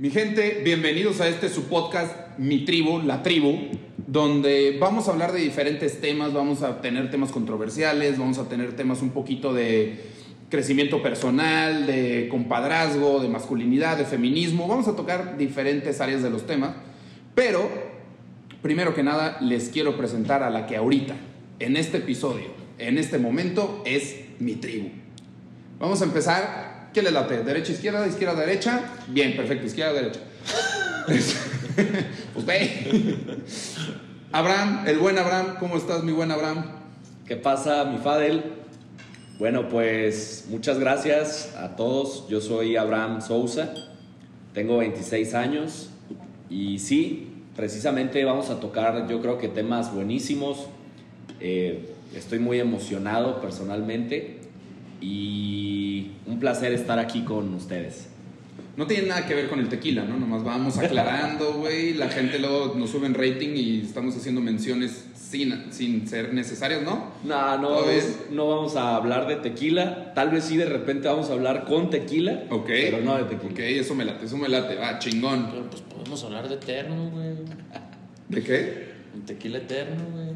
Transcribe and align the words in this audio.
Mi 0.00 0.08
gente, 0.08 0.62
bienvenidos 0.64 1.20
a 1.20 1.28
este 1.28 1.50
su 1.50 1.64
podcast, 1.64 2.38
Mi 2.38 2.64
Tribu, 2.64 3.02
La 3.02 3.22
Tribu, 3.22 3.68
donde 4.06 4.78
vamos 4.80 5.06
a 5.06 5.10
hablar 5.10 5.30
de 5.32 5.40
diferentes 5.40 6.00
temas, 6.00 6.32
vamos 6.32 6.62
a 6.62 6.80
tener 6.80 7.10
temas 7.10 7.30
controversiales, 7.30 8.18
vamos 8.18 8.38
a 8.38 8.48
tener 8.48 8.74
temas 8.74 9.02
un 9.02 9.10
poquito 9.10 9.52
de 9.52 10.00
crecimiento 10.48 11.02
personal, 11.02 11.86
de 11.86 12.28
compadrazgo, 12.30 13.20
de 13.20 13.28
masculinidad, 13.28 13.98
de 13.98 14.06
feminismo, 14.06 14.66
vamos 14.66 14.88
a 14.88 14.96
tocar 14.96 15.36
diferentes 15.36 16.00
áreas 16.00 16.22
de 16.22 16.30
los 16.30 16.46
temas, 16.46 16.76
pero 17.34 17.68
primero 18.62 18.94
que 18.94 19.02
nada 19.02 19.36
les 19.42 19.68
quiero 19.68 19.98
presentar 19.98 20.42
a 20.42 20.48
la 20.48 20.64
que 20.66 20.78
ahorita, 20.78 21.14
en 21.58 21.76
este 21.76 21.98
episodio, 21.98 22.46
en 22.78 22.96
este 22.96 23.18
momento, 23.18 23.82
es 23.84 24.16
mi 24.38 24.54
tribu. 24.54 24.88
Vamos 25.78 26.00
a 26.00 26.06
empezar 26.06 26.79
¿Qué 26.92 27.02
le 27.02 27.12
late? 27.12 27.44
¿Derecha, 27.44 27.70
izquierda, 27.70 28.04
izquierda, 28.04 28.34
derecha? 28.34 28.80
Bien, 29.06 29.36
perfecto, 29.36 29.64
izquierda, 29.64 29.92
derecha. 29.92 30.20
pues 32.34 32.46
ve. 32.46 33.16
Abraham, 34.32 34.82
el 34.88 34.98
buen 34.98 35.16
Abraham, 35.16 35.54
¿cómo 35.60 35.76
estás, 35.76 36.02
mi 36.02 36.10
buen 36.10 36.32
Abraham? 36.32 36.64
¿Qué 37.28 37.36
pasa, 37.36 37.84
mi 37.84 37.98
Fadel? 37.98 38.42
Bueno, 39.38 39.68
pues 39.68 40.46
muchas 40.48 40.80
gracias 40.80 41.54
a 41.56 41.76
todos. 41.76 42.28
Yo 42.28 42.40
soy 42.40 42.76
Abraham 42.76 43.20
Sousa, 43.20 43.72
tengo 44.52 44.78
26 44.78 45.34
años 45.34 45.90
y 46.48 46.80
sí, 46.80 47.44
precisamente 47.54 48.24
vamos 48.24 48.50
a 48.50 48.58
tocar 48.58 49.06
yo 49.08 49.20
creo 49.20 49.38
que 49.38 49.46
temas 49.46 49.94
buenísimos. 49.94 50.66
Eh, 51.38 51.88
estoy 52.16 52.40
muy 52.40 52.58
emocionado 52.58 53.40
personalmente 53.40 54.39
y 55.00 56.12
un 56.26 56.38
placer 56.38 56.72
estar 56.72 56.98
aquí 56.98 57.22
con 57.22 57.54
ustedes. 57.54 58.08
No 58.76 58.86
tiene 58.86 59.08
nada 59.08 59.26
que 59.26 59.34
ver 59.34 59.48
con 59.48 59.58
el 59.58 59.68
tequila, 59.68 60.04
¿no? 60.04 60.18
Nomás 60.18 60.44
vamos 60.44 60.78
aclarando, 60.78 61.54
güey. 61.54 61.94
La 61.94 62.08
gente 62.08 62.38
luego 62.38 62.74
nos 62.76 62.90
sube 62.90 63.06
en 63.06 63.14
rating 63.14 63.50
y 63.54 63.80
estamos 63.82 64.16
haciendo 64.16 64.40
menciones 64.40 65.06
sin, 65.14 65.72
sin 65.72 66.08
ser 66.08 66.32
necesarias, 66.32 66.82
¿no? 66.82 67.12
No, 67.24 67.58
no, 67.58 67.82
no 68.30 68.48
vamos 68.48 68.76
a 68.76 68.96
hablar 68.96 69.26
de 69.26 69.36
tequila. 69.36 70.14
Tal 70.14 70.30
vez 70.30 70.44
sí 70.44 70.56
de 70.56 70.66
repente 70.66 71.08
vamos 71.08 71.30
a 71.30 71.34
hablar 71.34 71.64
con 71.64 71.90
tequila. 71.90 72.44
Ok. 72.50 72.66
Pero 72.68 73.00
no 73.00 73.16
de 73.16 73.24
tequila. 73.24 73.52
Ok, 73.52 73.58
eso 73.58 73.94
me 73.94 74.04
late, 74.04 74.26
eso 74.26 74.36
me 74.36 74.48
late. 74.48 74.76
Va, 74.76 74.98
chingón. 74.98 75.48
Pero 75.50 75.68
pues 75.68 75.82
podemos 75.82 76.24
hablar 76.24 76.48
de 76.48 76.54
eterno, 76.54 77.10
güey. 77.10 77.34
¿De 78.28 78.42
qué? 78.42 78.90
Un 79.14 79.22
tequila 79.22 79.58
eterno, 79.58 80.04
güey. 80.12 80.30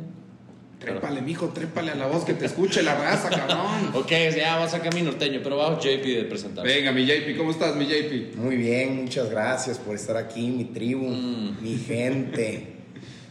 Trépale, 0.84 1.22
mijo, 1.22 1.48
trépale 1.48 1.92
a 1.92 1.94
la 1.94 2.06
voz 2.06 2.24
que 2.24 2.34
te 2.34 2.46
escuche 2.46 2.82
la 2.82 2.94
raza, 2.94 3.30
cabrón. 3.30 3.90
ok, 3.94 4.10
ya 4.36 4.56
va 4.56 4.64
a 4.64 4.68
sacar 4.68 4.94
mi 4.94 5.02
norteño, 5.02 5.40
pero 5.42 5.56
vamos 5.56 5.84
JP 5.84 6.04
de 6.04 6.24
presentar. 6.24 6.64
Venga, 6.64 6.92
mi 6.92 7.06
JP, 7.06 7.36
¿cómo 7.36 7.50
estás, 7.50 7.76
mi 7.76 7.86
JP? 7.86 8.36
Muy 8.36 8.56
bien, 8.56 9.02
muchas 9.02 9.30
gracias 9.30 9.78
por 9.78 9.94
estar 9.94 10.16
aquí, 10.16 10.48
mi 10.48 10.64
tribu, 10.66 11.08
mm. 11.08 11.62
mi 11.62 11.76
gente. 11.76 12.74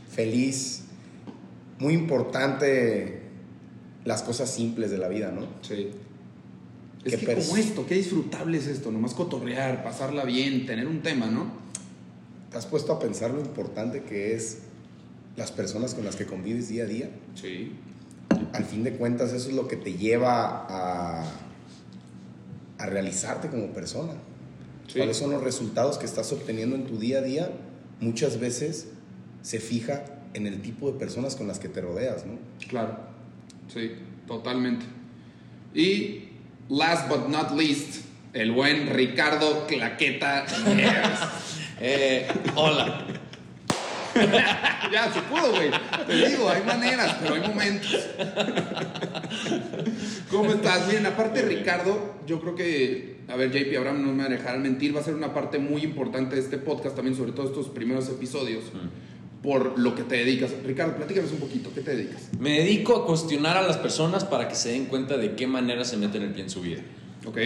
Feliz. 0.09 0.83
Muy 1.79 1.93
importante 1.93 3.21
las 4.05 4.21
cosas 4.21 4.49
simples 4.49 4.91
de 4.91 4.97
la 4.97 5.07
vida, 5.07 5.31
¿no? 5.31 5.47
Sí. 5.61 5.91
Es 7.03 7.17
que 7.17 7.25
como 7.25 7.57
esto, 7.57 7.85
qué 7.85 7.95
disfrutable 7.95 8.57
es 8.57 8.67
esto, 8.67 8.91
nomás 8.91 9.13
cotorrear, 9.13 9.83
pasarla 9.83 10.23
bien, 10.23 10.65
tener 10.65 10.87
un 10.87 11.01
tema, 11.01 11.25
¿no? 11.27 11.51
¿Te 12.49 12.57
has 12.57 12.65
puesto 12.65 12.93
a 12.93 12.99
pensar 12.99 13.31
lo 13.31 13.41
importante 13.41 14.03
que 14.03 14.35
es 14.35 14.59
las 15.35 15.51
personas 15.51 15.93
con 15.95 16.05
las 16.05 16.15
que 16.15 16.25
convives 16.25 16.69
día 16.69 16.83
a 16.83 16.87
día. 16.87 17.09
Sí. 17.35 17.71
Al 18.53 18.65
fin 18.65 18.83
de 18.83 18.93
cuentas, 18.93 19.33
eso 19.33 19.49
es 19.49 19.55
lo 19.55 19.67
que 19.67 19.75
te 19.75 19.93
lleva 19.93 20.65
a, 20.69 21.23
a 22.77 22.85
realizarte 22.85 23.49
como 23.49 23.67
persona. 23.73 24.13
¿Cuáles 24.95 25.17
son 25.17 25.31
los 25.31 25.43
resultados 25.43 25.97
que 25.97 26.05
estás 26.05 26.31
obteniendo 26.33 26.75
en 26.75 26.85
tu 26.85 26.99
día 26.99 27.19
a 27.19 27.21
día? 27.21 27.51
Muchas 27.99 28.39
veces 28.39 28.89
se 29.41 29.59
fija 29.59 30.05
en 30.33 30.47
el 30.47 30.61
tipo 30.61 30.91
de 30.91 30.99
personas 30.99 31.35
con 31.35 31.47
las 31.47 31.59
que 31.59 31.69
te 31.69 31.81
rodeas, 31.81 32.25
¿no? 32.25 32.37
Claro, 32.67 32.97
sí, 33.73 33.91
totalmente. 34.27 34.85
Y 35.73 36.29
last 36.69 37.07
but 37.09 37.27
not 37.29 37.51
least, 37.51 38.05
el 38.33 38.51
buen 38.51 38.87
Ricardo 38.87 39.65
Claqueta. 39.67 40.45
eh, 41.79 42.27
hola. 42.55 43.22
ya, 44.91 45.11
se 45.13 45.21
pudo, 45.21 45.51
güey. 45.51 45.71
Te 46.07 46.29
digo, 46.29 46.49
hay 46.49 46.63
maneras, 46.63 47.17
pero 47.21 47.35
hay 47.35 47.41
momentos. 47.41 47.91
¿Cómo 50.31 50.51
estás? 50.51 50.89
Bien, 50.89 51.05
aparte 51.05 51.41
Ricardo, 51.41 52.15
yo 52.27 52.39
creo 52.39 52.55
que, 52.55 53.17
a 53.27 53.35
ver, 53.35 53.51
JP 53.51 53.77
Abraham 53.77 54.05
no 54.05 54.13
me 54.13 54.29
dejarán 54.29 54.61
mentir, 54.61 54.95
va 54.95 55.01
a 55.01 55.03
ser 55.03 55.15
una 55.15 55.33
parte 55.33 55.59
muy 55.59 55.83
importante 55.83 56.35
de 56.35 56.41
este 56.41 56.57
podcast 56.57 56.95
también, 56.95 57.17
sobre 57.17 57.31
todo 57.31 57.47
estos 57.47 57.69
primeros 57.69 58.07
episodios. 58.09 58.63
Por 59.41 59.77
lo 59.77 59.93
que 59.93 60.03
te 60.03 60.15
dedicas. 60.15 60.51
Ricardo, 60.65 60.95
platícanos 60.95 61.33
un 61.33 61.39
poquito, 61.39 61.69
¿qué 61.75 61.81
te 61.81 61.97
dedicas? 61.97 62.29
Me 62.39 62.59
dedico 62.59 62.95
a 62.95 63.05
cuestionar 63.05 63.57
a 63.57 63.61
las 63.61 63.75
personas 63.75 64.23
para 64.23 64.47
que 64.47 64.55
se 64.55 64.69
den 64.69 64.85
cuenta 64.85 65.17
de 65.17 65.35
qué 65.35 65.47
manera 65.47 65.83
se 65.83 65.97
meten 65.97 66.21
el 66.21 66.31
pie 66.31 66.43
en 66.43 66.49
su 66.49 66.61
vida. 66.61 66.81
Ok. 67.25 67.37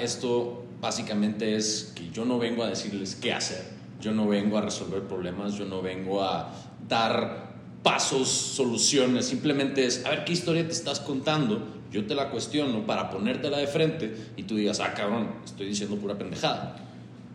esto 0.00 0.64
básicamente 0.80 1.54
es 1.54 1.92
que 1.94 2.08
yo 2.10 2.24
no 2.24 2.38
vengo 2.38 2.62
a 2.62 2.68
decirles 2.68 3.14
qué 3.14 3.32
hacer 3.32 3.73
yo 4.04 4.12
no 4.12 4.28
vengo 4.28 4.58
a 4.58 4.60
resolver 4.60 5.02
problemas, 5.04 5.54
yo 5.54 5.64
no 5.64 5.80
vengo 5.80 6.22
a 6.22 6.52
dar 6.86 7.54
pasos, 7.82 8.28
soluciones, 8.28 9.24
simplemente 9.24 9.86
es, 9.86 10.04
a 10.04 10.10
ver 10.10 10.24
qué 10.26 10.34
historia 10.34 10.62
te 10.66 10.72
estás 10.72 11.00
contando, 11.00 11.66
yo 11.90 12.06
te 12.06 12.14
la 12.14 12.28
cuestiono 12.28 12.84
para 12.84 13.08
ponértela 13.10 13.56
de 13.56 13.66
frente 13.66 14.14
y 14.36 14.42
tú 14.42 14.56
digas, 14.56 14.80
ah, 14.80 14.92
cabrón, 14.92 15.28
estoy 15.42 15.68
diciendo 15.68 15.96
pura 15.96 16.18
pendejada. 16.18 16.76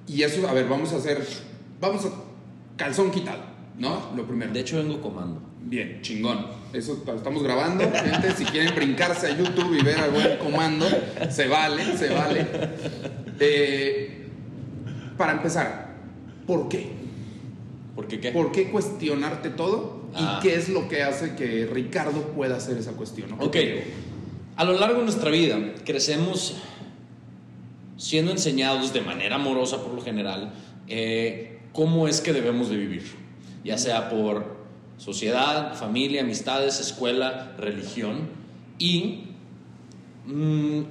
Y 0.05 0.21
eso, 0.21 0.47
a 0.47 0.53
ver, 0.53 0.67
vamos 0.67 0.93
a 0.93 0.97
hacer, 0.97 1.25
vamos 1.81 2.05
a 2.05 2.09
calzón 2.77 3.09
quitado, 3.09 3.41
¿no? 3.79 4.11
Lo 4.15 4.27
primero. 4.27 4.53
De 4.53 4.59
hecho, 4.59 4.77
vengo 4.77 5.01
comando. 5.01 5.41
Bien, 5.61 5.99
chingón. 6.01 6.45
Eso 6.71 7.03
estamos 7.15 7.41
grabando. 7.41 7.83
Gente, 7.83 8.31
si 8.35 8.45
quieren 8.45 8.75
brincarse 8.75 9.27
a 9.27 9.37
YouTube 9.37 9.75
y 9.75 9.83
ver 9.83 9.99
al 9.99 10.11
buen 10.11 10.37
comando, 10.37 10.87
se 11.29 11.47
vale, 11.47 11.97
se 11.97 12.09
vale. 12.13 12.47
Eh, 13.39 14.27
para 15.17 15.33
empezar, 15.33 15.88
¿Por 16.49 16.67
qué? 16.67 16.87
¿Por 17.95 18.07
qué 18.07 18.19
qué? 18.19 18.31
¿Por 18.31 18.51
qué 18.51 18.71
cuestionarte 18.71 19.51
todo? 19.51 20.01
¿Y 20.13 20.23
ah. 20.23 20.39
qué 20.41 20.55
es 20.55 20.67
lo 20.67 20.89
que 20.89 21.03
hace 21.03 21.35
que 21.35 21.69
Ricardo 21.71 22.23
pueda 22.29 22.57
hacer 22.57 22.75
esa 22.75 22.93
cuestión? 22.93 23.33
Ok. 23.33 23.55
A 24.55 24.63
lo 24.63 24.73
largo 24.73 24.97
de 24.97 25.03
nuestra 25.03 25.29
vida 25.29 25.59
crecemos 25.85 26.55
siendo 27.97 28.31
enseñados 28.31 28.93
de 28.93 29.01
manera 29.01 29.35
amorosa 29.35 29.83
por 29.83 29.93
lo 29.93 30.01
general 30.01 30.51
eh, 30.87 31.59
cómo 31.71 32.07
es 32.07 32.19
que 32.19 32.33
debemos 32.33 32.71
de 32.71 32.77
vivir, 32.77 33.03
ya 33.63 33.77
sea 33.77 34.09
por 34.09 34.57
sociedad, 34.97 35.75
familia, 35.75 36.21
amistades, 36.21 36.79
escuela, 36.79 37.53
religión 37.59 38.27
y 38.79 39.25
mm, 40.25 40.81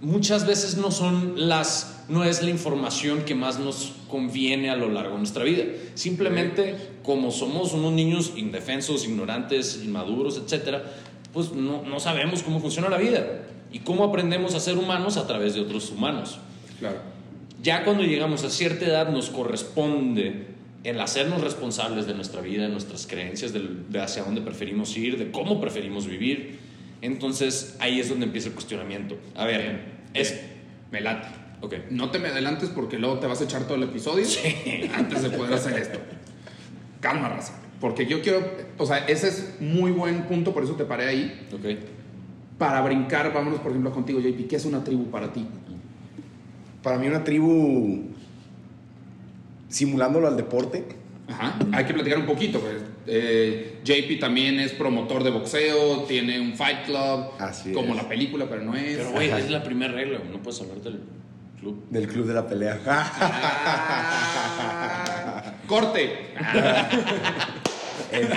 muchas 0.00 0.46
veces 0.46 0.76
no 0.76 0.90
son 0.90 1.48
las 1.48 1.94
no 2.08 2.24
es 2.24 2.42
la 2.42 2.50
información 2.50 3.22
que 3.24 3.34
más 3.34 3.58
nos 3.58 3.92
conviene 4.08 4.70
a 4.70 4.76
lo 4.76 4.90
largo 4.90 5.12
de 5.12 5.18
nuestra 5.18 5.44
vida. 5.44 5.64
Simplemente, 5.94 6.76
como 7.02 7.30
somos 7.30 7.72
unos 7.72 7.92
niños 7.92 8.32
indefensos, 8.36 9.06
ignorantes, 9.06 9.80
inmaduros, 9.82 10.36
etc., 10.38 10.82
pues 11.32 11.52
no, 11.52 11.98
sabemos 11.98 12.42
cómo 12.42 12.60
funciona 12.60 12.88
la 12.88 12.98
vida 12.98 13.46
y 13.72 13.80
cómo 13.80 14.04
aprendemos 14.04 14.54
a 14.54 14.60
ser 14.60 14.78
humanos 14.78 15.16
a 15.16 15.26
través 15.26 15.54
de 15.54 15.62
otros 15.62 15.90
humanos. 15.90 16.38
Claro. 16.78 16.98
Ya 17.62 17.82
cuando 17.84 18.04
llegamos 18.04 18.44
a 18.44 18.50
cierta 18.50 18.84
edad 18.84 19.08
nos 19.08 19.30
corresponde 19.30 20.46
el 20.84 21.00
hacernos 21.00 21.40
responsables 21.40 22.06
de 22.06 22.14
nuestra 22.14 22.40
vida, 22.40 22.64
de 22.64 22.68
nuestras 22.68 23.06
creencias, 23.06 23.52
de, 23.52 24.00
hacia 24.00 24.22
dónde 24.22 24.42
preferimos 24.42 24.96
ir, 24.96 25.18
de 25.18 25.30
cómo 25.32 25.60
preferimos 25.60 26.06
vivir. 26.06 26.58
Entonces 27.04 27.76
ahí 27.80 28.00
es 28.00 28.08
donde 28.08 28.26
empieza 28.26 28.48
el 28.48 28.54
cuestionamiento. 28.54 29.16
A 29.34 29.44
ver, 29.44 29.84
es... 30.14 30.40
Me 30.90 31.00
late 31.00 31.44
no 31.90 32.10
te 32.10 32.18
me 32.18 32.28
adelantes 32.28 32.68
porque 32.68 32.98
luego 32.98 33.18
te 33.18 33.26
vas 33.26 33.40
a 33.40 33.44
echar 33.44 33.64
todo 33.64 33.76
el 33.76 33.84
episodio 33.84 34.24
antes 34.94 35.22
de 35.22 35.30
poder 35.30 35.54
hacer 35.54 35.78
esto. 35.78 35.98
Calma, 37.00 37.28
raza. 37.28 37.54
Porque 37.80 38.06
yo 38.06 38.22
quiero, 38.22 38.40
o 38.78 38.86
sea, 38.86 38.98
ese 38.98 39.28
es 39.28 39.56
muy 39.60 39.90
buen 39.90 40.22
punto, 40.22 40.54
por 40.54 40.64
eso 40.64 40.74
te 40.74 40.84
paré 40.84 41.06
ahí. 41.06 41.46
Ok. 41.52 41.78
Para 42.58 42.80
brincar, 42.82 43.32
vámonos 43.32 43.60
por 43.60 43.70
ejemplo 43.70 43.92
contigo, 43.92 44.20
JP. 44.20 44.48
¿Qué 44.48 44.56
es 44.56 44.64
una 44.64 44.82
tribu 44.84 45.10
para 45.10 45.32
ti? 45.32 45.46
Para 46.82 46.98
mí 46.98 47.06
una 47.06 47.24
tribu, 47.24 48.04
simulándolo 49.68 50.28
al 50.28 50.36
deporte. 50.36 50.84
Ajá. 51.28 51.58
Hay 51.72 51.84
que 51.84 51.94
platicar 51.94 52.18
un 52.18 52.26
poquito. 52.26 52.60
Pues. 52.60 52.76
Eh, 53.06 53.80
JP 53.84 54.18
también 54.20 54.58
es 54.60 54.72
promotor 54.72 55.22
de 55.24 55.30
boxeo, 55.30 56.04
tiene 56.04 56.40
un 56.40 56.54
fight 56.54 56.84
club, 56.86 57.26
Así 57.38 57.72
como 57.72 57.94
la 57.94 58.08
película, 58.08 58.46
pero 58.48 58.62
no 58.62 58.74
es. 58.74 58.96
Pero 58.96 59.10
güey, 59.12 59.30
es 59.30 59.50
la 59.50 59.62
primera 59.62 59.92
regla, 59.92 60.20
no 60.30 60.42
puedes 60.42 60.60
hablar 60.60 60.80
del 60.80 61.00
del 61.90 62.06
club 62.08 62.26
de 62.26 62.34
la 62.34 62.46
pelea. 62.46 62.78
Ah. 62.86 64.32
corte. 65.66 66.10
Eh, 68.12 68.28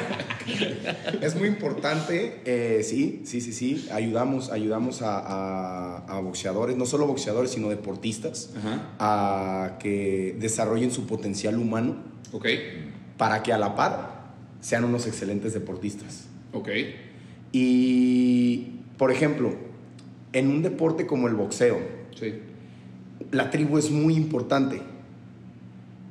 es 1.22 1.36
muy 1.36 1.48
importante, 1.48 2.42
eh, 2.46 2.82
sí, 2.84 3.22
sí, 3.26 3.42
sí, 3.42 3.54
sí. 3.54 3.88
Ayudamos, 3.92 4.50
ayudamos 4.52 5.02
a, 5.04 5.20
a- 5.20 5.98
a 6.08 6.20
boxeadores, 6.20 6.76
no 6.78 6.86
solo 6.88 7.06
boxeadores, 7.06 7.52
sino 7.52 7.70
deportistas, 7.70 8.50
Ajá. 8.58 8.82
a 9.00 9.78
que 9.80 10.36
desarrollen 10.40 10.90
su 10.92 11.06
potencial 11.06 11.60
humano 11.60 11.98
Ok. 12.32 12.48
para 13.18 13.44
que 13.44 13.54
a 13.54 13.58
la 13.60 13.76
par 13.76 14.17
sean 14.62 14.84
unos 14.84 15.08
excelentes 15.08 15.54
deportistas. 15.54 16.26
Ok. 16.54 16.70
Y, 17.52 18.68
por 18.98 19.12
ejemplo, 19.12 19.54
en 20.34 20.50
un 20.50 20.62
deporte 20.62 21.08
como 21.08 21.28
el 21.28 21.36
boxeo, 21.36 21.78
Sí. 22.16 22.34
la 23.32 23.50
tribu 23.50 23.78
es 23.78 23.92
muy 23.92 24.16
importante. 24.16 24.82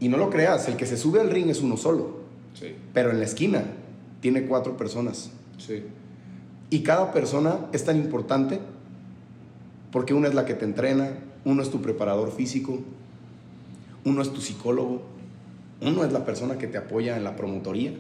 Y 0.01 0.09
no 0.09 0.17
lo 0.17 0.31
creas, 0.31 0.69
el 0.69 0.77
que 0.77 0.87
se 0.87 0.97
sube 0.97 1.21
al 1.21 1.31
ring 1.31 1.49
es 1.49 1.61
uno 1.63 1.77
solo, 1.77 2.21
Sí. 2.55 2.75
pero 2.93 3.11
en 3.11 3.19
la 3.19 3.25
esquina 3.25 3.65
tiene 4.21 4.45
cuatro 4.45 4.77
personas. 4.77 5.31
Sí. 5.59 5.83
Y 6.71 6.81
cada 6.81 7.13
persona 7.13 7.67
es 7.73 7.85
tan 7.85 7.97
importante 7.97 8.61
porque 9.93 10.15
una 10.15 10.29
es 10.29 10.35
la 10.35 10.45
que 10.45 10.55
te 10.55 10.65
entrena, 10.65 11.11
uno 11.45 11.63
es 11.63 11.71
tu 11.71 11.81
preparador 11.81 12.33
físico, 12.33 12.81
uno 14.05 14.21
es 14.23 14.33
tu 14.33 14.41
psicólogo, 14.41 15.03
uno 15.81 16.05
es 16.05 16.13
la 16.13 16.25
persona 16.25 16.59
que 16.59 16.67
te 16.67 16.79
apoya 16.79 17.17
en 17.17 17.25
la 17.25 17.37
promotoría. 17.37 17.93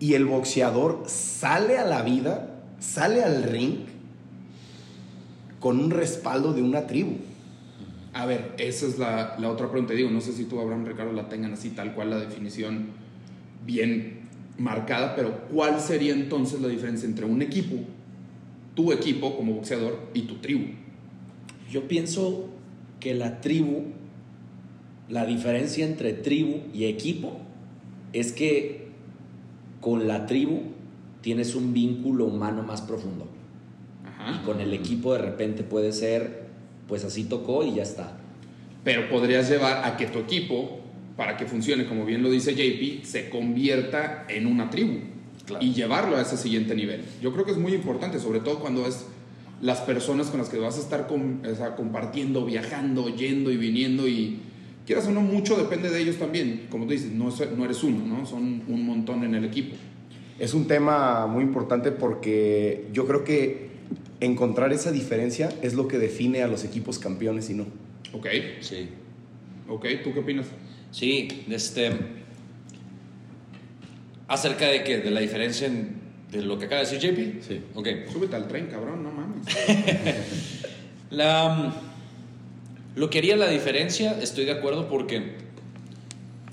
Y 0.00 0.14
el 0.14 0.24
boxeador 0.24 1.04
sale 1.06 1.78
a 1.78 1.84
la 1.84 2.02
vida, 2.02 2.58
sale 2.80 3.22
al 3.22 3.44
ring 3.44 3.80
con 5.60 5.78
un 5.78 5.90
respaldo 5.90 6.52
de 6.52 6.62
una 6.62 6.86
tribu. 6.86 7.16
A 8.12 8.26
ver, 8.26 8.54
esa 8.58 8.86
es 8.86 8.98
la, 8.98 9.36
la 9.38 9.50
otra 9.50 9.70
pregunta. 9.70 9.94
Digo, 9.94 10.10
no 10.10 10.20
sé 10.20 10.32
si 10.32 10.46
tú, 10.46 10.58
Abraham, 10.58 10.86
Ricardo, 10.86 11.12
la 11.12 11.28
tengan 11.28 11.52
así, 11.52 11.70
tal 11.70 11.94
cual 11.94 12.10
la 12.10 12.18
definición 12.18 12.88
bien 13.64 14.20
marcada, 14.58 15.14
pero 15.14 15.46
¿cuál 15.52 15.80
sería 15.80 16.12
entonces 16.12 16.60
la 16.60 16.68
diferencia 16.68 17.08
entre 17.08 17.24
un 17.24 17.42
equipo, 17.42 17.76
tu 18.74 18.92
equipo 18.92 19.36
como 19.36 19.54
boxeador, 19.54 19.98
y 20.12 20.22
tu 20.22 20.36
tribu? 20.36 20.66
Yo 21.70 21.88
pienso 21.88 22.48
que 22.98 23.14
la 23.14 23.40
tribu, 23.40 23.84
la 25.08 25.24
diferencia 25.24 25.86
entre 25.86 26.12
tribu 26.12 26.62
y 26.74 26.84
equipo 26.84 27.38
es 28.12 28.32
que 28.32 28.89
con 29.80 30.06
la 30.08 30.26
tribu 30.26 30.62
tienes 31.20 31.54
un 31.54 31.72
vínculo 31.72 32.24
humano 32.26 32.62
más 32.62 32.80
profundo. 32.82 33.26
Ajá. 34.06 34.40
Y 34.40 34.44
con 34.44 34.60
el 34.60 34.72
equipo 34.72 35.12
de 35.12 35.18
repente 35.20 35.62
puede 35.62 35.92
ser, 35.92 36.44
pues 36.88 37.04
así 37.04 37.24
tocó 37.24 37.64
y 37.64 37.74
ya 37.74 37.82
está. 37.82 38.16
Pero 38.84 39.08
podrías 39.08 39.48
llevar 39.48 39.84
a 39.84 39.96
que 39.96 40.06
tu 40.06 40.18
equipo, 40.18 40.80
para 41.16 41.36
que 41.36 41.44
funcione, 41.46 41.86
como 41.86 42.04
bien 42.06 42.22
lo 42.22 42.30
dice 42.30 42.54
JP, 42.54 43.04
se 43.04 43.28
convierta 43.30 44.24
en 44.28 44.46
una 44.46 44.70
tribu 44.70 45.00
Claro. 45.46 45.64
y 45.64 45.72
llevarlo 45.72 46.16
a 46.16 46.22
ese 46.22 46.36
siguiente 46.36 46.74
nivel. 46.74 47.02
Yo 47.20 47.32
creo 47.32 47.44
que 47.44 47.50
es 47.50 47.58
muy 47.58 47.74
importante, 47.74 48.18
sobre 48.20 48.40
todo 48.40 48.60
cuando 48.60 48.86
es 48.86 49.06
las 49.60 49.80
personas 49.80 50.28
con 50.28 50.38
las 50.40 50.48
que 50.48 50.58
vas 50.58 50.78
a 50.78 50.80
estar 50.80 51.06
com- 51.08 51.40
o 51.44 51.54
sea, 51.54 51.74
compartiendo, 51.76 52.44
viajando, 52.46 53.08
yendo 53.14 53.50
y 53.50 53.56
viniendo 53.56 54.06
y 54.08 54.38
quieras 54.86 55.06
o 55.06 55.10
no, 55.12 55.20
mucho 55.20 55.56
depende 55.56 55.90
de 55.90 56.00
ellos 56.00 56.16
también. 56.16 56.66
Como 56.70 56.84
tú 56.86 56.92
dices, 56.92 57.10
no, 57.12 57.28
es- 57.28 57.50
no 57.56 57.64
eres 57.64 57.82
uno, 57.82 58.04
¿no? 58.06 58.26
Son 58.26 58.62
un 58.66 58.86
montón 58.86 59.22
en 59.24 59.34
el 59.34 59.44
equipo. 59.44 59.76
Es 60.38 60.54
un 60.54 60.66
tema 60.66 61.26
muy 61.26 61.44
importante 61.44 61.92
porque 61.92 62.86
yo 62.92 63.06
creo 63.06 63.24
que 63.24 63.68
encontrar 64.20 64.72
esa 64.72 64.90
diferencia 64.92 65.50
es 65.62 65.74
lo 65.74 65.86
que 65.88 65.98
define 65.98 66.42
a 66.42 66.46
los 66.48 66.64
equipos 66.64 66.98
campeones 66.98 67.50
y 67.50 67.54
no. 67.54 67.66
¿Ok? 68.12 68.26
Sí. 68.60 68.88
¿Ok? 69.68 69.86
¿Tú 70.02 70.12
qué 70.12 70.20
opinas? 70.20 70.46
Sí, 70.90 71.28
este. 71.48 71.90
Acerca 74.28 74.66
de 74.68 74.84
que, 74.84 74.98
de 74.98 75.10
la 75.10 75.20
diferencia 75.20 75.66
en- 75.66 75.98
de 76.30 76.42
lo 76.42 76.58
que 76.58 76.66
acaba 76.66 76.82
de 76.82 76.88
decir 76.90 77.10
JP. 77.10 77.42
Sí. 77.42 77.60
Ok. 77.74 77.88
Súbete 78.12 78.36
al 78.36 78.46
tren, 78.46 78.66
cabrón, 78.68 79.02
no 79.02 79.10
mames. 79.10 79.46
La, 81.10 81.74
lo 82.94 83.10
que 83.10 83.18
haría 83.18 83.36
la 83.36 83.48
diferencia, 83.48 84.18
estoy 84.20 84.44
de 84.44 84.52
acuerdo 84.52 84.88
porque 84.88 85.34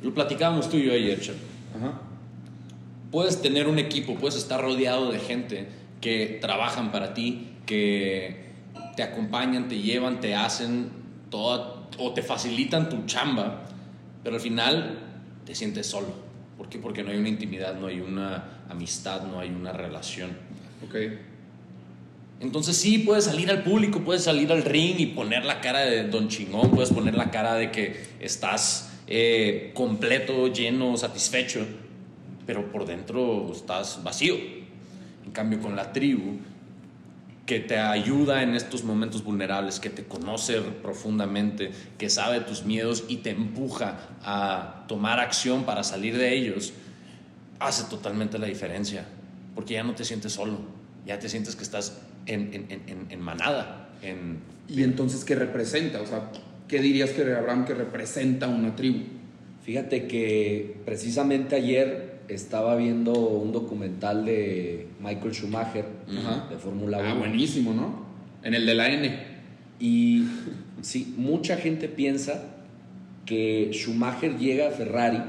lo 0.02 0.14
platicábamos 0.14 0.70
tú 0.70 0.78
y 0.78 0.86
yo 0.86 0.94
ayer, 0.94 1.20
Chef. 1.20 1.36
Ajá. 1.76 2.02
Puedes 3.12 3.42
tener 3.42 3.68
un 3.68 3.80
equipo, 3.80 4.16
puedes 4.16 4.36
estar 4.36 4.62
rodeado 4.62 5.12
de 5.12 5.20
gente 5.20 5.68
que 6.02 6.38
trabajan 6.42 6.92
para 6.92 7.14
ti, 7.14 7.50
que 7.66 8.48
te 8.96 9.04
acompañan, 9.04 9.68
te 9.68 9.80
llevan, 9.80 10.20
te 10.20 10.36
hacen 10.36 10.90
toda, 11.30 11.88
o 11.98 12.14
te 12.14 12.22
facilitan 12.22 12.90
tu 12.90 13.06
chamba, 13.06 13.64
pero 14.24 14.36
al 14.36 14.42
final 14.42 15.00
te 15.46 15.56
sientes 15.56 15.88
solo. 15.88 16.28
¿Por 16.58 16.70
qué? 16.70 16.80
Porque 16.80 17.04
no 17.04 17.12
hay 17.12 17.18
una 17.18 17.30
intimidad, 17.30 17.76
no 17.76 17.88
hay 17.88 18.00
una 18.00 18.64
amistad, 18.70 19.24
no 19.24 19.40
hay 19.40 19.50
una 19.50 19.72
relación. 19.72 20.32
Ok. 20.86 20.96
Entonces 22.40 22.78
sí, 22.78 23.00
puedes 23.00 23.26
salir 23.26 23.50
al 23.50 23.64
público, 23.64 24.02
puedes 24.02 24.24
salir 24.24 24.52
al 24.52 24.64
ring 24.64 25.00
y 25.00 25.08
poner 25.08 25.44
la 25.44 25.60
cara 25.60 25.80
de 25.80 26.08
don 26.08 26.28
chingón, 26.28 26.70
puedes 26.70 26.92
poner 26.92 27.16
la 27.16 27.32
cara 27.32 27.56
de 27.56 27.72
que 27.72 28.06
estás 28.20 28.92
eh, 29.08 29.72
completo, 29.74 30.48
lleno, 30.48 30.96
satisfecho, 30.98 31.66
pero 32.46 32.72
por 32.72 32.86
dentro 32.86 33.52
estás 33.52 34.04
vacío. 34.04 34.36
En 35.26 35.32
cambio, 35.32 35.60
con 35.60 35.76
la 35.76 35.92
tribu, 35.92 36.38
que 37.48 37.60
te 37.62 37.80
ayuda 37.80 38.44
en 38.44 38.54
estos 38.56 38.84
momentos 38.84 39.24
vulnerables, 39.24 39.80
que 39.80 39.90
te 39.90 40.04
conoce 40.04 40.60
profundamente, 40.62 41.72
que 41.98 42.10
sabe 42.10 42.42
tus 42.42 42.66
miedos 42.66 43.06
y 43.08 43.18
te 43.18 43.32
empuja 43.32 43.98
a 44.22 44.84
tomar 44.88 45.20
acción 45.20 45.64
para 45.64 45.84
salir 45.84 46.18
de 46.18 46.36
ellos, 46.36 46.74
hace 47.60 47.86
totalmente 47.86 48.38
la 48.38 48.48
diferencia, 48.48 49.06
porque 49.56 49.76
ya 49.76 49.84
no 49.84 49.96
te 49.96 50.04
sientes 50.04 50.34
solo, 50.34 50.60
ya 51.06 51.18
te 51.20 51.30
sientes 51.30 51.56
que 51.56 51.64
estás 51.64 52.02
en, 52.28 52.50
en- 52.54 52.82
en- 52.88 53.06
en- 53.10 53.20
manada, 53.22 53.90
en... 54.02 54.38
¿Y 54.70 54.84
entonces 54.84 55.24
qué 55.24 55.34
representa? 55.36 56.02
O 56.02 56.06
sea, 56.06 56.30
¿qué 56.68 56.80
dirías 56.82 57.12
que 57.12 57.22
Abraham 57.34 57.66
que 57.66 57.74
representa 57.74 58.48
una 58.48 58.76
tribu? 58.76 59.00
Fíjate 59.64 60.08
que 60.08 60.76
precisamente 60.86 61.56
ayer 61.56 62.20
estaba 62.28 62.76
viendo 62.76 63.14
un 63.14 63.52
documental 63.54 64.26
de 64.26 64.88
Michael 65.02 65.34
Schumacher 65.34 65.86
de 66.50 66.58
Fórmula 66.58 67.00
1. 67.00 67.08
Ah, 67.08 67.14
buenísimo, 67.14 67.74
¿no? 67.74 68.06
En 68.44 68.54
el 68.54 68.66
de 68.66 68.76
la 68.76 68.90
N. 68.90 69.18
Y 69.80 70.26
sí, 70.82 71.14
mucha 71.18 71.56
gente 71.58 71.88
piensa 71.88 72.44
que 73.26 73.70
Schumacher 73.74 74.38
llega 74.38 74.68
a 74.70 74.72
Ferrari 74.72 75.22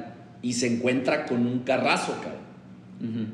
y 0.42 0.52
se 0.54 0.66
encuentra 0.72 1.26
con 1.26 1.46
un 1.46 1.60
carrazo, 1.60 2.14
cabrón. 2.22 3.32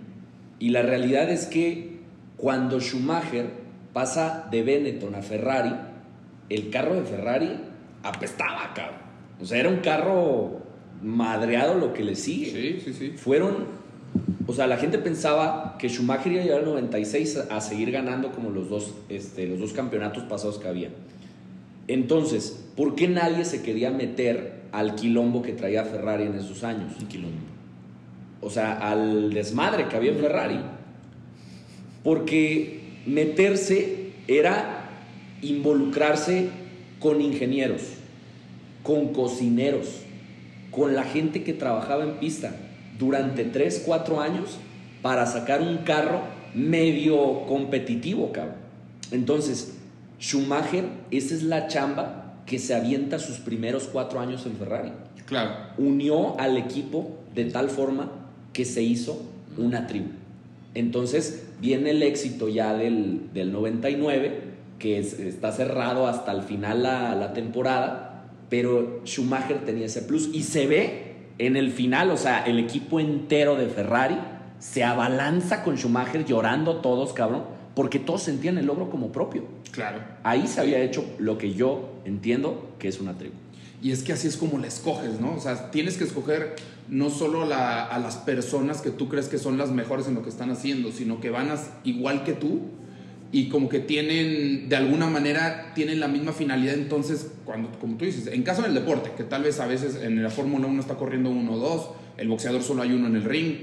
Y 0.59 0.71
la 0.71 0.83
realidad 0.83 1.31
es 1.31 1.47
que 1.47 1.94
cuando 2.37 2.81
Schumacher 2.81 3.51
pasa 3.93 4.49
de 4.51 4.63
Benetton 4.63 5.15
a 5.15 5.23
Ferrari, 5.23 5.75
el 6.49 6.71
carro 6.71 6.95
de 6.95 7.03
Ferrari 7.03 7.51
apestaba, 8.03 8.73
cabrón. 8.75 8.99
O 9.41 9.47
sea, 9.47 9.59
era 9.59 9.69
un 9.69 9.79
carro 9.79 10.61
madreado 11.03 11.75
lo 11.75 11.93
que 11.93 12.05
le 12.05 12.17
sigue. 12.17 12.51
Sí, 12.51 12.81
sí, 12.85 12.93
sí. 12.93 13.17
Fueron, 13.17 13.67
o 14.47 14.53
sea, 14.53 14.67
la 14.67 14.77
gente 14.77 14.99
pensaba 14.99 15.77
que 15.79 15.89
Schumacher 15.89 16.33
iba 16.33 16.43
a 16.43 16.45
llegar 16.45 16.59
al 16.61 16.67
96 16.67 17.49
a, 17.51 17.61
seguir 17.61 17.91
ganando 17.91 18.33
como 18.33 18.51
los 18.51 18.69
dos, 18.69 18.95
este, 19.09 19.47
los 19.47 19.59
dos 19.59 19.73
campeonatos 19.73 20.25
pasados 20.25 20.59
que 20.59 20.69
había. 20.69 20.91
Entonces, 21.89 22.65
¿por 22.77 22.95
qué 22.95 23.09
nadie 23.09 23.45
se 23.45 23.63
quería 23.63 23.91
meter 23.91 24.63
al 24.73 24.95
quilombo 24.95 25.43
que 25.43 25.53
traía 25.53 25.85
Ferrari 25.85 26.25
en 26.25 26.35
esos 26.35 26.65
años? 26.65 26.93
O 28.41 28.51
sea, 28.51 28.75
al 28.75 29.33
desmadre 29.33 29.89
que 29.89 29.97
había 29.97 30.13
en 30.13 30.19
Ferrari. 30.19 30.61
Porque 32.05 32.81
meterse 33.07 34.13
era 34.29 34.89
involucrarse 35.43 36.51
con 37.01 37.21
ingenieros, 37.21 37.83
con 38.83 39.09
cocineros, 39.13 39.89
con 40.71 40.95
la 40.95 41.05
gente 41.05 41.43
que 41.43 41.53
trabajaba 41.53 42.05
en 42.05 42.19
pista 42.19 42.55
durante 42.99 43.45
3, 43.45 43.83
4 43.85 44.21
años 44.21 44.59
para 45.03 45.27
sacar 45.27 45.61
un 45.61 45.79
carro 45.79 46.23
medio 46.55 47.47
competitivo, 47.47 48.31
cabrón. 48.33 48.57
Entonces, 49.11 49.75
Schumacher, 50.21 50.85
esa 51.11 51.35
es 51.35 51.43
la 51.43 51.67
chamba 51.69 52.43
que 52.47 52.59
se 52.59 52.75
avienta 52.75 53.19
sus 53.19 53.39
primeros 53.39 53.85
4 53.85 54.21
años 54.21 54.47
en 54.47 54.57
Ferrari 54.57 54.93
Claro. 55.27 55.53
unió 55.79 56.39
al 56.39 56.57
equipo 56.57 57.19
de 57.35 57.47
tal 57.47 57.71
forma 57.71 58.11
que 58.53 58.65
se 58.65 58.83
hizo 58.83 59.23
una 59.57 59.87
tribu. 59.87 60.09
Entonces 60.75 61.47
viene 61.61 61.91
el 61.91 62.03
éxito 62.03 62.49
ya 62.49 62.75
del, 62.75 63.33
del 63.33 63.53
99, 63.53 64.41
que 64.79 64.99
es- 64.99 65.19
está 65.19 65.53
cerrado 65.53 66.07
hasta 66.07 66.33
el 66.33 66.43
final 66.43 66.83
la, 66.83 67.15
la 67.15 67.33
temporada, 67.33 68.27
pero 68.51 69.01
Schumacher 69.05 69.65
tenía 69.65 69.87
ese 69.87 70.03
plus 70.03 70.31
y 70.33 70.43
se 70.43 70.67
ve 70.67 71.15
en 71.39 71.57
el 71.57 71.71
final, 71.71 72.11
o 72.11 72.17
sea, 72.17 72.45
el 72.45 72.59
equipo 72.59 73.01
entero 73.01 73.57
de 73.57 73.67
Ferrari 73.67 74.17
se 74.59 74.85
abalanza 74.85 75.63
con 75.63 75.77
Schumacher 75.77 76.25
llorando 76.25 76.77
todos, 76.77 77.13
cabrón, 77.13 77.43
porque 77.75 77.99
todos 77.99 78.23
sentían 78.23 78.57
el 78.59 78.67
logro 78.67 78.89
como 78.91 79.11
propio. 79.11 79.45
Claro. 79.73 79.99
Ahí 80.23 80.47
se 80.47 80.61
había 80.61 80.81
hecho 80.81 81.05
lo 81.19 81.39
que 81.39 81.55
yo 81.55 81.95
entiendo 82.05 82.75
que 82.79 82.87
es 82.89 83.01
una 83.01 83.15
tribu. 83.19 83.35
Y 83.83 83.93
es 83.93 84.03
que 84.03 84.13
así 84.13 84.29
es 84.29 84.37
como 84.37 84.59
la 84.59 84.67
escoges, 84.67 85.21
¿no? 85.21 85.35
O 85.35 85.41
sea, 85.41 85.71
tienes 85.71 85.97
que 85.97 86.05
escoger 86.05 86.57
no 86.89 87.11
solo 87.11 87.43
a 87.43 87.99
las 87.99 88.17
personas 88.17 88.81
que 88.81 88.91
tú 88.91 89.09
crees 89.09 89.29
que 89.29 89.39
son 89.39 89.59
las 89.59 89.71
mejores 89.71 90.07
en 90.07 90.15
lo 90.15 90.23
que 90.23 90.31
están 90.31 90.51
haciendo, 90.51 90.93
sino 90.93 91.21
que 91.21 91.31
van 91.31 91.51
igual 91.85 92.25
que 92.25 92.33
tú 92.33 92.61
y 93.35 93.49
como 93.49 93.69
que 93.69 93.81
tienen, 93.81 94.69
de 94.69 94.77
alguna 94.77 95.09
manera, 95.09 95.73
tienen 95.75 95.99
la 95.99 96.07
misma 96.07 96.33
finalidad. 96.33 96.75
Entonces, 96.75 97.33
cuando, 97.45 97.69
como 97.81 97.97
tú 97.97 98.05
dices, 98.05 98.29
en 98.29 98.45
caso 98.45 98.63
del 98.63 98.75
deporte, 98.75 99.11
que 99.17 99.25
tal 99.25 99.43
vez 99.43 99.59
a 99.59 99.67
veces 99.67 99.97
en 100.03 100.23
la 100.23 100.31
Fórmula 100.31 100.69
1 100.69 100.81
está 100.81 100.95
corriendo 100.95 101.31
uno 101.31 101.55
o 101.55 101.59
dos, 101.59 101.91
el 102.17 102.29
boxeador 102.29 102.63
solo 102.63 102.83
hay 102.83 102.93
uno 102.93 103.09
en 103.09 103.17
el 103.17 103.25
ring, 103.25 103.57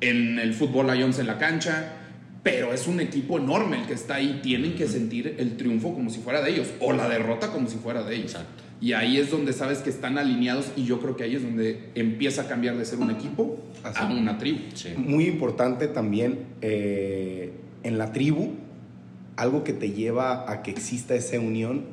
en 0.00 0.40
el 0.40 0.52
fútbol 0.52 0.90
hay 0.90 1.04
11 1.04 1.20
en 1.20 1.26
la 1.28 1.38
cancha, 1.38 1.92
pero 2.44 2.72
es 2.72 2.86
un 2.86 3.00
equipo 3.00 3.38
enorme 3.38 3.80
el 3.80 3.86
que 3.86 3.94
está 3.94 4.16
ahí. 4.16 4.40
Tienen 4.42 4.76
que 4.76 4.86
sentir 4.86 5.34
el 5.38 5.56
triunfo 5.56 5.94
como 5.94 6.10
si 6.10 6.20
fuera 6.20 6.42
de 6.42 6.50
ellos, 6.50 6.68
o 6.78 6.92
la 6.92 7.08
derrota 7.08 7.50
como 7.50 7.68
si 7.68 7.78
fuera 7.78 8.04
de 8.04 8.14
ellos. 8.14 8.32
Exacto. 8.32 8.62
Y 8.80 8.92
ahí 8.92 9.16
es 9.16 9.30
donde 9.30 9.54
sabes 9.54 9.78
que 9.78 9.88
están 9.88 10.18
alineados 10.18 10.66
y 10.76 10.84
yo 10.84 11.00
creo 11.00 11.16
que 11.16 11.24
ahí 11.24 11.34
es 11.36 11.42
donde 11.42 11.88
empieza 11.94 12.42
a 12.42 12.46
cambiar 12.46 12.76
de 12.76 12.84
ser 12.84 12.98
un 12.98 13.10
equipo 13.10 13.58
Así. 13.82 13.98
a 13.98 14.06
una 14.06 14.36
tribu. 14.36 14.58
Sí. 14.74 14.90
Muy 14.96 15.24
importante 15.24 15.88
también 15.88 16.40
eh, 16.60 17.52
en 17.82 17.96
la 17.96 18.12
tribu, 18.12 18.50
algo 19.36 19.64
que 19.64 19.72
te 19.72 19.92
lleva 19.92 20.50
a 20.50 20.62
que 20.62 20.70
exista 20.70 21.14
esa 21.14 21.40
unión 21.40 21.86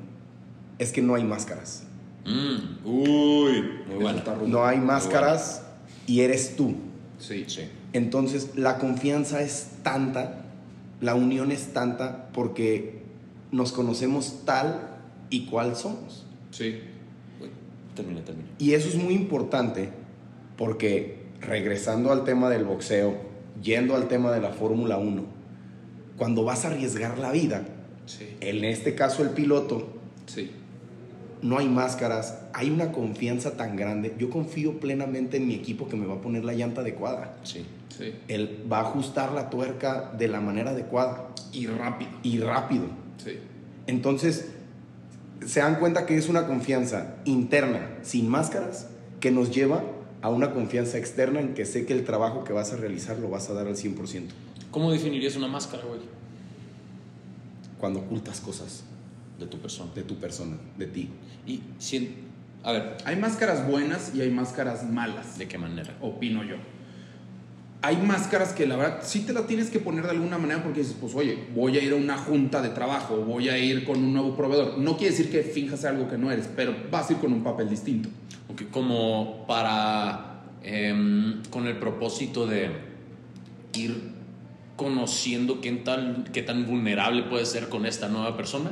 es 0.79 0.91
que 0.91 1.01
no 1.01 1.15
hay 1.15 1.23
máscaras. 1.23 1.83
Mm, 2.25 2.85
Uy, 2.85 3.63
muy 3.87 4.01
bueno. 4.01 4.21
No 4.47 4.65
hay 4.65 4.79
máscaras 4.79 5.63
y 6.07 6.19
eres 6.21 6.57
tú. 6.57 6.75
Sí. 7.19 7.45
Sí. 7.47 7.61
Entonces 7.93 8.57
la 8.57 8.77
confianza 8.79 9.41
es 9.41 9.69
tanta, 9.83 10.40
la 11.01 11.15
unión 11.15 11.51
es 11.51 11.73
tanta 11.73 12.29
porque 12.31 13.01
nos 13.51 13.71
conocemos 13.71 14.43
tal 14.45 14.99
y 15.29 15.45
cual 15.47 15.75
somos. 15.75 16.25
Sí. 16.51 16.79
Termina, 17.95 18.23
termina. 18.23 18.47
Y 18.57 18.73
eso 18.73 18.87
es 18.87 18.95
muy 18.95 19.13
importante 19.13 19.89
porque 20.57 21.17
regresando 21.41 22.11
al 22.11 22.23
tema 22.23 22.49
del 22.49 22.63
boxeo, 22.63 23.17
yendo 23.61 23.95
al 23.95 24.07
tema 24.07 24.31
de 24.31 24.39
la 24.41 24.51
Fórmula 24.51 24.97
1, 24.97 25.25
cuando 26.17 26.43
vas 26.43 26.63
a 26.65 26.69
arriesgar 26.69 27.17
la 27.17 27.31
vida, 27.31 27.65
Sí. 28.05 28.27
en 28.41 28.63
este 28.63 28.95
caso 28.95 29.23
el 29.23 29.29
piloto, 29.31 29.87
Sí. 30.27 30.51
No 31.41 31.57
hay 31.57 31.67
máscaras, 31.67 32.37
hay 32.53 32.69
una 32.69 32.91
confianza 32.91 33.57
tan 33.57 33.75
grande. 33.75 34.15
Yo 34.19 34.29
confío 34.29 34.79
plenamente 34.79 35.37
en 35.37 35.47
mi 35.47 35.55
equipo 35.55 35.87
que 35.87 35.95
me 35.95 36.05
va 36.05 36.15
a 36.15 36.21
poner 36.21 36.43
la 36.45 36.53
llanta 36.53 36.81
adecuada. 36.81 37.35
Sí. 37.43 37.65
Sí. 37.97 38.13
Él 38.27 38.65
va 38.71 38.77
a 38.79 38.81
ajustar 38.81 39.31
la 39.33 39.49
tuerca 39.49 40.11
de 40.17 40.27
la 40.27 40.39
manera 40.39 40.71
adecuada 40.71 41.27
Y 41.51 41.67
rápido. 41.67 42.11
y 42.23 42.39
rápido. 42.39 42.85
Sí. 43.23 43.37
Entonces, 43.87 44.49
se 45.45 45.59
dan 45.59 45.75
cuenta 45.75 46.05
que 46.05 46.15
es 46.17 46.29
una 46.29 46.47
confianza 46.47 47.15
interna, 47.25 47.89
sin 48.03 48.29
máscaras, 48.29 48.87
que 49.19 49.31
nos 49.31 49.51
lleva 49.51 49.83
a 50.21 50.29
una 50.29 50.51
confianza 50.53 50.97
externa 50.99 51.39
en 51.39 51.53
que 51.55 51.65
sé 51.65 51.85
que 51.85 51.93
el 51.93 52.03
trabajo 52.05 52.43
que 52.43 52.53
vas 52.53 52.71
a 52.73 52.77
realizar 52.77 53.17
lo 53.17 53.29
vas 53.29 53.49
a 53.49 53.53
dar 53.53 53.67
al 53.67 53.75
100%. 53.75 54.27
¿Cómo 54.69 54.91
definirías 54.91 55.35
una 55.35 55.47
máscara, 55.47 55.83
güey? 55.83 55.99
Cuando 57.79 57.99
ocultas 57.99 58.39
cosas 58.39 58.83
De 59.41 59.47
tu 59.47 59.57
persona. 59.57 59.91
de 59.95 60.03
tu 60.03 60.15
persona, 60.15 60.55
de 60.77 60.85
ti. 60.85 61.09
Y 61.47 61.61
si, 61.79 62.15
a 62.63 62.71
ver, 62.71 62.97
Hay 63.05 63.15
máscaras 63.15 63.67
buenas 63.67 64.13
y 64.15 64.21
hay 64.21 64.29
máscaras 64.29 64.89
malas, 64.89 65.37
¿de 65.37 65.47
qué 65.47 65.57
manera? 65.57 65.97
opino 65.99 66.43
yo. 66.43 66.55
Hay 67.83 67.97
máscaras 67.97 68.53
que 68.53 68.67
la 68.67 68.75
verdad 68.77 68.99
sí 69.01 69.21
te 69.21 69.33
la 69.33 69.47
tienes 69.47 69.71
que 69.71 69.79
poner 69.79 70.03
de 70.03 70.11
alguna 70.11 70.37
manera 70.37 70.61
porque 70.61 70.81
dices, 70.81 70.95
pues 71.01 71.15
oye, 71.15 71.47
voy 71.55 71.75
a 71.79 71.83
ir 71.83 71.93
a 71.93 71.95
una 71.95 72.15
junta 72.15 72.61
de 72.61 72.69
trabajo, 72.69 73.17
voy 73.17 73.49
a 73.49 73.57
ir 73.57 73.83
con 73.83 73.97
un 73.97 74.13
nuevo 74.13 74.35
proveedor. 74.37 74.77
No 74.77 74.97
quiere 74.97 75.15
decir 75.15 75.31
que 75.31 75.41
finjas 75.41 75.83
algo 75.85 76.07
que 76.07 76.19
no 76.19 76.29
eres, 76.29 76.47
pero 76.55 76.75
vas 76.91 77.09
a 77.09 77.13
ir 77.13 77.19
con 77.19 77.33
un 77.33 77.41
papel 77.43 77.67
distinto. 77.67 78.09
Ok, 78.49 78.69
como 78.69 79.47
para, 79.47 80.43
em, 80.61 81.41
con 81.49 81.65
el 81.65 81.77
propósito 81.77 82.45
de 82.45 82.69
ir 83.73 84.11
conociendo 84.75 85.59
qué 85.59 85.71
tan, 85.71 86.25
qué 86.25 86.43
tan 86.43 86.67
vulnerable 86.67 87.23
puede 87.23 87.47
ser 87.47 87.69
con 87.69 87.87
esta 87.87 88.09
nueva 88.09 88.37
persona. 88.37 88.69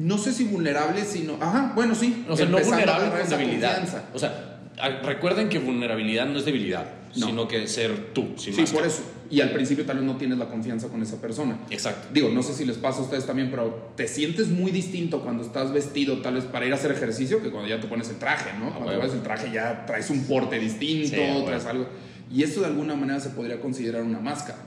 No 0.00 0.16
sé 0.18 0.32
si 0.32 0.44
vulnerable, 0.44 1.04
sino... 1.04 1.34
Ajá, 1.40 1.72
bueno, 1.74 1.94
sí. 1.94 2.24
O 2.28 2.36
sea, 2.36 2.46
no 2.46 2.58
vulnerable 2.58 3.10
con 3.20 3.28
debilidad. 3.28 3.76
confianza. 3.76 4.04
O 4.14 4.18
sea, 4.18 4.58
recuerden 5.02 5.48
que 5.48 5.58
vulnerabilidad 5.58 6.26
no 6.26 6.38
es 6.38 6.44
debilidad, 6.46 6.86
No. 7.16 7.26
sino 7.26 7.46
que 7.48 7.66
ser 7.68 8.12
tú. 8.14 8.28
sin 8.36 8.54
Sí, 8.54 8.60
máscara. 8.62 8.80
por 8.82 8.88
eso. 8.90 9.02
Y 9.30 9.40
al 9.42 9.50
principio 9.50 9.84
tal 9.84 9.98
vez 9.98 10.06
no 10.06 10.16
tienes 10.16 10.38
la 10.38 10.46
confianza 10.48 10.88
con 10.88 11.02
esa 11.02 11.20
persona. 11.20 11.58
Exacto. 11.70 12.08
Digo, 12.14 12.30
no 12.30 12.42
sé 12.42 12.54
si 12.54 12.64
les 12.64 12.78
pasa 12.78 13.00
a 13.00 13.02
ustedes 13.02 13.26
también, 13.26 13.50
pero 13.50 13.92
te 13.96 14.08
sientes 14.08 14.48
muy 14.48 14.70
distinto 14.72 15.20
cuando 15.22 15.42
estás 15.44 15.72
vestido 15.72 16.18
tal 16.22 16.34
vez 16.34 16.44
para 16.44 16.66
ir 16.66 16.72
a 16.72 16.76
hacer 16.76 16.90
ejercicio 16.92 17.42
que 17.42 17.50
cuando 17.50 17.68
ya 17.68 17.78
te 17.78 17.86
pones 17.86 18.08
el 18.08 18.16
traje, 18.16 18.50
¿no? 18.58 18.70
Cuando 18.70 18.86
huevo. 18.88 19.00
pones 19.02 19.14
el 19.14 19.22
traje 19.22 19.52
ya 19.52 19.84
traes 19.86 20.08
un 20.10 20.24
porte 20.24 20.58
distinto, 20.58 21.14
Sí, 21.16 21.42
traes 21.46 21.66
algo. 21.66 21.86
Y 22.32 22.42
eso 22.42 22.60
de 22.60 22.66
alguna 22.68 22.94
manera 22.96 23.20
se 23.20 23.30
podría 23.30 23.60
considerar 23.60 24.02
una 24.02 24.18
máscara. 24.20 24.58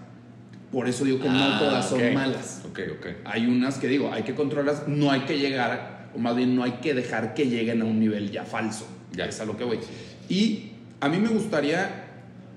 Por 0.73 0.89
eso 0.89 1.05
digo 1.05 1.19
que 1.19 1.29
no 1.29 1.35
Ah, 1.37 1.57
todas 1.59 1.87
son 1.87 2.13
malas. 2.15 2.63
Ok, 2.67 2.79
ok. 2.97 3.07
Hay 3.25 3.45
unas 3.45 3.77
que 3.77 3.87
digo, 3.87 4.11
hay 4.11 4.23
que 4.23 4.33
controlarlas, 4.33 4.87
no 4.87 5.11
hay 5.11 5.21
que 5.21 5.37
llegar, 5.37 6.09
o 6.15 6.17
más 6.17 6.35
bien 6.35 6.55
no 6.55 6.63
hay 6.63 6.79
que 6.81 6.95
dejar 6.95 7.35
que 7.35 7.45
lleguen 7.45 7.83
a 7.83 7.85
un 7.85 7.99
nivel 7.99 8.31
ya 8.31 8.43
falso. 8.43 8.87
Ya. 9.11 9.25
Es 9.25 9.39
a 9.39 9.45
lo 9.45 9.55
que 9.55 9.63
voy. 9.63 9.79
Y 10.29 10.71
a 10.99 11.09
mí 11.09 11.19
me 11.19 11.27
gustaría, 11.27 12.05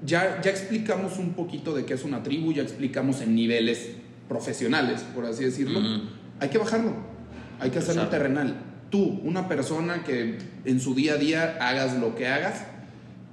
ya, 0.03 0.41
ya 0.41 0.51
explicamos 0.51 1.19
un 1.19 1.35
poquito 1.35 1.75
de 1.75 1.85
qué 1.85 1.93
es 1.93 2.05
una 2.05 2.23
tribu, 2.23 2.55
ya 2.55 2.63
explicamos 2.63 3.21
en 3.21 3.35
niveles 3.35 3.91
profesionales, 4.31 5.05
por 5.15 5.27
así 5.27 5.45
decirlo. 5.45 5.79
Hay 6.41 6.49
que 6.49 6.57
bajarlo, 6.57 6.95
hay 7.61 7.69
que 7.71 7.81
hacerlo 7.81 8.05
Exacto. 8.05 8.17
terrenal. 8.17 8.57
Tú, 8.89 9.21
una 9.25 9.47
persona 9.47 10.05
que 10.05 10.39
en 10.65 10.81
su 10.81 10.95
día 10.95 11.15
a 11.15 11.17
día 11.17 11.59
hagas 11.61 11.99
lo 11.99 12.15
que 12.15 12.29
hagas, 12.29 12.65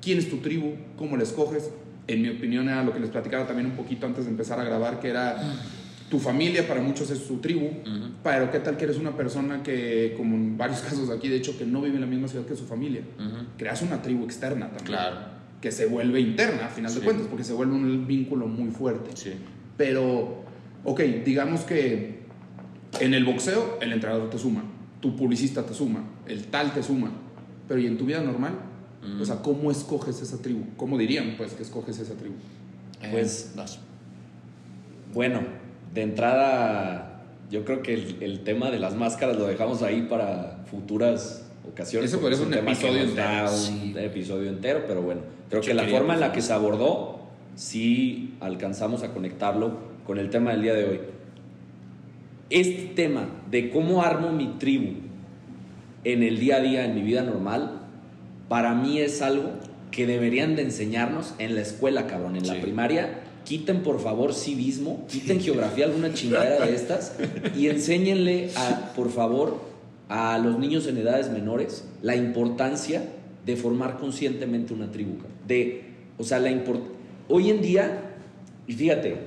¿quién 0.02 0.18
es 0.18 0.30
tu 0.30 0.40
tribu? 0.40 0.74
¿Cómo 0.98 1.16
la 1.16 1.24
escoges? 1.24 1.70
En 2.08 2.22
mi 2.22 2.30
opinión 2.30 2.68
era 2.68 2.84
lo 2.84 2.92
que 2.94 3.00
les 3.00 3.10
platicaba 3.10 3.46
también 3.48 3.68
un 3.68 3.76
poquito 3.78 4.06
antes 4.06 4.26
de 4.26 4.32
empezar 4.32 4.60
a 4.60 4.64
grabar, 4.64 5.00
que 5.00 5.10
era 5.10 5.38
tu 6.10 6.20
familia, 6.20 6.68
para 6.68 6.82
muchos 6.82 7.10
es 7.10 7.20
su 7.20 7.38
tribu, 7.38 7.66
Ujú. 7.68 8.12
pero 8.24 8.52
qué 8.52 8.60
tal 8.60 8.78
que 8.78 8.84
eres 8.84 8.98
una 8.98 9.16
persona 9.16 9.64
que, 9.64 10.14
como 10.18 10.36
en 10.36 10.58
varios 10.58 10.80
casos 10.88 11.10
aquí, 11.10 11.28
de 11.30 11.38
hecho, 11.38 11.58
que 11.58 11.66
no 11.66 11.82
vive 11.82 11.96
en 11.96 12.02
la 12.02 12.08
misma 12.08 12.28
ciudad 12.28 12.46
que 12.46 12.56
su 12.56 12.66
familia. 12.66 13.02
Ujú. 13.18 13.46
Creas 13.58 13.82
una 13.82 14.02
tribu 14.02 14.26
externa 14.26 14.68
también. 14.68 14.86
Claro. 14.86 15.16
Que 15.62 15.72
se 15.72 15.86
vuelve 15.86 16.20
interna, 16.20 16.66
a 16.66 16.70
final 16.70 16.92
Sí. 16.92 17.00
de 17.00 17.06
cuentas, 17.06 17.28
porque 17.28 17.44
se 17.46 17.54
vuelve 17.54 17.74
un 17.74 18.06
vínculo 18.06 18.48
muy 18.48 18.70
fuerte. 18.70 19.12
Sí. 19.16 19.32
Pero, 19.78 20.44
ok, 20.84 21.00
digamos 21.26 21.62
que 21.62 22.20
en 23.00 23.14
el 23.14 23.24
boxeo 23.24 23.80
el 23.82 23.94
entrenador 23.94 24.30
te 24.30 24.38
suma, 24.38 24.64
tu 25.00 25.16
publicista 25.16 25.66
te 25.66 25.74
suma, 25.74 26.04
el 26.28 26.44
tal 26.48 26.74
te 26.74 26.84
suma, 26.84 27.12
pero 27.68 27.80
¿y 27.80 27.88
en 27.88 27.98
tu 27.98 28.06
vida 28.06 28.22
normal? 28.22 28.54
Mm. 29.06 29.22
O 29.22 29.26
sea, 29.26 29.38
¿cómo 29.38 29.72
escoges 29.72 30.22
esa 30.22 30.42
tribu? 30.42 30.62
¿Cómo 30.78 30.98
dirían, 30.98 31.36
pues, 31.38 31.54
que 31.54 31.64
escoges 31.64 32.00
esa 32.00 32.16
tribu? 32.16 32.36
Pues- 33.12 33.48
Eh, 33.54 33.58
vas. 33.58 33.80
Bueno, 35.14 35.42
de 35.94 36.02
entrada, 36.02 37.22
yo 37.52 37.66
creo 37.66 37.82
que 37.84 37.94
el, 37.94 38.18
el 38.22 38.44
tema 38.44 38.72
de 38.72 38.80
las 38.80 38.96
máscaras 38.96 39.38
lo 39.38 39.46
dejamos 39.46 39.84
ahí 39.84 40.08
para 40.10 40.64
futuras 40.72 41.46
ocasiones. 41.70 42.12
Porque 42.12 42.22
podría 42.22 42.38
ser 42.40 42.48
un 42.48 42.54
episodio 42.68 43.04
entero. 43.04 43.50
un 43.92 43.98
episodio 44.00 44.50
entero, 44.50 44.84
pero 44.88 45.02
bueno, 45.02 45.22
creo 45.50 45.62
Yo 45.62 45.68
que 45.68 45.74
la 45.74 45.88
forma 45.88 46.16
en 46.16 46.20
la 46.20 46.32
que 46.32 46.42
se 46.42 46.54
abordó, 46.54 47.20
sí 47.56 48.34
alcanzamos 48.40 49.04
a 49.04 49.14
conectarlo 49.14 49.78
con 50.06 50.18
el 50.18 50.30
tema 50.30 50.52
del 50.52 50.62
día 50.64 50.74
de 50.74 50.86
hoy. 50.86 51.00
Este 52.50 52.94
tema 52.96 53.28
de 53.50 53.70
cómo 53.70 54.04
armo 54.04 54.32
mi 54.32 54.48
tribu 54.60 54.94
en 56.04 56.24
el 56.24 56.40
día 56.40 56.58
a 56.58 56.60
día, 56.60 56.86
en 56.86 56.96
mi 56.96 57.02
vida 57.02 57.22
normal, 57.22 57.83
para 58.50 58.74
mí 58.76 59.00
es 59.00 59.22
algo 59.22 59.52
que 59.92 60.06
deberían 60.08 60.56
de 60.56 60.64
enseñarnos 60.64 61.34
en 61.40 61.56
la 61.56 61.62
escuela, 61.62 62.08
cabrón, 62.08 62.36
en 62.36 62.48
la 62.48 62.54
primaria. 62.62 63.20
Quiten 63.46 63.84
por 63.84 64.00
favor 64.02 64.34
civismo, 64.34 65.06
quiten 65.08 65.40
geografía, 65.42 65.86
alguna 65.86 66.14
chingadera 66.14 66.66
de 66.66 66.76
estas, 66.76 67.14
y 67.58 67.68
enséñenle, 67.68 68.50
a, 68.56 68.94
por 68.96 69.12
favor, 69.12 69.60
a 70.10 70.38
los 70.38 70.58
niños 70.60 70.88
en 70.88 70.98
edades 70.98 71.30
menores 71.30 71.84
la 72.02 72.16
importancia 72.16 73.04
de 73.46 73.56
formar 73.58 73.98
conscientemente 73.98 74.74
una 74.74 74.92
tribu. 74.92 75.16
De, 75.48 75.82
o 76.18 76.24
sea, 76.24 76.40
la 76.40 76.52
import- 76.52 76.84
Hoy 77.28 77.50
en 77.50 77.62
día, 77.62 78.00
y 78.66 78.74
fíjate, 78.74 79.18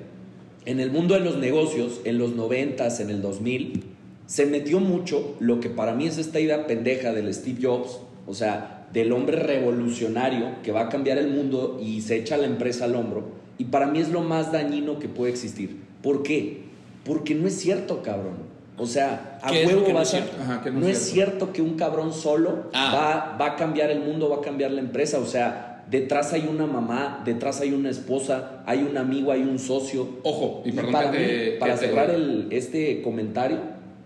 en 0.64 0.80
el 0.80 0.90
mundo 0.90 1.14
de 1.14 1.20
los 1.20 1.36
negocios, 1.36 2.00
en 2.04 2.18
los 2.18 2.34
90s, 2.34 3.00
en 3.00 3.10
el 3.10 3.20
2000, 3.22 3.82
se 4.26 4.46
metió 4.46 4.80
mucho 4.80 5.36
lo 5.40 5.60
que 5.60 5.68
para 5.70 5.94
mí 5.94 6.06
es 6.06 6.18
esta 6.18 6.40
idea 6.40 6.66
pendeja 6.66 7.12
del 7.12 7.32
Steve 7.32 7.58
Jobs, 7.62 8.00
o 8.26 8.34
sea, 8.34 8.75
del 8.92 9.12
hombre 9.12 9.36
revolucionario 9.38 10.62
que 10.62 10.72
va 10.72 10.82
a 10.82 10.88
cambiar 10.88 11.18
el 11.18 11.28
mundo 11.28 11.78
y 11.82 12.00
se 12.00 12.16
echa 12.16 12.36
la 12.36 12.46
empresa 12.46 12.84
al 12.84 12.94
hombro. 12.96 13.24
Y 13.58 13.64
para 13.66 13.86
mí 13.86 13.98
es 14.00 14.10
lo 14.10 14.20
más 14.22 14.52
dañino 14.52 14.98
que 14.98 15.08
puede 15.08 15.30
existir. 15.32 15.76
¿Por 16.02 16.22
qué? 16.22 16.62
Porque 17.04 17.34
no 17.34 17.46
es 17.48 17.54
cierto, 17.58 18.02
cabrón. 18.02 18.34
O 18.78 18.86
sea, 18.86 19.38
a 19.42 19.50
¿Qué 19.50 19.62
es 19.64 19.72
lo 19.72 19.82
huevo 19.82 20.00
es 20.00 20.14
a- 20.14 20.60
que 20.62 20.70
no, 20.70 20.80
no 20.80 20.86
es 20.86 20.98
cierto 20.98 21.52
que 21.52 21.62
un 21.62 21.76
cabrón 21.76 22.12
solo 22.12 22.64
Ah. 22.74 22.92
va, 22.94 23.38
va 23.40 23.52
a 23.52 23.56
cambiar 23.56 23.90
el 23.90 24.00
mundo, 24.00 24.28
va 24.28 24.36
a 24.36 24.40
cambiar 24.42 24.70
la 24.72 24.80
empresa. 24.80 25.18
O 25.18 25.24
sea, 25.24 25.84
detrás 25.90 26.32
hay 26.34 26.46
una 26.46 26.66
mamá, 26.66 27.22
detrás 27.24 27.60
hay 27.62 27.72
una 27.72 27.88
esposa, 27.88 28.62
hay 28.66 28.82
un 28.82 28.98
amigo, 28.98 29.32
hay 29.32 29.40
un 29.42 29.58
socio. 29.58 30.06
Ojo, 30.24 30.62
y 30.66 30.70
Y 30.70 30.72
para, 30.72 31.10
que 31.10 31.18
mí, 31.18 31.24
te- 31.24 31.50
para 31.58 31.74
que 31.74 31.80
te- 31.80 31.86
cerrar 31.86 32.10
el- 32.10 32.48
este 32.50 33.00
comentario, 33.00 33.58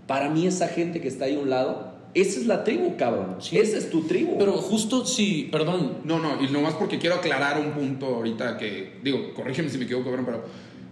para 0.07 0.31
mí 0.31 0.47
esa 0.47 0.69
gente 0.69 1.01
que 1.01 1.09
está 1.09 1.25
ahí 1.25 1.35
a 1.35 1.41
un 1.41 1.51
lado 1.51 1.90
Esa 2.13 2.41
es 2.41 2.47
la 2.47 2.65
tribu, 2.65 2.97
cabrón. 2.97 3.37
Esa 3.53 3.79
es 3.79 3.89
tu 3.91 4.03
tribu. 4.03 4.37
Pero 4.39 4.53
justo 4.55 5.05
si, 5.07 5.49
perdón, 5.53 5.99
No, 6.05 6.19
no, 6.19 6.43
y 6.43 6.49
nomás 6.49 6.75
porque 6.75 6.99
quiero 6.99 7.17
aclarar 7.17 7.61
un 7.61 7.73
punto 7.73 8.07
ahorita 8.07 8.57
que, 8.59 8.99
digo, 9.03 9.33
corrígeme 9.35 9.69
si 9.71 9.79
me 9.79 9.85
equivoco, 9.85 10.07
cabrón, 10.07 10.25
pero 10.27 10.45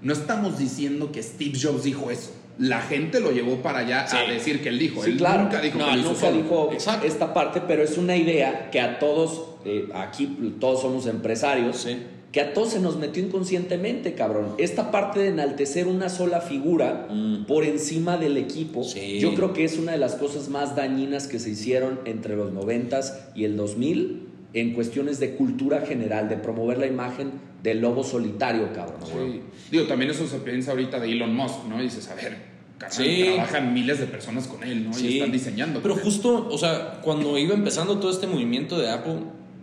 no 0.02 0.12
estamos 0.12 0.58
diciendo 0.58 1.10
que 1.10 1.22
Steve 1.22 1.58
Jobs 1.60 1.82
dijo 1.82 2.10
eso. 2.10 2.30
La 2.58 2.80
gente 2.80 3.20
lo 3.20 3.30
llevó 3.32 3.56
para 3.62 3.80
allá 3.80 4.04
a 4.10 4.22
decir 4.30 4.60
que 4.62 4.68
él 4.68 4.78
dijo. 4.78 5.02
Sí, 5.04 5.10
él 5.12 5.16
claro. 5.18 5.44
nunca 5.44 5.60
dijo 5.60 5.78
No, 5.78 5.86
que 5.92 5.98
hizo 5.98 6.08
Nunca 6.08 6.20
solo. 6.20 6.36
dijo 6.42 6.70
Exacto. 6.72 7.06
esta 7.06 7.32
parte, 7.34 7.62
pero 7.66 7.82
es 7.84 7.96
una 7.98 8.16
idea 8.16 8.70
que 8.70 8.80
a 8.80 8.98
todos, 8.98 9.44
eh, 9.64 9.88
aquí 9.94 10.54
todos 10.60 10.80
somos 10.82 11.06
empresarios, 11.06 11.76
Sí. 11.78 11.98
Que 12.32 12.40
a 12.42 12.52
todos 12.52 12.70
se 12.70 12.80
nos 12.80 12.96
metió 12.98 13.22
inconscientemente, 13.24 14.14
cabrón. 14.14 14.54
Esta 14.58 14.90
parte 14.90 15.20
de 15.20 15.28
enaltecer 15.28 15.86
una 15.86 16.08
sola 16.10 16.40
figura 16.42 17.06
Mm. 17.10 17.44
por 17.46 17.64
encima 17.64 18.18
del 18.18 18.36
equipo, 18.36 18.84
Sí. 18.84 19.18
yo 19.18 19.34
creo 19.34 19.52
que 19.54 19.64
es 19.64 19.78
una 19.78 19.92
de 19.92 19.98
las 19.98 20.14
cosas 20.16 20.48
más 20.50 20.76
dañinas 20.76 21.26
que 21.26 21.38
se 21.38 21.50
hicieron 21.50 22.00
entre 22.04 22.36
los 22.36 22.52
90s 22.52 23.14
y 23.34 23.44
el 23.44 23.56
2000 23.56 24.24
en 24.54 24.74
cuestiones 24.74 25.20
de 25.20 25.36
cultura 25.36 25.82
general, 25.82 26.28
de 26.28 26.36
promover 26.36 26.78
la 26.78 26.86
imagen 26.86 27.32
del 27.62 27.80
lobo 27.80 28.04
solitario, 28.04 28.72
cabrón. 28.74 29.00
Sí. 29.06 29.40
Digo, 29.70 29.84
también 29.86 30.10
eso 30.10 30.26
se 30.26 30.38
piensa 30.38 30.70
ahorita 30.72 31.00
de 31.00 31.10
Elon 31.12 31.34
Musk, 31.34 31.64
¿no? 31.68 31.80
Y 31.80 31.84
dices, 31.84 32.08
a 32.08 32.14
ver, 32.14 32.36
carnal, 32.78 32.92
Sí. 33.06 33.22
trabajan 33.34 33.74
miles 33.74 33.98
de 33.98 34.06
personas 34.06 34.46
con 34.46 34.62
él, 34.62 34.84
¿no? 34.84 34.92
Sí. 34.92 35.06
Y 35.08 35.14
están 35.18 35.32
diseñando. 35.32 35.80
Pero 35.82 35.96
justo, 35.96 36.46
o 36.50 36.56
sea, 36.58 37.00
cuando 37.02 37.36
iba 37.38 37.54
empezando 37.54 37.98
todo 37.98 38.10
este 38.10 38.26
movimiento 38.26 38.78
de 38.78 38.90
Apple, 38.90 39.16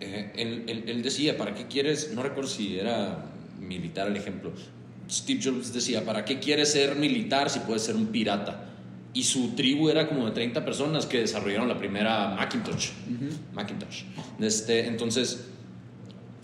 eh, 0.05 0.31
él, 0.35 0.63
él- 0.67 0.83
él 0.87 1.01
decía, 1.03 1.37
¿para 1.37 1.53
qué 1.53 1.65
quieres? 1.67 2.11
No 2.13 2.23
recuerdo 2.23 2.49
si 2.49 2.77
era 2.79 3.25
militar 3.59 4.07
el 4.07 4.15
ejemplo. 4.15 4.51
Steve 5.09 5.39
Jobs 5.43 5.73
decía, 5.73 6.03
¿para 6.05 6.25
qué 6.25 6.39
quieres 6.39 6.71
ser 6.71 6.95
militar 6.95 7.49
si 7.49 7.59
puedes 7.59 7.83
ser 7.83 7.95
un 7.95 8.07
pirata? 8.07 8.69
Y 9.13 9.23
su 9.23 9.49
tribu 9.55 9.89
era 9.89 10.07
como 10.07 10.25
de 10.25 10.31
30 10.31 10.65
personas 10.65 11.05
que 11.05 11.19
desarrollaron 11.19 11.67
la 11.69 11.77
primera 11.77 12.29
Macintosh. 12.35 12.89
Macintosh. 13.53 14.03
Este, 14.41 14.87
entonces, 14.87 15.45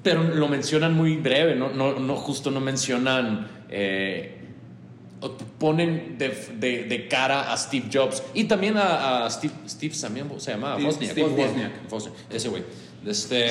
pero 0.03 0.23
lo 0.23 0.47
mencionan 0.47 0.95
muy 0.95 1.17
breve, 1.17 1.55
no, 1.55 1.69
no, 1.69 1.99
no 1.99 2.15
justo 2.15 2.49
no 2.51 2.59
mencionan... 2.61 3.47
eh, 3.69 4.37
ponen 5.59 6.17
de, 6.17 6.29
de- 6.59 6.83
de 6.85 7.07
cara 7.07 7.53
a 7.53 7.57
Steve 7.57 7.85
Jobs 7.93 8.23
y 8.33 8.45
también 8.45 8.75
a, 8.77 9.25
a 9.25 9.29
Steve, 9.29 9.53
Steve 9.67 9.93
se 9.93 10.07
llama 10.07 10.73
Steve- 10.77 10.85
Wozniak. 10.87 11.11
Steve 11.11 11.27
Wozniak. 11.27 11.47
Wozniak. 11.51 11.91
Wozniak, 11.91 12.15
ese 12.31 12.49
güey. 12.49 12.63
Este, 13.05 13.47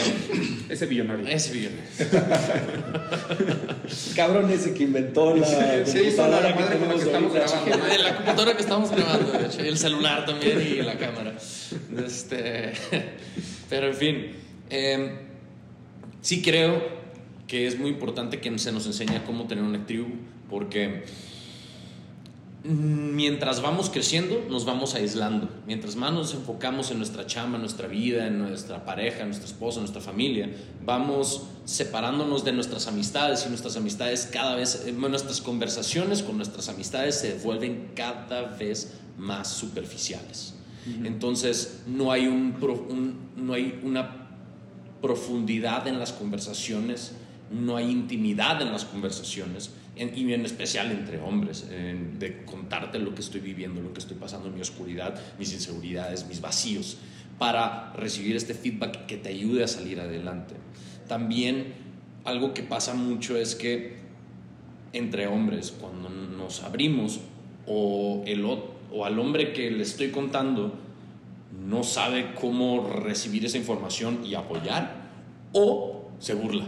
Ese 0.68 0.86
billonario. 0.86 1.26
ese 1.26 1.52
billonario. 1.52 1.82
Cabrón 4.14 4.48
ese 4.50 4.74
que 4.74 4.84
inventó 4.84 5.34
la 5.34 5.44
Sí, 5.84 5.98
la 6.16 6.54
computadora 6.54 6.54
madre 6.54 6.78
la 6.78 6.94
que 6.94 7.02
estamos 7.02 7.32
grabando. 7.34 7.86
De 7.88 7.98
la 7.98 8.14
computadora 8.16 8.54
que 8.54 8.62
estamos 8.62 8.90
grabando, 8.92 9.32
de 9.32 9.46
hecho, 9.46 9.64
y 9.64 9.68
el 9.68 9.76
celular 9.76 10.24
también 10.24 10.60
y 10.60 10.76
la 10.82 10.96
cámara. 10.96 11.34
Este, 12.06 12.72
pero 13.68 13.88
en 13.88 13.94
fin, 13.94 14.26
eh, 14.70 15.18
sí 16.22 16.42
creo 16.42 17.00
que 17.48 17.66
es 17.66 17.76
muy 17.76 17.90
importante 17.90 18.40
que 18.40 18.56
se 18.56 18.70
nos 18.70 18.86
enseñe 18.86 19.20
cómo 19.26 19.48
tener 19.48 19.64
una 19.64 19.84
tribu, 19.84 20.10
porque 20.48 21.02
mientras 22.62 23.62
vamos 23.62 23.88
creciendo, 23.88 24.44
nos 24.50 24.64
vamos 24.66 24.94
aislando. 24.94 25.48
Mientras 25.66 25.96
más 25.96 26.12
nos 26.12 26.34
enfocamos 26.34 26.90
en 26.90 26.98
nuestra 26.98 27.26
chamba, 27.26 27.56
en 27.56 27.62
nuestra 27.62 27.88
vida, 27.88 28.26
en 28.26 28.38
nuestra 28.38 28.84
pareja, 28.84 29.20
en 29.20 29.28
nuestra 29.28 29.46
esposa, 29.46 29.78
en 29.78 29.84
nuestra 29.84 30.02
familia, 30.02 30.50
vamos 30.84 31.44
separándonos 31.64 32.44
de 32.44 32.52
nuestras 32.52 32.86
amistades 32.86 33.44
y 33.46 33.48
nuestras 33.48 33.76
amistades 33.76 34.28
cada 34.30 34.56
vez, 34.56 34.84
eh, 34.86 34.92
nuestras 34.92 35.40
conversaciones 35.40 36.22
con 36.22 36.36
nuestras 36.36 36.68
amistades 36.68 37.14
se 37.14 37.38
vuelven 37.38 37.92
cada 37.94 38.42
vez 38.42 38.94
más 39.16 39.48
superficiales. 39.48 40.54
Entonces, 41.04 41.82
no 41.86 42.10
hay, 42.10 42.26
un, 42.26 42.54
pro- 42.58 42.86
un- 42.88 43.30
no 43.36 43.52
hay 43.52 43.78
una 43.84 44.28
profundidad 45.02 45.86
en 45.86 45.98
las 45.98 46.12
conversaciones, 46.12 47.12
no 47.50 47.76
hay 47.76 47.90
intimidad 47.90 48.60
en 48.62 48.72
las 48.72 48.84
conversaciones, 48.84 49.70
y 50.00 50.32
en 50.32 50.44
especial 50.46 50.90
entre 50.90 51.20
hombres, 51.20 51.68
en- 51.70 52.18
de 52.18 52.44
contarte 52.44 52.98
lo 52.98 53.14
que 53.14 53.20
estoy 53.20 53.40
viviendo, 53.40 53.80
lo 53.82 53.92
que 53.92 54.00
estoy 54.00 54.16
pasando 54.16 54.50
mi 54.50 54.60
oscuridad, 54.60 55.14
mis 55.38 55.52
inseguridades, 55.52 56.26
mis 56.26 56.40
vacíos, 56.40 56.96
para 57.38 57.92
recibir 57.94 58.34
este 58.36 58.54
feedback 58.54 59.06
que 59.06 59.16
te 59.16 59.28
ayude 59.28 59.62
a 59.64 59.68
salir 59.68 60.00
adelante. 60.00 60.54
También 61.06 61.74
algo 62.24 62.54
que 62.54 62.62
pasa 62.62 62.94
mucho 62.94 63.36
es 63.36 63.54
que 63.54 63.98
entre 64.92 65.26
hombres, 65.26 65.70
cuando 65.78 66.08
nos 66.08 66.62
abrimos, 66.62 67.20
o, 67.66 68.22
el, 68.26 68.44
o 68.44 69.04
al 69.04 69.18
hombre 69.18 69.52
que 69.52 69.70
le 69.70 69.82
estoy 69.82 70.10
contando 70.10 70.74
no 71.66 71.82
sabe 71.82 72.34
cómo 72.40 72.88
recibir 72.88 73.44
esa 73.44 73.58
información 73.58 74.24
y 74.24 74.34
apoyar, 74.34 75.10
o 75.52 76.10
se 76.18 76.34
burla. 76.34 76.64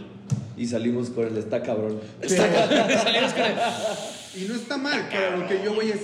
Y 0.57 0.67
salimos 0.67 1.09
con 1.09 1.27
el 1.27 1.37
está 1.37 1.61
cabrón. 1.63 1.99
Salimos 2.27 3.33
con 3.33 3.43
el- 3.43 4.41
Y 4.43 4.47
no 4.47 4.55
está 4.55 4.77
mal, 4.77 5.07
pero 5.11 5.37
lo 5.37 5.47
que 5.47 5.61
yo 5.63 5.73
voy 5.73 5.89
es. 5.89 5.99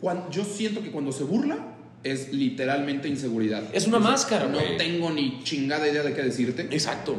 cuan- 0.00 0.24
yo 0.30 0.44
siento 0.44 0.82
que 0.82 0.90
cuando 0.90 1.10
se 1.12 1.24
burla 1.24 1.56
es 2.04 2.32
literalmente 2.32 3.08
inseguridad. 3.08 3.64
Es 3.72 3.86
una 3.86 3.98
máscara, 3.98 4.46
No 4.46 4.58
güey. 4.58 4.76
tengo 4.76 5.10
ni 5.10 5.42
chingada 5.42 5.88
idea 5.88 6.02
de 6.02 6.12
qué 6.14 6.22
decirte. 6.22 6.62
Exacto. 6.70 7.16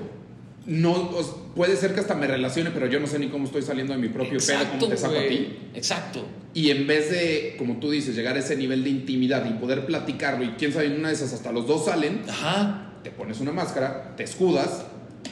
No, 0.65 0.91
os- 1.11 1.35
puede 1.55 1.75
ser 1.77 1.93
que 1.93 2.01
hasta 2.01 2.13
me 2.13 2.27
relacione, 2.27 2.71
pero 2.71 2.87
yo 2.87 2.99
no 2.99 3.07
sé 3.07 3.19
ni 3.19 3.29
cómo 3.29 3.45
estoy 3.45 3.61
saliendo 3.61 3.93
de 3.93 3.99
mi 3.99 4.09
propio 4.09 4.37
pedo, 4.39 4.59
cómo 4.71 4.87
te 4.89 4.97
saco 4.97 5.15
a 5.17 5.27
ti. 5.27 5.57
Exacto. 5.73 6.25
Y 6.53 6.71
en 6.71 6.85
vez 6.87 7.09
de, 7.09 7.55
como 7.57 7.77
tú 7.77 7.89
dices, 7.91 8.15
llegar 8.15 8.35
a 8.35 8.39
ese 8.39 8.55
nivel 8.57 8.83
de 8.83 8.89
intimidad 8.89 9.45
y 9.49 9.53
poder 9.53 9.85
platicarlo, 9.85 10.43
y 10.43 10.49
quién 10.51 10.73
sabe, 10.73 10.87
en 10.87 10.99
una 10.99 11.07
de 11.09 11.13
esas 11.15 11.31
hasta 11.33 11.51
los 11.51 11.67
dos 11.67 11.85
salen, 11.85 12.21
Ajá. 12.27 12.91
te 13.03 13.11
pones 13.11 13.39
una 13.39 13.51
máscara, 13.53 14.13
te 14.17 14.23
escudas 14.23 14.85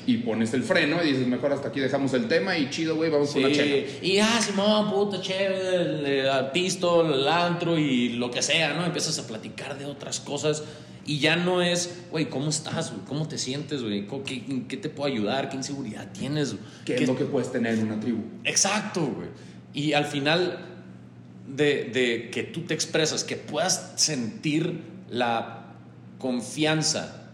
y 0.07 0.17
pones 0.17 0.53
el 0.53 0.63
freno 0.63 1.03
y 1.03 1.07
dices, 1.13 1.27
mejor 1.27 1.51
hasta 1.53 1.69
aquí 1.69 1.79
dejamos 1.79 2.13
el 2.13 2.27
tema 2.27 2.57
y 2.57 2.69
chido, 2.69 2.95
güey, 2.95 3.09
vamos 3.09 3.29
Sí. 3.31 3.39
por 3.39 3.45
una 3.49 3.55
chela. 3.55 3.87
Y 4.01 4.19
ah, 4.19 4.39
Simón, 4.41 4.91
puta, 4.91 5.21
chévere, 5.21 5.75
el, 5.75 6.05
el 6.05 6.45
pisto, 6.51 7.01
el 7.13 7.27
antro 7.27 7.77
y 7.77 8.09
lo 8.09 8.29
que 8.31 8.41
sea, 8.41 8.73
¿no? 8.73 8.85
Empiezas 8.85 9.17
a 9.19 9.25
platicar 9.27 9.77
de 9.79 9.85
otras 9.85 10.19
cosas 10.19 10.63
y 11.07 11.19
ya 11.19 11.35
no 11.35 11.61
es, 11.61 12.03
güey, 12.11 12.29
¿cómo 12.29 12.49
estás, 12.49 12.91
güey? 12.91 13.05
¿Cómo 13.07 13.27
te 13.27 13.37
sientes, 13.37 13.81
güey? 13.83 14.05
¿Cómo- 14.07 14.23
¿Qué, 14.23 14.43
qué 14.67 14.77
te 14.77 14.89
puedo 14.89 15.11
ayudar? 15.11 15.49
¿Qué 15.49 15.55
inseguridad 15.57 16.11
tienes? 16.11 16.53
güey? 16.53 16.63
¿Qué 16.85 16.95
es 16.95 17.07
lo 17.07 17.15
que 17.15 17.25
puedes 17.25 17.51
tener 17.51 17.73
en 17.75 17.83
una 17.87 17.99
tribu? 17.99 18.23
Exacto, 18.43 19.01
güey. 19.05 19.29
Y 19.73 19.93
al 19.93 20.05
final 20.05 20.65
de, 21.47 21.85
de 21.93 22.29
que 22.31 22.43
tú 22.43 22.61
te 22.61 22.73
expresas, 22.73 23.23
que 23.23 23.35
puedas 23.35 23.93
sentir 23.97 24.81
la 25.09 25.73
confianza 26.17 27.27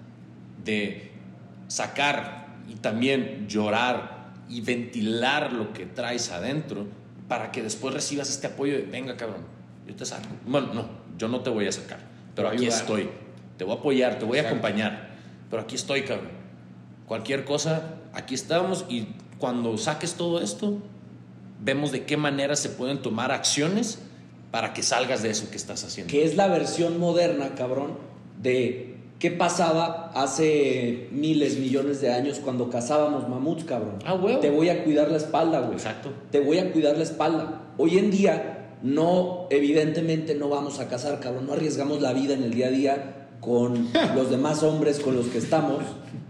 de 0.66 1.12
sacar 1.68 2.41
y 2.70 2.76
también 2.76 3.48
llorar 3.48 4.32
y 4.50 4.62
ventilar 4.62 5.54
lo 5.54 5.74
que 5.74 5.86
traes 5.86 6.32
adentro 6.32 6.88
para 7.28 7.52
que 7.52 7.64
después 7.64 7.94
recibas 7.94 8.30
este 8.30 8.48
apoyo 8.48 8.74
de, 8.74 8.84
venga 8.84 9.16
cabrón, 9.16 9.46
yo 9.88 9.96
te 9.96 10.06
saco. 10.06 10.28
Bueno, 10.46 10.74
no, 10.74 10.90
yo 11.18 11.28
no 11.28 11.42
te 11.42 11.50
voy 11.50 11.68
a 11.68 11.72
sacar, 11.72 12.00
pero 12.36 12.50
aquí 12.50 12.66
ayudar. 12.66 12.80
estoy. 12.82 13.10
Te 13.58 13.64
voy 13.64 13.76
a 13.76 13.80
apoyar, 13.80 14.20
te 14.20 14.26
voy 14.26 14.40
a 14.40 14.48
acompañar, 14.48 15.12
pero 15.50 15.62
aquí 15.62 15.76
estoy, 15.76 16.02
cabrón. 16.04 16.32
Cualquier 17.06 17.46
cosa, 17.46 17.96
aquí 18.14 18.36
estamos 18.36 18.86
y 18.90 19.08
cuando 19.38 19.78
saques 19.78 20.16
todo 20.16 20.42
esto, 20.42 20.80
vemos 21.62 21.92
de 21.92 22.06
qué 22.06 22.18
manera 22.18 22.56
se 22.56 22.70
pueden 22.70 23.02
tomar 23.02 23.32
acciones 23.32 24.00
para 24.52 24.74
que 24.74 24.84
salgas 24.84 25.24
de 25.24 25.30
eso 25.30 25.50
que 25.50 25.58
estás 25.58 25.84
haciendo. 25.84 26.12
Que 26.12 26.26
es 26.26 26.36
la 26.36 26.48
versión 26.48 27.00
moderna, 27.00 27.56
cabrón, 27.56 27.98
de 28.42 28.91
qué 29.22 29.30
pasaba 29.30 30.12
hace 30.16 31.08
miles, 31.12 31.60
millones 31.60 32.02
de 32.02 32.12
años 32.12 32.40
cuando 32.44 32.70
cazábamos 32.72 33.30
mamuts, 33.30 33.64
cabrón. 33.66 34.00
Ah, 34.04 34.16
huevo. 34.16 34.40
Te 34.40 34.50
voy 34.50 34.70
a 34.70 34.84
cuidar 34.84 35.12
la 35.12 35.18
espalda, 35.18 35.60
güey. 35.62 35.74
Exacto. 35.74 36.12
Te 36.32 36.40
voy 36.40 36.58
a 36.58 36.72
cuidar 36.72 36.98
la 36.98 37.04
espalda. 37.04 37.62
Hoy 37.78 38.00
en 38.00 38.10
día, 38.10 38.78
no, 38.82 39.46
evidentemente 39.52 40.34
no 40.34 40.50
vamos 40.50 40.80
a 40.80 40.88
cazar, 40.88 41.20
cabrón. 41.20 41.46
No 41.46 41.54
arriesgamos 41.54 42.02
la 42.02 42.14
vida 42.14 42.34
en 42.34 42.42
el 42.42 42.52
día 42.52 42.68
a 42.68 42.72
día 42.72 43.28
con 43.40 43.90
los 44.16 44.32
demás 44.32 44.64
hombres 44.64 45.00
con 45.00 45.16
los 45.16 45.28
que 45.28 45.38
estamos. 45.38 45.84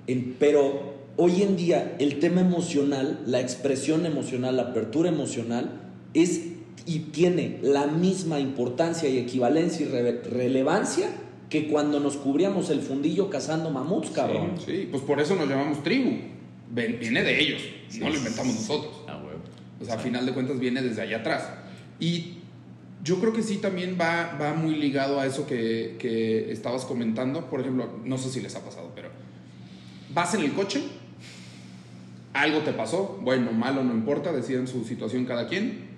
En- 0.08 0.36
pero 0.38 0.92
hoy 1.16 1.44
en 1.44 1.56
día, 1.56 1.96
el 2.00 2.20
tema 2.20 2.42
emocional, 2.42 3.22
la 3.26 3.40
expresión 3.40 4.06
emocional, 4.06 4.58
la 4.58 4.64
apertura 4.64 5.08
emocional, 5.08 5.80
es 6.14 6.42
y 6.86 7.00
tiene 7.14 7.60
la 7.62 7.88
misma 7.88 8.42
importancia 8.42 9.08
y 9.08 9.18
equivalencia 9.18 9.86
y 9.86 9.90
re- 9.90 10.22
relevancia 10.24 11.08
que 11.52 11.68
cuando 11.68 12.00
nos 12.00 12.16
cubríamos 12.16 12.70
el 12.70 12.80
fundillo 12.80 13.30
cazando 13.30 13.70
mamuts, 13.70 14.10
cabrón. 14.12 14.54
Sí, 14.66 14.88
pues 14.90 15.04
por 15.04 15.20
eso 15.20 15.36
nos 15.36 15.50
llamamos 15.50 15.84
tribu. 15.84 16.12
Viene 16.70 17.24
de 17.24 17.42
ellos, 17.42 17.62
no 18.00 18.10
lo 18.10 18.16
inventamos 18.16 18.56
nosotros. 18.56 19.02
Ah, 19.06 19.22
huevo. 19.22 19.42
O 19.82 19.84
sea, 19.84 19.96
a 19.96 19.98
final 19.98 20.26
de 20.26 20.32
cuentas 20.32 20.58
viene 20.62 20.82
desde 20.82 21.02
allá 21.02 21.18
atrás. 21.18 21.50
Y 22.00 22.36
yo 23.04 23.20
creo 23.20 23.34
que 23.34 23.44
sí 23.44 23.58
también 23.58 23.98
va, 24.00 24.38
va 24.42 24.54
muy 24.54 24.76
ligado 24.76 25.20
a 25.20 25.26
eso 25.26 25.46
que, 25.46 25.98
que 26.00 26.54
estabas 26.54 26.86
comentando. 26.86 27.50
Por 27.50 27.60
ejemplo, 27.60 28.00
no 28.06 28.18
sé 28.18 28.30
si 28.30 28.40
les 28.40 28.56
ha 28.56 28.64
pasado, 28.64 28.94
pero 28.96 29.10
vas 30.14 30.34
en 30.34 30.44
el 30.44 30.54
coche, 30.54 30.82
algo 32.32 32.60
te 32.60 32.72
pasó, 32.72 33.20
bueno, 33.22 33.52
malo, 33.52 33.84
no 33.84 33.94
importa, 33.94 34.32
deciden 34.32 34.68
su 34.68 34.86
situación 34.86 35.26
cada 35.26 35.50
quien, 35.50 35.90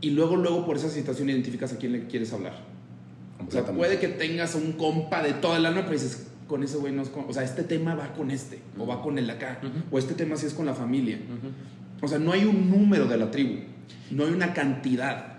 y 0.00 0.10
luego, 0.10 0.34
luego 0.34 0.66
por 0.66 0.76
esa 0.76 0.88
situación 0.88 1.30
identificas 1.30 1.72
a 1.72 1.78
quién 1.78 1.92
le 1.92 2.08
quieres 2.08 2.32
hablar. 2.32 2.73
O 3.46 3.50
sea, 3.50 3.64
puede 3.64 3.98
que 3.98 4.08
tengas 4.08 4.54
un 4.54 4.72
compa 4.72 5.22
de 5.22 5.32
toda 5.34 5.58
el 5.58 5.66
alma, 5.66 5.82
pero 5.82 5.92
dices, 5.92 6.26
con 6.46 6.62
ese 6.62 6.76
güey 6.76 6.92
no 6.92 7.02
es 7.02 7.08
con, 7.08 7.24
O 7.28 7.32
sea, 7.32 7.42
este 7.42 7.62
tema 7.62 7.94
va 7.94 8.12
con 8.12 8.30
este, 8.30 8.60
o 8.78 8.86
va 8.86 9.02
con 9.02 9.18
el 9.18 9.26
de 9.26 9.32
acá, 9.32 9.60
o 9.90 9.98
este 9.98 10.14
tema 10.14 10.36
sí 10.36 10.46
es 10.46 10.54
con 10.54 10.66
la 10.66 10.74
familia. 10.74 11.18
O 12.00 12.08
sea, 12.08 12.18
no 12.18 12.32
hay 12.32 12.44
un 12.44 12.70
número 12.70 13.06
de 13.06 13.16
la 13.16 13.30
tribu, 13.30 13.60
no 14.10 14.24
hay 14.24 14.32
una 14.32 14.52
cantidad, 14.52 15.38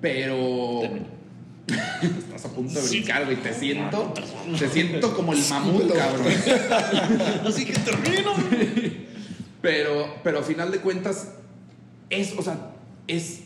pero... 0.00 0.82
Estás 2.02 2.44
a 2.44 2.48
punto 2.50 2.78
de 2.78 2.88
brincar, 2.88 3.24
güey. 3.24 3.38
Te 3.38 3.54
siento. 3.54 4.12
Te 4.58 4.68
siento 4.68 5.16
como 5.16 5.32
el 5.32 5.40
mamut, 5.48 5.94
cabrón. 5.94 6.26
Así 7.46 7.64
que 7.64 7.72
termino. 7.72 8.34
Pero, 9.62 10.16
pero 10.22 10.40
a 10.40 10.42
final 10.42 10.70
de 10.70 10.80
cuentas, 10.80 11.32
es, 12.10 12.34
o 12.36 12.42
sea, 12.42 12.72
es, 13.06 13.44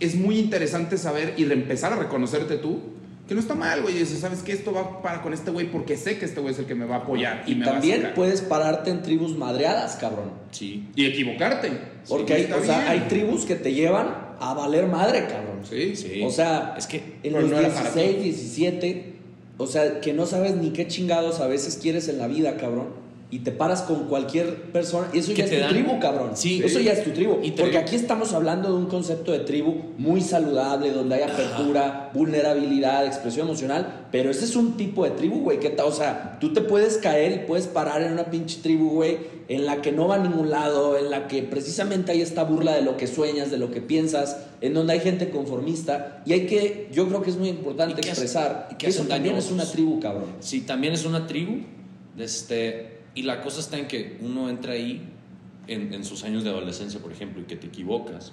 es 0.00 0.16
muy 0.16 0.38
interesante 0.38 0.98
saber 0.98 1.32
y 1.38 1.50
empezar 1.50 1.94
a 1.94 1.96
reconocerte 1.96 2.56
tú 2.58 2.95
que 3.26 3.34
no 3.34 3.40
está 3.40 3.54
mal, 3.54 3.82
güey. 3.82 3.94
Dices, 3.94 4.20
¿sabes 4.20 4.42
qué? 4.42 4.52
Esto 4.52 4.72
va 4.72 5.02
para 5.02 5.22
con 5.22 5.32
este 5.32 5.50
güey 5.50 5.70
porque 5.70 5.96
sé 5.96 6.18
que 6.18 6.24
este 6.24 6.40
güey 6.40 6.54
es 6.54 6.58
el 6.60 6.66
que 6.66 6.74
me 6.74 6.84
va 6.84 6.96
a 6.96 6.98
apoyar. 6.98 7.44
Y, 7.46 7.54
me 7.56 7.64
también 7.64 8.04
va 8.04 8.08
a 8.08 8.14
puedes 8.14 8.40
pararte 8.40 8.90
en 8.90 9.02
tribus 9.02 9.36
madreadas, 9.36 9.96
cabrón. 9.96 10.30
Sí. 10.52 10.88
Y 10.94 11.06
equivocarte. 11.06 11.72
Porque 12.08 12.34
hay, 12.34 12.52
o 12.52 12.64
sea, 12.64 12.90
hay 12.90 13.00
tribus 13.08 13.44
que 13.44 13.56
te 13.56 13.72
llevan 13.72 14.14
a 14.38 14.54
valer 14.54 14.86
madre, 14.86 15.26
cabrón. 15.26 15.60
Sí, 15.68 15.96
sí. 15.96 16.22
O 16.22 16.30
sea, 16.30 16.74
es 16.78 16.86
que 16.86 17.18
en 17.22 17.32
los 17.32 17.50
16, 17.50 18.22
17, 18.22 19.14
o 19.58 19.66
sea, 19.66 20.00
que 20.00 20.12
no 20.12 20.26
sabes 20.26 20.54
ni 20.54 20.70
qué 20.70 20.86
chingados 20.86 21.40
a 21.40 21.46
veces 21.46 21.78
quieres 21.80 22.08
en 22.08 22.18
la 22.18 22.28
vida, 22.28 22.56
cabrón 22.56 23.05
y 23.28 23.40
te 23.40 23.50
paras 23.50 23.82
con 23.82 24.04
cualquier 24.04 24.70
persona. 24.70 25.08
Eso 25.12 25.32
ya 25.32 25.44
es 25.44 25.50
tu 25.50 25.68
tribu, 25.68 25.98
cabrón. 25.98 26.30
Sí. 26.34 26.62
Eso 26.64 26.78
ya 26.78 26.92
es 26.92 27.02
tu 27.02 27.10
tribu. 27.10 27.40
Porque 27.56 27.76
aquí 27.76 27.96
estamos 27.96 28.32
hablando 28.32 28.68
de 28.68 28.76
un 28.76 28.86
concepto 28.86 29.32
de 29.32 29.40
tribu 29.40 29.74
muy 29.98 30.20
saludable, 30.20 30.92
donde 30.92 31.16
hay 31.16 31.22
apertura, 31.22 32.10
vulnerabilidad, 32.14 33.04
expresión 33.04 33.48
emocional. 33.48 34.06
Pero 34.12 34.30
ese 34.30 34.44
es 34.44 34.54
un 34.54 34.76
tipo 34.76 35.02
de 35.02 35.10
tribu, 35.10 35.40
güey. 35.40 35.58
Que, 35.58 35.74
o 35.82 35.90
sea, 35.90 36.38
tú 36.40 36.52
te 36.52 36.60
puedes 36.60 36.98
caer 36.98 37.32
y 37.32 37.46
puedes 37.46 37.66
parar 37.66 38.00
en 38.02 38.12
una 38.12 38.26
pinche 38.26 38.60
tribu, 38.62 38.90
güey, 38.90 39.18
en 39.48 39.66
la 39.66 39.82
que 39.82 39.90
no 39.90 40.06
va 40.06 40.14
a 40.14 40.18
ningún 40.18 40.50
lado, 40.50 40.96
en 40.96 41.10
la 41.10 41.26
que 41.26 41.42
precisamente 41.42 42.12
hay 42.12 42.22
esta 42.22 42.44
burla 42.44 42.76
de 42.76 42.82
lo 42.82 42.96
que 42.96 43.08
sueñas, 43.08 43.50
de 43.50 43.58
lo 43.58 43.72
que 43.72 43.80
piensas, 43.80 44.36
en 44.60 44.72
donde 44.72 44.92
hay 44.92 45.00
gente 45.00 45.30
conformista. 45.30 46.22
Y 46.26 46.32
hay 46.32 46.46
que, 46.46 46.88
yo 46.92 47.08
creo 47.08 47.22
que 47.22 47.30
es 47.30 47.36
muy 47.36 47.48
importante 47.48 48.00
expresar 48.02 48.68
que, 48.78 48.86
eso 48.86 49.02
también 49.02 49.34
es 49.34 49.50
una 49.50 49.64
tribu, 49.64 49.98
cabrón. 49.98 50.36
Sí, 50.38 50.60
también 50.60 50.92
es 50.92 51.04
una 51.04 51.26
tribu. 51.26 51.62
Este 52.16 52.95
y 53.16 53.22
la 53.22 53.40
cosa 53.40 53.60
está 53.60 53.78
en 53.78 53.88
que 53.88 54.18
uno 54.20 54.48
entra 54.50 54.74
ahí 54.74 55.02
en, 55.66 56.04
sus 56.04 56.22
años 56.22 56.44
de 56.44 56.50
adolescencia, 56.50 57.00
por 57.00 57.10
ejemplo, 57.10 57.42
y 57.42 57.46
que 57.46 57.56
te 57.56 57.66
equivocas, 57.66 58.30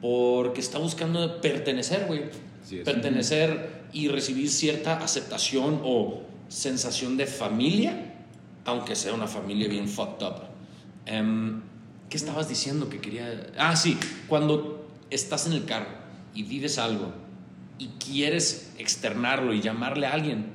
porque 0.00 0.60
está 0.60 0.78
buscando 0.78 1.40
pertenecer, 1.40 2.04
güey. 2.06 2.24
pertenecer 2.84 3.82
y 3.92 4.08
recibir 4.08 4.50
cierta 4.50 4.98
aceptación 5.02 5.80
o 5.82 6.22
sensación 6.48 7.16
de 7.16 7.26
familia, 7.26 8.14
aunque 8.66 8.94
sea 8.94 9.14
una 9.14 9.26
familia 9.26 9.68
bien 9.68 9.88
fucked 9.88 10.24
up. 10.24 10.34
Em, 11.06 11.62
¿Qué 12.10 12.18
estabas 12.18 12.48
diciendo 12.48 12.90
que 12.90 13.00
quería...? 13.00 13.46
Ah, 13.58 13.74
sí, 13.74 13.96
cuando 14.28 14.86
estás 15.10 15.46
en 15.46 15.54
el 15.54 15.64
carro 15.64 15.88
y 16.34 16.42
vives 16.42 16.76
algo 16.76 17.12
y 17.78 17.88
quieres 17.98 18.74
externarlo 18.78 19.54
y 19.54 19.62
llamarle 19.62 20.06
a 20.06 20.12
alguien, 20.12 20.52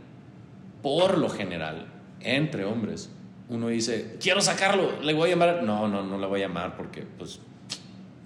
por 0.83 1.17
lo 1.17 1.29
general, 1.29 1.87
entre 2.21 2.63
hombres, 2.63 3.09
uno 3.49 3.67
dice, 3.67 4.17
quiero 4.21 4.41
sacarlo, 4.41 5.01
le 5.01 5.13
voy 5.13 5.29
a 5.29 5.31
llamar. 5.31 5.63
No, 5.63 5.87
no, 5.87 6.03
no 6.03 6.17
le 6.17 6.27
voy 6.27 6.41
a 6.41 6.47
llamar 6.47 6.77
porque 6.77 7.03
pues 7.17 7.39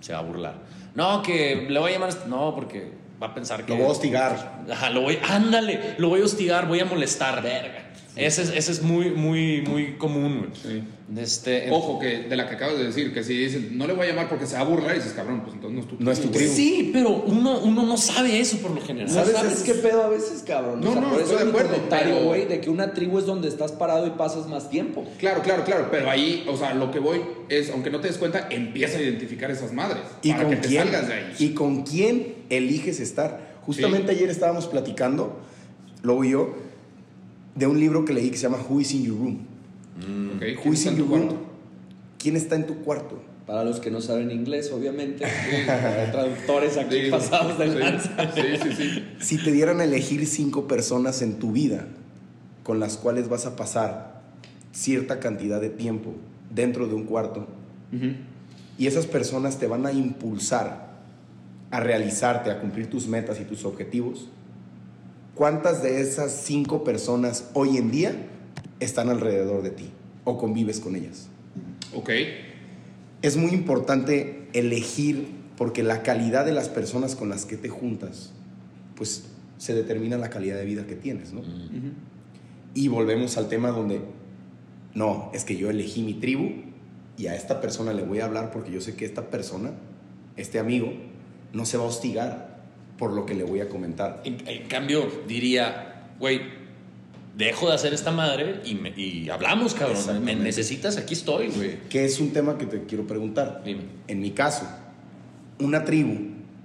se 0.02 0.14
va 0.14 0.20
a 0.20 0.22
burlar. 0.22 0.56
No, 0.96 1.22
que 1.22 1.68
le 1.70 1.80
voy 1.80 1.92
a 1.92 1.94
llamar. 1.94 2.14
No, 2.28 2.54
porque 2.54 2.92
va 3.22 3.28
a 3.28 3.34
pensar 3.34 3.66
que. 3.66 3.72
Lo 3.72 3.78
voy 3.78 3.88
a 3.88 3.92
hostigar. 3.92 4.64
Ajá, 4.70 4.90
lo 4.90 5.02
voy. 5.02 5.18
Ándale, 5.28 5.96
lo 5.98 6.10
voy 6.10 6.22
a 6.22 6.26
hostigar, 6.26 6.68
voy 6.68 6.82
a 6.82 6.86
molestar, 6.86 7.42
verga. 7.42 7.93
Ese, 8.16 8.44
es, 8.44 8.50
ese 8.50 8.72
es 8.72 8.82
muy, 8.84 9.10
muy, 9.12 9.62
muy 9.62 9.94
común, 9.94 10.50
Sí. 10.54 10.84
Este, 11.18 11.70
Ojo, 11.70 12.00
que 12.00 12.24
de 12.24 12.36
la 12.36 12.48
que 12.48 12.56
acabas 12.56 12.78
de 12.78 12.86
decir, 12.86 13.14
que 13.14 13.24
si 13.24 13.38
dices, 13.38 13.72
no 13.72 13.86
le 13.86 13.94
voy 13.94 14.08
a 14.08 14.10
llamar 14.10 14.30
porque 14.30 14.48
se 14.48 14.56
va 14.56 14.62
a 14.62 14.64
burlar, 14.64 14.96
y 14.96 15.00
dices, 15.00 15.14
cabrón, 15.14 15.42
pues 15.42 15.54
entonces 15.54 15.76
no 15.76 15.82
es 15.82 15.88
tu 15.88 15.96
tribu. 15.96 16.04
No 16.04 16.12
es 16.12 16.22
tu 16.22 16.30
tribu. 16.30 16.54
Sí, 16.54 16.90
pero 16.94 17.24
uno, 17.28 17.60
uno 17.60 17.84
no 17.84 17.98
sabe 17.98 18.40
eso 18.40 18.58
por 18.58 18.72
lo 18.72 18.82
general. 18.82 19.10
¿Sabes, 19.10 19.34
¿Sabes 19.34 19.64
qué 19.64 19.74
pedo 19.76 20.04
a 20.04 20.10
veces, 20.10 20.44
cabrón? 20.46 20.82
No, 20.82 20.96
no, 20.96 21.10
por 21.10 21.22
eso 21.22 21.32
estoy 21.32 21.44
de 21.44 21.50
acuerdo. 21.50 21.72
comentario, 21.74 22.24
güey, 22.24 22.46
de 22.46 22.62
que 22.62 22.70
una 22.70 22.94
tribu 22.94 23.20
es 23.20 23.26
donde 23.26 23.48
estás 23.48 23.74
parado 23.74 24.08
y 24.08 24.12
pasas 24.12 24.48
más 24.48 24.70
tiempo. 24.70 25.06
Claro, 25.20 25.42
claro, 25.42 25.64
claro, 25.66 25.90
pero 25.92 26.10
ahí, 26.10 26.46
o 26.48 26.58
sea, 26.58 26.74
lo 26.74 26.90
que 26.90 27.00
voy 27.00 27.22
es, 27.50 27.70
aunque 27.70 27.90
no 27.90 28.00
te 28.00 28.08
des 28.08 28.18
cuenta, 28.18 28.48
empieza 28.50 28.98
a 28.98 29.02
identificar 29.02 29.52
esas 29.52 29.74
madres. 29.74 30.04
¿Y 30.22 30.32
para 30.32 30.44
con 30.44 30.52
que 30.52 30.58
te 30.58 30.68
quién, 30.70 30.84
salgas 30.84 31.08
de 31.08 31.14
ahí. 31.14 31.36
¿Y 31.40 31.50
con 31.54 31.84
quién 31.84 32.36
eliges 32.50 33.00
estar? 33.00 33.54
Justamente 33.66 34.12
ayer 34.12 34.30
estábamos 34.30 34.68
platicando, 34.68 35.40
luego 36.02 36.24
yo, 36.24 36.63
de 37.56 37.68
un 37.68 37.80
libro 37.80 38.06
que 38.06 38.14
leí 38.14 38.30
que 38.30 38.38
se 38.38 38.44
llama 38.44 38.60
Who 38.68 38.82
is 38.82 38.94
in 38.94 39.04
Your 39.04 39.18
Room. 39.18 39.40
Mm. 39.98 40.38
Okay. 40.38 40.56
Who 40.56 40.74
is 40.74 40.86
in 40.86 40.98
Your 40.98 41.08
Room? 41.08 41.30
¿Quién 42.18 42.36
está 42.36 42.56
en 42.56 42.66
tu 42.66 42.76
cuarto? 42.84 43.22
Para 43.46 43.66
los 43.66 43.80
que 43.80 43.92
no 43.92 44.00
saben 44.00 44.32
inglés, 44.32 44.72
obviamente. 44.72 45.26
traductores 45.66 46.78
aquí 46.78 47.12
pasados 47.12 47.60
de 47.60 47.68
lanza. 47.68 48.32
Sí, 48.34 48.42
sí, 48.62 48.76
sí. 48.76 49.04
Si 49.20 49.38
te 49.38 49.52
dieran 49.52 49.82
a 49.82 49.84
elegir 49.84 50.26
cinco 50.26 50.68
personas 50.68 51.22
en 51.22 51.40
tu 51.40 51.52
vida 51.52 51.88
con 52.64 52.80
las 52.80 52.96
cuales 52.98 53.28
vas 53.28 53.46
a 53.46 53.56
pasar 53.58 54.22
cierta 54.72 55.20
cantidad 55.20 55.60
de 55.60 55.70
tiempo 55.70 56.14
dentro 56.50 56.88
de 56.88 56.96
un 56.96 57.04
cuarto, 57.04 57.48
y 58.78 58.88
esas 58.88 59.06
personas 59.06 59.60
te 59.60 59.68
van 59.68 59.86
a 59.86 59.92
impulsar 59.92 60.94
a 61.70 61.80
realizarte, 61.80 62.50
a 62.50 62.60
cumplir 62.60 62.90
tus 62.90 63.08
metas 63.08 63.40
y 63.40 63.44
tus 63.44 63.66
objetivos, 63.66 64.30
¿Cuántas 65.36 65.82
de 65.82 66.00
esas 66.02 66.32
cinco 66.32 66.84
personas 66.84 67.50
hoy 67.54 67.78
en 67.78 67.90
día 67.90 68.16
están 68.80 69.10
alrededor 69.10 69.64
de 69.64 69.72
ti 69.72 69.90
o 70.26 70.38
convives 70.38 70.80
con 70.80 70.96
ellas? 70.96 71.28
Ok. 71.96 72.10
Es 73.24 73.36
muy 73.36 73.52
importante 73.52 74.48
elegir 74.54 75.28
porque 75.58 75.82
la 75.82 76.04
calidad 76.04 76.46
de 76.46 76.52
las 76.52 76.70
personas 76.70 77.16
con 77.16 77.30
las 77.30 77.46
que 77.46 77.58
te 77.58 77.70
juntas, 77.70 78.32
pues 78.96 79.26
se 79.58 79.74
determina 79.74 80.18
la 80.18 80.30
calidad 80.30 80.58
de 80.58 80.66
vida 80.66 80.86
que 80.86 80.96
tienes, 80.96 81.34
¿no? 81.34 81.42
Y 82.76 82.88
volvemos 82.88 83.38
al 83.38 83.50
tema 83.50 83.70
donde, 83.70 84.02
no, 84.94 85.32
es 85.34 85.46
que 85.46 85.56
yo 85.56 85.70
elegí 85.70 86.04
mi 86.04 86.16
tribu 86.16 86.50
y 87.18 87.28
a 87.28 87.36
esta 87.36 87.62
persona 87.62 87.94
le 87.94 88.04
voy 88.04 88.20
a 88.20 88.26
hablar 88.26 88.52
porque 88.52 88.72
yo 88.72 88.82
sé 88.82 88.96
que 88.96 89.06
esta 89.06 89.30
persona, 89.30 89.72
este 90.36 90.60
amigo, 90.60 90.94
no 91.54 91.66
se 91.66 91.78
va 91.78 91.86
a 91.86 91.88
hostigar 91.88 92.53
por 93.04 93.12
lo 93.12 93.26
que 93.26 93.34
le 93.34 93.44
voy 93.44 93.60
a 93.60 93.68
comentar. 93.68 94.22
En, 94.24 94.66
cambio, 94.70 95.06
diría, 95.28 96.06
güey, 96.22 96.40
dejo 97.36 97.68
de 97.68 97.76
hacer 97.76 97.94
esta 97.94 98.12
madre 98.12 98.62
y, 98.64 98.78
y 98.96 99.30
hablamos, 99.30 99.74
cabrón. 99.74 100.24
Me 100.24 100.38
necesitas, 100.38 100.96
aquí 100.96 101.14
estoy, 101.14 101.50
güey. 101.50 101.80
Que 101.90 102.06
es 102.06 102.22
un 102.22 102.32
tema 102.32 102.58
que 102.58 102.66
te 102.66 102.86
quiero 102.86 103.06
preguntar. 103.06 103.62
Dime. 103.66 103.82
En 104.08 104.22
mi 104.22 104.32
caso, 104.32 104.66
una 105.60 105.84
tribu, 105.84 106.16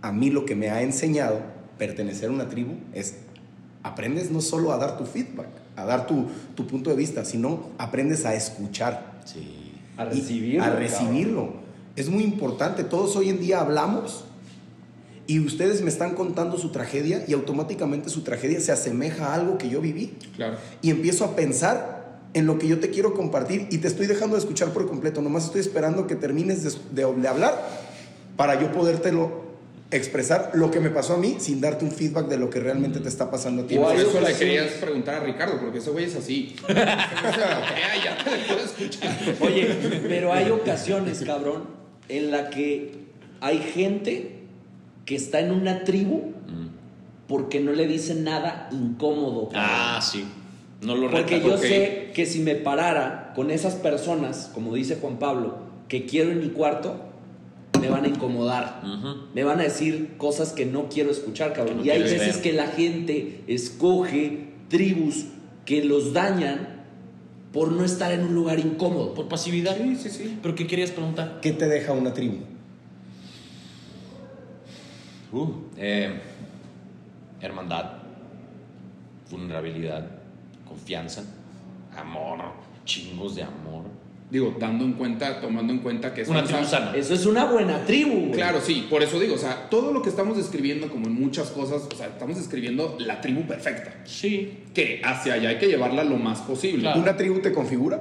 a 0.00 0.12
mí 0.12 0.30
lo 0.30 0.44
que 0.44 0.54
me 0.54 0.70
ha 0.70 0.80
enseñado 0.80 1.40
pertenecer 1.76 2.28
a 2.28 2.32
una 2.32 2.48
tribu 2.48 2.74
es 2.94 3.16
aprendes 3.82 4.30
no 4.30 4.40
solo 4.40 4.70
a 4.70 4.76
dar 4.78 4.96
tu 4.96 5.06
feedback, 5.06 5.48
a 5.74 5.86
dar 5.86 6.06
tu, 6.06 6.26
tu 6.54 6.68
punto 6.68 6.90
de 6.90 6.94
vista, 6.94 7.24
sino 7.24 7.70
aprendes 7.78 8.24
a 8.26 8.36
escuchar. 8.36 9.22
Sí. 9.24 9.72
A 9.96 10.04
recibirlo. 10.04 10.62
A 10.62 10.70
recibirlo. 10.70 11.54
Es 11.96 12.08
muy 12.08 12.22
importante. 12.22 12.84
Todos 12.84 13.16
hoy 13.16 13.28
en 13.28 13.40
día 13.40 13.58
hablamos 13.58 14.22
y 15.28 15.40
ustedes 15.40 15.82
me 15.82 15.90
están 15.90 16.14
contando 16.14 16.56
su 16.56 16.70
tragedia 16.70 17.22
y 17.28 17.34
automáticamente 17.34 18.08
su 18.08 18.22
tragedia 18.22 18.60
se 18.62 18.72
asemeja 18.72 19.26
a 19.26 19.34
algo 19.34 19.58
que 19.58 19.68
yo 19.68 19.82
viví. 19.82 20.14
Claro. 20.34 20.56
Y 20.80 20.88
empiezo 20.88 21.26
a 21.26 21.36
pensar 21.36 22.20
en 22.32 22.46
lo 22.46 22.58
que 22.58 22.66
yo 22.66 22.80
te 22.80 22.88
quiero 22.88 23.12
compartir 23.12 23.68
y 23.70 23.76
te 23.76 23.88
estoy 23.88 24.06
dejando 24.06 24.36
de 24.36 24.40
escuchar 24.40 24.70
por 24.70 24.88
completo. 24.88 25.20
Nomás 25.20 25.44
estoy 25.44 25.60
esperando 25.60 26.06
que 26.06 26.16
termines 26.16 26.64
de, 26.64 26.72
de, 26.92 27.28
hablar 27.28 27.62
para 28.38 28.58
yo 28.58 28.72
podértelo 28.72 29.46
expresar 29.90 30.52
lo 30.54 30.70
que 30.70 30.80
me 30.80 30.88
pasó 30.88 31.12
a 31.12 31.18
mí 31.18 31.36
sin 31.40 31.60
darte 31.60 31.84
un 31.84 31.92
feedback 31.92 32.28
de 32.28 32.38
lo 32.38 32.48
que 32.48 32.60
realmente 32.60 32.98
te 32.98 33.10
está 33.10 33.30
pasando 33.30 33.64
a 33.64 33.66
ti. 33.66 33.76
Por 33.76 33.94
eso 33.96 34.22
le 34.22 34.32
querías 34.32 34.72
preguntar 34.80 35.16
a 35.16 35.20
Ricardo, 35.20 35.60
porque 35.60 35.76
ese 35.76 35.90
güey 35.90 36.06
es 36.06 36.16
así. 36.16 36.56
ya 36.68 38.18
te 38.24 38.30
puedo 38.46 38.64
escuchar. 38.64 39.36
Oye, 39.40 40.04
pero 40.08 40.32
hay 40.32 40.48
ocasiones, 40.48 41.22
cabrón, 41.22 41.64
en 42.08 42.30
la 42.30 42.48
que 42.48 43.08
hay 43.42 43.58
gente 43.58 44.37
que 45.08 45.14
está 45.14 45.40
en 45.40 45.52
una 45.52 45.84
tribu 45.84 46.34
porque 47.28 47.60
no 47.60 47.72
le 47.72 47.86
dicen 47.86 48.24
nada 48.24 48.68
incómodo. 48.72 49.48
Ah, 49.54 50.00
sí. 50.02 50.26
No 50.82 50.94
lo 50.94 51.10
Porque 51.10 51.40
yo 51.40 51.56
sé 51.56 52.12
que 52.14 52.26
si 52.26 52.40
me 52.40 52.54
parara 52.56 53.32
con 53.34 53.50
esas 53.50 53.74
personas, 53.74 54.50
como 54.52 54.74
dice 54.74 54.98
Juan 55.00 55.18
Pablo, 55.18 55.60
que 55.88 56.04
quiero 56.04 56.30
en 56.30 56.40
mi 56.40 56.50
cuarto, 56.50 57.00
me 57.80 57.88
van 57.88 58.04
a 58.04 58.08
incomodar. 58.08 58.82
Me 59.34 59.44
van 59.44 59.60
a 59.60 59.62
decir 59.62 60.16
cosas 60.18 60.52
que 60.52 60.66
no 60.66 60.90
quiero 60.90 61.10
escuchar, 61.10 61.54
cabrón. 61.54 61.80
y 61.82 61.88
hay 61.88 62.02
veces 62.02 62.36
que 62.36 62.52
la 62.52 62.66
gente 62.66 63.44
escoge 63.46 64.50
tribus 64.68 65.24
que 65.64 65.84
los 65.84 66.12
dañan 66.12 66.84
por 67.54 67.72
no 67.72 67.82
estar 67.82 68.12
en 68.12 68.24
un 68.24 68.34
lugar 68.34 68.58
incómodo. 68.58 69.14
Por 69.14 69.26
pasividad. 69.26 69.74
Sí, 69.74 69.96
sí, 69.96 70.10
sí. 70.10 70.38
¿Pero 70.42 70.54
qué 70.54 70.66
querías 70.66 70.90
preguntar? 70.90 71.38
¿Qué 71.40 71.52
te 71.52 71.66
deja 71.66 71.94
una 71.94 72.12
tribu? 72.12 72.57
Uh, 75.32 75.48
eh, 75.76 76.12
hermandad. 77.40 77.92
vulnerabilidad, 79.30 80.06
confianza, 80.66 81.22
amor, 81.94 82.38
chingos 82.86 83.34
de 83.36 83.42
amor. 83.42 83.84
Digo, 84.30 84.56
dando 84.58 84.84
en 84.86 84.92
cuenta, 84.94 85.38
tomando 85.40 85.70
en 85.72 85.80
cuenta 85.80 86.14
que 86.14 86.22
Una 86.22 86.40
estamos 86.40 86.46
tribu 86.48 86.62
a- 86.62 86.86
sana. 86.86 86.96
Eso 86.96 87.12
es 87.14 87.26
una 87.26 87.44
buena 87.44 87.84
tribu, 87.84 88.12
güey. 88.20 88.30
Claro, 88.32 88.60
sí, 88.62 88.86
por 88.88 89.02
eso 89.02 89.18
digo, 89.20 89.34
o 89.34 89.38
sea, 89.38 89.68
todo 89.68 89.92
lo 89.92 90.00
que 90.02 90.08
estamos 90.08 90.36
describiendo, 90.38 90.88
como 90.90 91.06
en 91.08 91.14
muchas 91.14 91.48
cosas, 91.50 91.82
o 91.92 91.94
sea, 91.96 92.06
estamos 92.06 92.36
describiendo 92.38 92.96
la 93.00 93.20
tribu 93.20 93.42
perfecta, 93.46 93.94
Sí. 94.06 94.64
que 94.72 95.02
hacia 95.04 95.34
allá 95.34 95.50
hay 95.50 95.58
que 95.58 95.66
llevarla 95.66 96.04
lo 96.04 96.16
más 96.16 96.40
posible. 96.40 96.80
Claro. 96.82 97.00
¿Una 97.00 97.16
tribu 97.16 97.40
te 97.40 97.52
configura? 97.52 98.00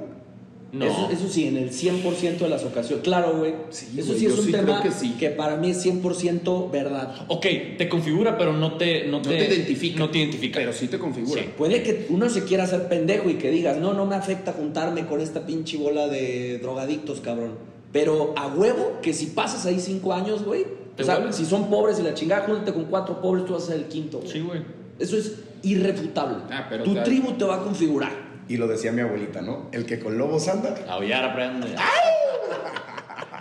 No. 0.70 0.84
Eso, 0.84 1.08
eso 1.10 1.28
sí, 1.28 1.46
en 1.46 1.56
el 1.56 1.70
100% 1.70 2.38
de 2.38 2.48
las 2.48 2.62
ocasiones. 2.64 3.02
Claro, 3.02 3.38
güey. 3.38 3.54
Sí, 3.70 3.88
eso 3.96 4.14
sí 4.14 4.26
es 4.26 4.38
un 4.38 4.44
sí 4.44 4.52
tema 4.52 4.82
que 4.82 4.90
sí. 4.90 5.14
para 5.36 5.56
mí 5.56 5.70
es 5.70 5.84
100% 5.84 6.70
verdad. 6.70 7.14
Ok, 7.28 7.46
te 7.78 7.88
configura, 7.88 8.36
pero 8.36 8.52
no 8.52 8.76
te, 8.76 9.06
no 9.06 9.12
no 9.18 9.22
te 9.22 9.36
identifica. 9.36 9.98
No 9.98 10.10
te 10.10 10.18
identifica. 10.18 10.58
Pero 10.60 10.72
sí 10.74 10.88
te 10.88 10.98
configura. 10.98 11.42
Puede 11.56 11.82
que 11.82 12.06
uno 12.10 12.28
se 12.28 12.44
quiera 12.44 12.64
hacer 12.64 12.86
pendejo 12.88 13.30
y 13.30 13.34
que 13.34 13.50
digas, 13.50 13.78
no, 13.78 13.94
no 13.94 14.04
me 14.04 14.14
afecta 14.14 14.52
juntarme 14.52 15.06
con 15.06 15.20
esta 15.22 15.46
pinche 15.46 15.78
bola 15.78 16.06
de 16.08 16.58
drogadictos, 16.58 17.20
cabrón. 17.20 17.52
Pero 17.90 18.34
a 18.36 18.48
huevo 18.48 18.98
que 19.00 19.14
si 19.14 19.26
pasas 19.26 19.64
ahí 19.64 19.80
cinco 19.80 20.12
años, 20.12 20.44
güey. 20.44 20.66
Te 20.96 21.02
O 21.02 21.06
sea, 21.06 21.14
vuelves. 21.16 21.36
si 21.36 21.46
son 21.46 21.70
pobres 21.70 21.98
y 22.00 22.02
la 22.02 22.12
chingada, 22.12 22.44
júntate 22.44 22.74
con 22.74 22.84
cuatro 22.86 23.22
pobres, 23.22 23.46
tú 23.46 23.54
vas 23.54 23.62
a 23.62 23.66
ser 23.68 23.76
el 23.76 23.84
quinto. 23.84 24.20
Sí, 24.26 24.40
güey. 24.40 24.60
Eso 24.98 25.16
es 25.16 25.36
irrefutable. 25.62 26.38
Ah, 26.50 26.66
pero 26.68 26.84
tu 26.84 26.94
tribu 27.04 27.32
te 27.32 27.44
va 27.44 27.56
a 27.56 27.62
configurar. 27.62 28.27
Y 28.48 28.56
lo 28.56 28.66
decía 28.66 28.92
mi 28.92 29.02
abuelita, 29.02 29.42
¿no? 29.42 29.68
El 29.72 29.84
que 29.86 29.98
con 29.98 30.16
lobos 30.18 30.48
anda. 30.48 30.74
Aullar 30.88 31.24
aprende. 31.24 31.68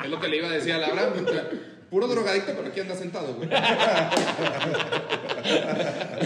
Es 0.04 0.10
lo 0.10 0.20
que 0.20 0.28
le 0.28 0.38
iba 0.38 0.48
a 0.48 0.52
decir 0.52 0.74
a 0.74 0.78
Laura. 0.80 1.14
Puro 1.90 2.08
drogadicto, 2.08 2.52
pero 2.56 2.68
aquí 2.68 2.82
anda 2.82 2.96
sentado, 2.96 3.34
güey. 3.36 3.48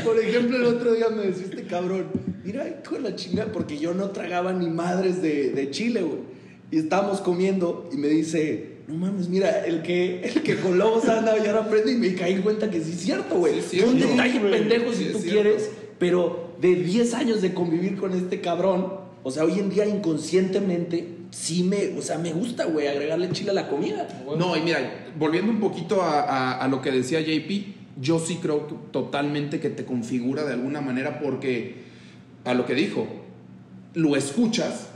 Por 0.03 0.19
ejemplo, 0.19 0.57
el 0.57 0.65
otro 0.65 0.93
día 0.93 1.09
me 1.09 1.23
decía 1.27 1.45
este 1.45 1.63
cabrón, 1.65 2.07
mira, 2.43 2.65
hijo 2.67 2.95
de 2.95 3.01
la 3.01 3.15
chingada, 3.15 3.51
porque 3.51 3.77
yo 3.77 3.93
no 3.93 4.09
tragaba 4.09 4.53
ni 4.53 4.67
madres 4.67 5.21
de, 5.21 5.51
de 5.51 5.69
chile, 5.69 6.01
güey. 6.01 6.19
Y 6.71 6.79
estábamos 6.79 7.21
comiendo 7.21 7.89
y 7.91 7.97
me 7.97 8.07
dice, 8.07 8.77
no 8.87 8.95
mames, 8.95 9.27
mira, 9.29 9.65
el 9.65 9.83
que, 9.83 10.21
el 10.23 10.41
que 10.41 10.55
con 10.57 10.77
lobos 10.79 11.07
anda 11.07 11.37
y 11.37 11.45
ahora 11.45 11.61
aprende 11.65 11.91
y 11.91 11.95
me 11.97 12.15
caí 12.15 12.33
en 12.33 12.41
cuenta 12.41 12.69
que 12.71 12.81
sí 12.81 12.93
es 12.93 13.01
cierto, 13.01 13.35
güey. 13.35 13.61
Sí, 13.61 13.79
es 13.79 13.85
un 13.85 13.99
detalle 13.99 14.39
pendejo 14.39 14.91
Sí, 14.93 15.05
si 15.05 15.11
tú 15.11 15.19
cierto. 15.19 15.41
quieres, 15.43 15.69
pero 15.99 16.50
de 16.61 16.75
10 16.75 17.13
años 17.15 17.41
de 17.41 17.53
convivir 17.53 17.97
con 17.97 18.13
este 18.13 18.39
cabrón, 18.39 18.93
o 19.23 19.31
sea, 19.31 19.43
hoy 19.43 19.59
en 19.59 19.69
día 19.69 19.85
inconscientemente, 19.87 21.17
sí 21.31 21.63
me, 21.63 21.97
o 21.97 22.01
sea, 22.01 22.17
me 22.17 22.33
gusta, 22.33 22.65
güey, 22.65 22.87
agregarle 22.87 23.29
chile 23.31 23.51
a 23.51 23.53
la 23.53 23.67
comida. 23.67 24.07
No, 24.37 24.55
y 24.55 24.61
mira, 24.61 25.07
volviendo 25.17 25.51
un 25.51 25.59
poquito 25.59 26.01
a, 26.01 26.21
a- 26.21 26.57
a 26.63 26.67
lo 26.67 26.81
que 26.81 26.91
decía 26.91 27.19
JP, 27.21 27.75
yo 27.99 28.19
sí 28.19 28.39
creo 28.41 28.67
que 28.67 28.75
totalmente 28.91 29.59
que 29.59 29.69
te 29.69 29.85
configura 29.85 30.43
de 30.45 30.53
alguna 30.53 30.81
manera 30.81 31.19
porque 31.19 31.83
a 32.45 32.53
lo 32.53 32.65
que 32.65 32.73
dijo, 32.73 33.07
lo 33.93 34.15
escuchas 34.15 34.87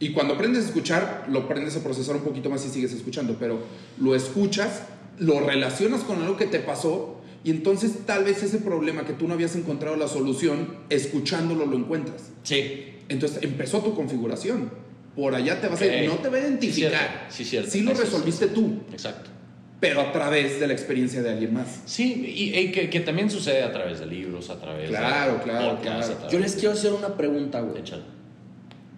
y 0.00 0.10
cuando 0.12 0.34
aprendes 0.34 0.64
a 0.64 0.66
escuchar, 0.66 1.26
lo 1.28 1.40
aprendes 1.40 1.76
a 1.76 1.82
procesar 1.82 2.16
un 2.16 2.22
poquito 2.22 2.50
más 2.50 2.64
y 2.66 2.68
sigues 2.68 2.92
escuchando, 2.92 3.36
pero 3.38 3.60
lo 3.98 4.14
escuchas, 4.14 4.82
lo 5.18 5.40
relacionas 5.40 6.02
con 6.02 6.20
algo 6.20 6.36
que 6.36 6.46
te 6.46 6.58
pasó 6.58 7.13
y 7.44 7.50
entonces 7.50 7.92
tal 8.06 8.24
vez 8.24 8.42
ese 8.42 8.58
problema 8.58 9.04
que 9.04 9.12
tú 9.12 9.28
no 9.28 9.34
habías 9.34 9.54
encontrado 9.54 9.96
la 9.96 10.08
solución, 10.08 10.76
escuchándolo 10.88 11.66
lo 11.66 11.76
encuentras. 11.76 12.30
Sí. 12.42 12.86
Entonces 13.08 13.38
empezó 13.42 13.80
tu 13.80 13.94
configuración. 13.94 14.70
Por 15.14 15.34
allá 15.34 15.60
te 15.60 15.68
vas 15.68 15.80
a 15.80 15.86
ir, 15.86 16.08
no 16.08 16.16
te 16.16 16.28
va 16.28 16.38
a 16.38 16.40
identificar. 16.40 17.26
Sí, 17.28 17.34
cierto. 17.34 17.34
Sí, 17.36 17.44
cierto. 17.44 17.70
Sí 17.70 17.80
lo 17.82 17.92
Eso 17.92 18.02
es- 18.02 18.10
resolviste 18.12 18.46
tú 18.48 18.78
Exacto. 18.90 19.30
pero 19.78 20.00
a 20.00 20.10
través 20.10 20.58
de 20.58 20.66
la 20.66 20.72
experiencia 20.72 21.22
de 21.22 21.30
alguien 21.30 21.52
más. 21.54 21.82
Sí, 21.84 22.24
y, 22.34 22.58
y 22.58 22.72
que, 22.72 22.88
que 22.90 23.00
también 23.00 23.30
sucede 23.30 23.62
a 23.62 23.70
través 23.70 24.00
de 24.00 24.06
libros, 24.06 24.48
a 24.50 24.58
través 24.58 24.88
Claro, 24.88 25.34
de 25.34 25.42
claro, 25.42 25.76
podcasts, 25.76 26.14
claro. 26.16 26.30
Yo 26.32 26.38
les 26.40 26.54
de- 26.54 26.60
quiero 26.60 26.74
hacer 26.74 26.92
una 26.94 27.16
pregunta, 27.16 27.60
güey. 27.60 27.80
Échale. 27.82 28.02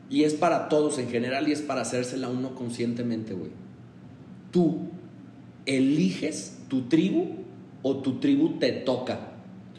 Y 0.08 0.22
es 0.22 0.34
para 0.34 0.68
todos 0.68 0.98
en 1.00 1.10
general 1.10 1.48
y 1.48 1.52
es 1.52 1.60
para 1.62 1.80
hacérsela 1.82 2.28
a 2.28 2.30
uno 2.30 2.54
conscientemente, 2.54 3.34
güey. 3.34 3.50
¿Tú 4.52 4.88
eliges 5.66 6.58
tu 6.68 6.82
tribu 6.88 7.44
o 7.88 7.98
tu 7.98 8.18
tribu 8.18 8.58
te 8.58 8.72
toca? 8.72 9.14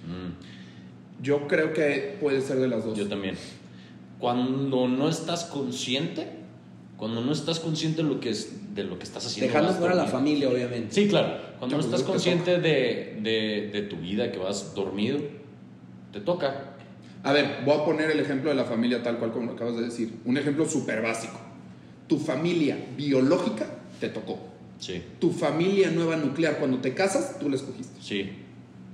Mm, 0.06 1.22
Yo 1.22 1.46
creo 1.48 1.74
que 1.74 2.18
puede 2.22 2.40
ser 2.42 2.58
de 2.58 2.70
las 2.70 2.86
dos. 2.86 2.98
yo 2.98 3.10
también. 3.10 3.36
Cuando 4.18 4.88
no 4.88 5.10
estás 5.10 5.44
consciente, 5.44 6.26
cuando 6.96 7.20
no 7.20 7.34
estás 7.34 7.60
consciente 7.60 8.02
de 8.04 8.08
lo 8.10 8.22
que, 8.22 8.30
es, 8.30 8.74
de 8.74 8.86
lo 8.86 8.98
que 8.98 9.04
estás 9.04 9.26
haciendo. 9.26 9.52
Dejando 9.54 9.78
fuera 9.78 9.94
a 9.94 9.98
la 9.98 10.06
familia, 10.06 10.48
obviamente. 10.50 10.96
Sí, 10.96 11.10
claro. 11.10 11.34
Cuando 11.60 11.76
no 11.78 11.84
estás 11.84 12.02
te 12.04 12.08
consciente 12.08 12.60
de, 12.62 13.20
de, 13.22 13.70
de 13.74 13.82
tu 13.84 13.98
vida, 13.98 14.32
que 14.32 14.38
vas 14.38 14.74
dormido, 14.74 15.20
te 16.14 16.22
toca. 16.22 16.76
A 17.24 17.34
ver, 17.34 17.64
voy 17.66 17.76
a 17.78 17.84
poner 17.84 18.10
el 18.10 18.22
ejemplo 18.22 18.50
de 18.50 18.56
la 18.56 18.64
familia 18.64 19.04
tal 19.04 19.18
cual 19.18 19.34
como 19.34 19.48
lo 19.48 19.52
acabas 19.54 19.76
de 19.76 19.84
decir. 19.84 20.14
Un 20.24 20.38
ejemplo 20.38 20.66
súper 20.66 21.02
básico. 21.02 21.38
Tu 22.08 22.18
familia 22.18 22.78
biológica 22.96 23.68
te 24.00 24.08
tocó. 24.08 24.40
Sí, 24.80 25.04
Tu 25.20 25.32
familia 25.32 25.90
nueva 25.90 26.18
nuclear, 26.18 26.58
cuando 26.58 26.78
te 26.78 26.94
casas, 26.94 27.40
tú 27.40 27.50
la 27.50 27.56
escogiste. 27.56 28.00
sí. 28.02 28.44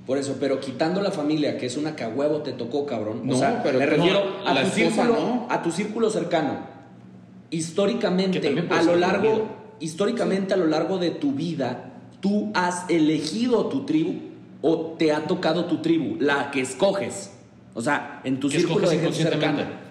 Por 0.05 0.17
eso, 0.17 0.35
pero 0.37 0.59
quitando 0.59 1.01
la 1.01 1.11
familia, 1.11 1.57
que 1.57 1.65
es 1.65 1.77
una 1.77 1.95
que 1.95 2.03
a 2.03 2.09
huevo 2.09 2.41
te 2.41 2.51
tocó, 2.51 2.85
cabrón. 2.85 3.21
No, 3.23 3.35
o 3.35 3.37
sea, 3.37 3.63
pero 3.63 3.79
me 3.79 3.85
no, 3.85 3.91
refiero 3.91 4.19
a, 4.45 4.61
tu 4.61 4.69
círculo, 4.69 5.13
no. 5.13 5.47
a 5.49 5.61
tu 5.63 5.71
círculo 5.71 6.09
cercano. 6.09 6.57
Históricamente, 7.51 8.45
a 8.69 8.83
lo 8.83 8.97
largo, 8.97 9.47
históricamente 9.79 10.53
a 10.53 10.57
lo 10.57 10.67
largo 10.67 10.97
de 10.97 11.11
tu 11.11 11.31
vida, 11.31 11.93
tú 12.19 12.51
has 12.53 12.89
elegido 12.89 13.67
tu 13.67 13.85
tribu 13.85 14.15
o 14.61 14.95
te 14.97 15.13
ha 15.13 15.25
tocado 15.25 15.65
tu 15.65 15.81
tribu, 15.81 16.17
la 16.19 16.51
que 16.51 16.59
escoges. 16.59 17.31
O 17.73 17.81
sea, 17.81 18.19
en 18.25 18.41
tu 18.41 18.49
círculo 18.49 18.89
de 18.89 18.97
escoges 18.97 19.17
gente 19.17 19.29
cercana. 19.31 19.51
inconscientemente. 19.61 19.83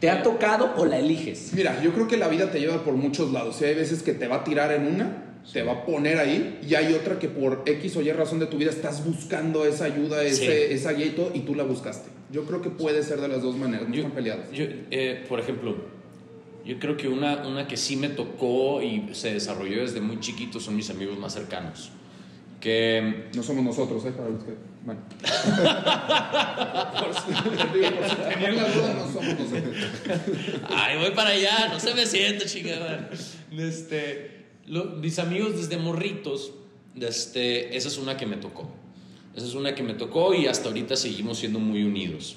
¿Te 0.00 0.10
ha 0.10 0.22
tocado 0.22 0.74
o 0.76 0.86
la 0.86 0.98
eliges? 0.98 1.52
Mira, 1.54 1.82
yo 1.82 1.92
creo 1.92 2.06
que 2.06 2.16
la 2.16 2.28
vida 2.28 2.50
te 2.50 2.60
lleva 2.60 2.84
por 2.84 2.94
muchos 2.94 3.32
lados. 3.32 3.60
Y 3.60 3.64
hay 3.64 3.74
veces 3.74 4.02
que 4.02 4.12
te 4.14 4.28
va 4.28 4.36
a 4.36 4.44
tirar 4.44 4.72
en 4.72 4.86
una, 4.86 5.27
te 5.52 5.62
va 5.62 5.72
a 5.72 5.84
poner 5.86 6.18
ahí, 6.18 6.58
y 6.66 6.74
hay 6.74 6.92
otra 6.94 7.18
que 7.18 7.28
por 7.28 7.62
X 7.66 7.96
o 7.96 8.02
Y 8.02 8.12
razón 8.12 8.38
de 8.38 8.46
tu 8.46 8.58
vida 8.58 8.70
estás 8.70 9.04
buscando 9.04 9.64
esa 9.64 9.84
ayuda, 9.86 10.22
ese, 10.24 10.68
Sí. 10.68 10.74
esa 10.74 10.92
guía 10.92 11.06
y 11.06 11.10
todo, 11.10 11.30
y 11.34 11.40
tú 11.40 11.54
la 11.54 11.64
buscaste. 11.64 12.10
Yo 12.30 12.44
creo 12.44 12.60
que 12.60 12.68
puede 12.70 13.02
ser 13.02 13.20
de 13.20 13.28
las 13.28 13.40
dos 13.42 13.56
maneras, 13.56 13.88
no 13.88 13.94
Yo- 13.94 14.00
están 14.02 14.12
peleadas. 14.14 14.50
Yo, 14.52 14.64
eh, 14.90 15.24
por 15.28 15.40
ejemplo, 15.40 15.76
yo 16.66 16.78
creo 16.78 16.96
que 16.98 17.08
una, 17.08 17.46
una 17.46 17.66
que 17.66 17.78
sí 17.78 17.96
me 17.96 18.10
tocó 18.10 18.82
y 18.82 19.08
se 19.14 19.32
desarrolló 19.32 19.80
desde 19.80 20.00
muy 20.02 20.20
chiquito 20.20 20.60
son 20.60 20.76
mis 20.76 20.90
amigos 20.90 21.18
más 21.18 21.32
cercanos. 21.32 21.90
Que 22.60 23.28
No 23.36 23.42
somos 23.42 23.64
nosotros, 23.64 24.04
¿eh? 24.04 24.10
Para 24.10 24.28
los 24.30 24.42
que. 24.44 24.52
Bueno. 24.84 25.00
por 26.98 27.14
si, 27.14 27.30
digo, 27.78 27.90
por 27.96 28.08
si 28.10 28.16
tenían 28.16 28.56
la 28.56 28.68
duda, 28.68 28.94
no 28.94 29.12
somos 29.12 29.38
nosotros. 29.38 29.76
Ay, 30.68 30.98
voy 30.98 31.10
para 31.12 31.30
allá, 31.30 31.68
no 31.72 31.78
se 31.80 31.94
me 31.94 32.04
siente, 32.04 32.46
chingada. 32.46 33.08
Este, 33.56 34.37
lo- 34.68 34.84
mis 34.86 35.18
amigos 35.18 35.56
desde 35.56 35.76
morritos, 35.76 36.52
este, 37.00 37.76
esa 37.76 37.88
es 37.88 37.98
una 37.98 38.16
que 38.16 38.26
me 38.26 38.36
tocó. 38.36 38.70
Esa 39.34 39.46
es 39.46 39.54
una 39.54 39.74
que 39.74 39.82
me 39.82 39.94
tocó 39.94 40.34
y 40.34 40.46
hasta 40.46 40.68
ahorita 40.68 40.96
seguimos 40.96 41.38
siendo 41.38 41.58
muy 41.60 41.82
unidos. 41.84 42.36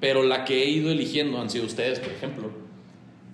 Pero 0.00 0.22
la 0.22 0.44
que 0.44 0.62
he 0.62 0.70
ido 0.70 0.90
eligiendo 0.90 1.40
han 1.40 1.50
sido 1.50 1.66
ustedes, 1.66 1.98
por 2.00 2.12
ejemplo. 2.12 2.50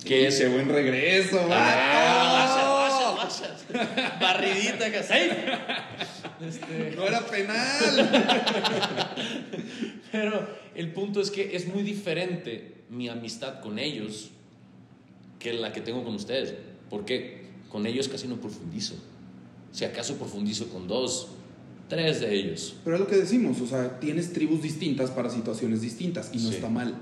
Que 0.05 0.27
es. 0.27 0.35
Ese 0.37 0.49
buen 0.49 0.69
regreso, 0.69 1.41
Ah, 1.51 2.77
guachas, 2.79 3.17
guachas, 3.17 3.65
guachas. 3.71 4.19
Barridita 4.21 4.91
que. 4.91 4.99
Este, 4.99 6.93
No 6.97 7.05
era 7.05 7.21
penal. 7.27 8.11
Pero 10.13 10.49
el 10.75 10.93
punto 10.93 11.21
es 11.21 11.31
que 11.31 11.55
es 11.57 11.67
muy 11.69 11.83
diferente 11.83 12.75
mi 12.91 13.09
amistad 13.09 13.61
con 13.61 13.79
ellos 13.79 14.31
que 15.39 15.53
la 15.53 15.73
que 15.73 15.81
tengo 15.81 16.05
con 16.05 16.15
ustedes. 16.15 16.55
Porque 16.91 17.43
con 17.71 17.87
ellos 17.87 18.09
casi 18.09 18.29
no 18.29 18.37
profundizo. 18.37 18.95
Si 19.73 19.85
acaso 19.85 20.15
profundizo 20.17 20.69
con 20.69 20.89
dos, 20.89 21.29
tres 21.89 22.21
de 22.21 22.35
ellos. 22.35 22.77
Pero 22.85 22.97
es 22.97 23.01
lo 23.01 23.07
que 23.07 23.17
decimos, 23.17 23.61
o 23.61 23.67
sea, 23.67 24.01
tienes 24.01 24.33
tribus 24.33 24.63
distintas 24.63 25.11
para 25.11 25.31
situaciones 25.31 25.81
distintas 25.83 26.31
y 26.33 26.39
no 26.39 26.49
Sí. 26.49 26.55
está 26.57 26.69
mal. 26.69 26.95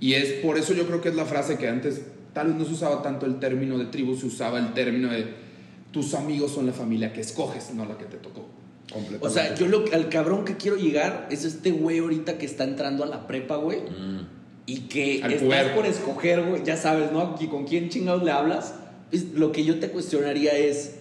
Y 0.00 0.14
es 0.14 0.32
por 0.44 0.58
eso 0.58 0.74
yo 0.74 0.86
creo 0.86 1.00
que 1.00 1.08
es 1.08 1.14
la 1.14 1.24
frase 1.24 1.56
que 1.58 1.68
antes 1.68 2.02
tal 2.32 2.48
vez 2.48 2.56
no 2.56 2.64
se 2.64 2.72
usaba 2.74 3.02
tanto 3.02 3.26
el 3.26 3.38
término 3.40 3.78
de 3.78 3.86
tribu, 3.86 4.16
se 4.16 4.26
usaba 4.26 4.58
el 4.58 4.74
término 4.74 5.08
de 5.10 5.26
tus 5.90 6.12
amigos 6.14 6.52
son 6.52 6.66
la 6.66 6.72
familia 6.72 7.12
que 7.12 7.22
escoges, 7.22 7.72
no 7.74 7.86
la 7.86 7.96
que 7.96 8.04
te 8.04 8.18
tocó. 8.18 8.46
O 9.20 9.30
sea, 9.30 9.54
yo 9.54 9.66
lo, 9.66 9.84
al 9.92 10.08
cabrón 10.10 10.44
que 10.44 10.56
quiero 10.56 10.76
llegar 10.76 11.26
es 11.30 11.44
este 11.44 11.70
güey 11.72 11.98
ahorita 11.98 12.38
que 12.38 12.46
está 12.46 12.64
entrando 12.64 13.02
a 13.02 13.06
la 13.06 13.26
prepa, 13.26 13.56
güey. 13.56 13.80
Mm. 13.80 14.26
Y 14.66 14.80
que 14.88 15.22
Al 15.22 15.32
estás 15.32 15.44
puberto. 15.46 15.74
por 15.76 15.86
escoger, 15.86 16.42
güey, 16.44 16.64
ya 16.64 16.76
sabes, 16.76 17.10
¿no? 17.12 17.36
Y 17.40 17.46
con 17.46 17.64
quién 17.64 17.88
chingados 17.88 18.22
le 18.22 18.30
hablas. 18.30 18.74
Lo 19.34 19.52
que 19.52 19.64
yo 19.64 19.78
te 19.78 19.90
cuestionaría 19.90 20.52
es, 20.56 20.96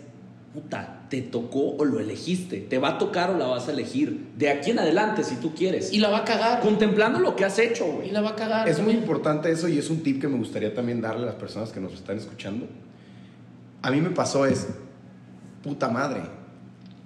puta, 0.54 1.06
¿te 1.10 1.22
tocó 1.22 1.76
o 1.76 1.86
lo 1.86 2.00
elegiste? 2.00 2.60
¿Te 2.62 2.78
va 2.78 2.89
a 2.89 2.98
tocar 2.98 3.32
o 3.32 3.38
la 3.38 3.48
vas 3.48 3.68
a 3.68 3.72
elegir? 3.72 4.28
De 4.38 4.50
aquí 4.50 4.72
en 4.72 4.80
adelante, 4.80 5.24
si 5.24 5.36
tú 5.38 5.54
quieres. 5.56 5.91
Y 5.91 6.00
la 6.00 6.10
va 6.10 6.20
a 6.20 6.24
cagar. 6.26 6.62
contemplando 6.62 7.20
lo 7.20 7.36
que 7.36 7.46
has 7.46 7.58
hecho, 7.60 7.88
Y 7.88 7.91
güey. 7.91 8.12
la 8.12 8.22
va 8.22 8.32
a 8.32 8.36
cagar. 8.36 8.68
Es 8.70 8.78
muy 8.78 8.86
también. 8.94 9.00
importante 9.00 9.52
eso 9.52 9.68
y 9.68 9.78
es 9.80 9.89
un 9.89 10.02
tip 10.04 10.22
que 10.22 10.28
me 10.28 10.38
gustaría 10.38 10.74
también 10.74 11.02
darle 11.02 11.24
a 11.24 11.26
las 11.28 11.36
personas 11.36 11.72
que 11.72 11.80
nos 11.80 11.94
están 11.94 12.18
escuchando. 12.18 12.68
A 13.82 13.91
mí 13.91 14.02
me 14.02 14.10
pasó 14.12 14.46
es, 14.46 14.68
puta 15.63 15.89
madre, 15.89 16.22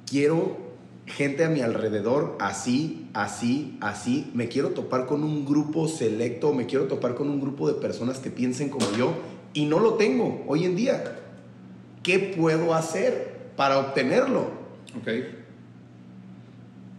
quiero 0.10 0.70
gente 1.06 1.44
a 1.44 1.50
mi 1.50 1.62
alrededor 1.62 2.38
así, 2.40 3.08
así, 3.14 3.78
así. 3.82 4.30
Me 4.34 4.48
quiero 4.48 4.70
topar 4.70 5.06
con 5.08 5.24
un 5.24 5.46
grupo 5.46 5.88
selecto, 5.88 6.54
me 6.54 6.68
quiero 6.68 6.86
topar 6.86 7.16
con 7.16 7.30
un 7.30 7.42
grupo 7.42 7.68
de 7.68 7.74
personas 7.82 8.20
que 8.20 8.30
piensen 8.30 8.70
como 8.70 8.86
yo 8.98 9.14
y 9.54 9.66
no 9.66 9.80
lo 9.80 9.96
tengo 9.96 10.44
hoy 10.48 10.66
en 10.66 10.76
día. 10.76 11.16
¿Qué 12.04 12.20
puedo 12.38 12.74
hacer 12.74 13.38
para 13.56 13.78
obtenerlo? 13.80 14.52
Ok. 15.00 15.08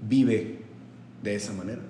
Vive 0.02 0.58
de 1.22 1.34
esa 1.34 1.52
manera. 1.52 1.80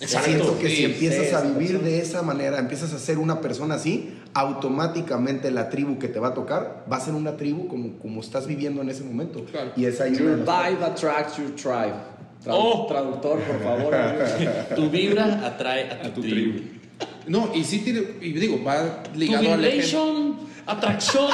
Exacto, 0.00 0.26
Siento 0.30 0.58
que 0.58 0.68
sí, 0.70 0.76
si 0.76 0.84
empiezas 0.86 1.28
sí, 1.28 1.34
a 1.34 1.40
vivir 1.42 1.72
persona. 1.72 1.88
de 1.88 1.98
esa 2.00 2.22
manera, 2.22 2.58
empiezas 2.58 2.92
a 2.94 2.98
ser 2.98 3.18
una 3.18 3.40
persona 3.42 3.74
así, 3.74 4.14
automáticamente 4.32 5.50
la 5.50 5.68
tribu 5.68 5.98
que 5.98 6.08
te 6.08 6.18
va 6.18 6.28
a 6.28 6.34
tocar 6.34 6.86
va 6.90 6.96
a 6.96 7.00
ser 7.00 7.12
una 7.14 7.36
tribu 7.36 7.68
como, 7.68 7.98
como 7.98 8.20
estás 8.22 8.46
viviendo 8.46 8.80
en 8.80 8.88
ese 8.88 9.04
momento. 9.04 9.44
Claro. 9.44 9.72
Y 9.76 9.84
es 9.84 10.00
ahí 10.00 10.14
Your 10.16 10.38
vibe 10.38 10.84
attracts 10.84 11.36
your 11.36 11.54
tribe. 11.54 11.94
Tradu- 12.42 12.52
Oh. 12.56 12.86
Traductor, 12.88 13.38
por 13.40 13.60
favor. 13.62 13.94
Tu 14.74 14.88
vibra 14.88 15.46
atrae 15.46 15.90
a 15.90 16.00
tu, 16.02 16.08
A 16.08 16.14
tu 16.14 16.20
tribu. 16.22 16.52
tribu. 16.58 16.79
No, 17.26 17.50
y 17.54 17.64
sí 17.64 17.80
tiene, 17.80 18.02
y 18.20 18.32
digo, 18.32 18.62
va 18.64 19.02
ligado 19.14 19.52
al 19.52 19.64
ejemplo. 19.64 20.00
Tubulation, 20.00 20.36
atracción, 20.66 21.30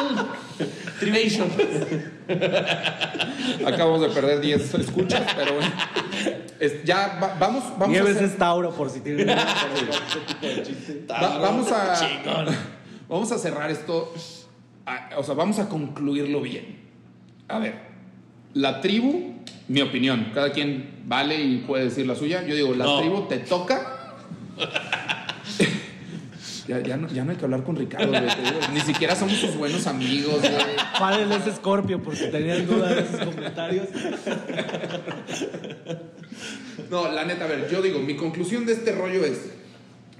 tribation. 1.00 1.48
Acabamos 3.66 4.00
de 4.02 4.08
perder 4.08 4.40
10 4.40 4.74
escuchas, 4.74 5.22
pero 5.36 5.54
bueno. 5.54 5.70
Es- 6.60 6.82
ya 6.84 7.18
va- 7.22 7.36
vamos, 7.38 7.64
vamos 7.78 7.88
a 7.88 7.90
Nieves 7.90 8.16
hacer- 8.16 8.28
es 8.30 8.36
Tauro, 8.38 8.70
por 8.72 8.90
si. 8.90 9.00
Va- 11.10 11.38
vamos 11.38 11.70
a 11.72 11.94
Chingón. 11.94 12.46
vamos 13.08 13.32
a 13.32 13.38
cerrar 13.38 13.70
esto 13.70 14.12
a- 14.86 15.10
o 15.18 15.22
sea 15.22 15.34
vamos 15.34 15.58
a 15.58 15.68
concluirlo 15.68 16.40
bien 16.40 16.78
a 17.48 17.58
ver 17.58 17.74
la 18.54 18.80
tribu 18.80 19.34
mi 19.68 19.80
opinión 19.82 20.30
cada 20.34 20.50
quien 20.52 21.02
vale 21.04 21.40
y 21.42 21.58
puede 21.58 21.84
decir 21.84 22.06
la 22.06 22.14
suya 22.14 22.42
yo 22.46 22.54
digo 22.54 22.74
la 22.74 22.84
No. 22.84 22.98
tribu 23.00 23.22
te 23.28 23.38
toca 23.38 24.14
ya, 26.68 26.80
ya 26.80 26.96
no, 26.96 27.08
ya 27.08 27.24
no 27.24 27.30
hay 27.32 27.36
que 27.36 27.44
hablar 27.44 27.62
con 27.64 27.76
Ricardo 27.76 28.08
güey, 28.08 28.26
te 28.26 28.42
digo, 28.42 28.58
ni 28.72 28.80
siquiera 28.80 29.14
somos 29.14 29.36
sus 29.36 29.54
buenos 29.56 29.86
amigos 29.86 30.40
güey. 30.40 30.52
Padel 30.98 31.32
es 31.32 31.54
Scorpio, 31.56 32.02
por 32.02 32.16
si 32.16 32.30
tenían 32.30 32.66
dudas 32.66 32.94
de 32.96 33.00
esos 33.02 33.34
comentarios. 33.34 33.88
no 36.90 37.10
la 37.12 37.24
neta 37.24 37.44
a 37.44 37.48
ver 37.48 37.68
yo 37.70 37.82
digo 37.82 37.98
mi 38.00 38.16
conclusión 38.16 38.66
de 38.66 38.72
este 38.74 38.92
rollo 38.92 39.24
es 39.24 39.38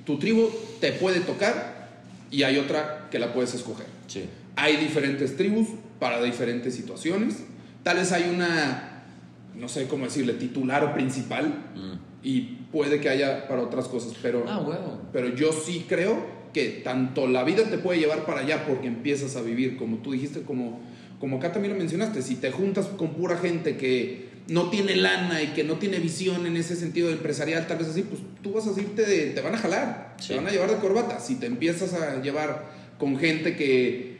tu 0.04 0.18
tribu 0.18 0.48
te 0.80 0.92
puede 0.92 1.20
tocar 1.20 1.88
y 2.30 2.42
hay 2.42 2.58
otra 2.58 3.08
que 3.10 3.18
la 3.18 3.32
puedes 3.32 3.54
escoger 3.54 3.86
Sí. 4.06 4.24
Hay 4.54 4.76
diferentes 4.76 5.36
tribus 5.36 5.66
para 5.98 6.22
diferentes 6.22 6.74
situaciones. 6.76 7.42
Tal 7.82 7.96
vez 7.96 8.12
hay 8.12 8.30
una, 8.32 9.02
no 9.56 9.68
sé 9.68 9.88
cómo 9.88 10.04
decirle, 10.04 10.34
titular 10.34 10.84
o 10.84 10.94
principal. 10.94 11.52
Y 12.22 12.40
puede 12.70 13.00
que 13.00 13.08
haya 13.08 13.48
para 13.48 13.62
otras 13.62 13.86
cosas. 13.88 14.12
Pero, 14.22 14.44
Ah, 14.48 14.58
huevo. 14.58 15.02
pero 15.12 15.28
yo 15.34 15.52
sí 15.52 15.86
creo 15.88 16.24
que 16.56 16.80
tanto 16.82 17.26
la 17.26 17.44
vida 17.44 17.64
te 17.64 17.76
puede 17.76 17.98
llevar 18.00 18.24
para 18.24 18.40
allá 18.40 18.64
porque 18.66 18.86
empiezas 18.86 19.36
a 19.36 19.42
vivir, 19.42 19.76
como 19.76 19.98
tú 19.98 20.12
dijiste, 20.12 20.40
como, 20.40 20.80
como 21.20 21.36
acá 21.36 21.52
también 21.52 21.74
lo 21.74 21.78
mencionaste. 21.78 22.22
Si 22.22 22.36
te 22.36 22.50
juntas 22.50 22.86
con 22.86 23.10
pura 23.12 23.36
gente 23.36 23.76
que 23.76 24.28
no 24.48 24.70
tiene 24.70 24.96
lana 24.96 25.42
y 25.42 25.48
que 25.48 25.64
no 25.64 25.74
tiene 25.74 25.98
visión 25.98 26.46
en 26.46 26.56
ese 26.56 26.74
sentido 26.74 27.10
empresarial, 27.10 27.66
tal 27.66 27.76
vez 27.76 27.88
así, 27.88 28.00
pues 28.00 28.22
tú 28.42 28.52
vas 28.54 28.66
a 28.66 28.80
irte 28.80 29.04
de, 29.04 29.32
te 29.32 29.42
van 29.42 29.54
a 29.54 29.58
jalar, 29.58 30.14
Sí. 30.18 30.28
te 30.28 30.36
van 30.36 30.46
a 30.46 30.50
llevar 30.50 30.70
de 30.70 30.76
corbata. 30.76 31.20
Si 31.20 31.34
te 31.34 31.44
empiezas 31.44 31.92
a 31.92 32.22
llevar 32.22 32.64
con 32.98 33.18
gente 33.18 33.54
que 33.54 34.16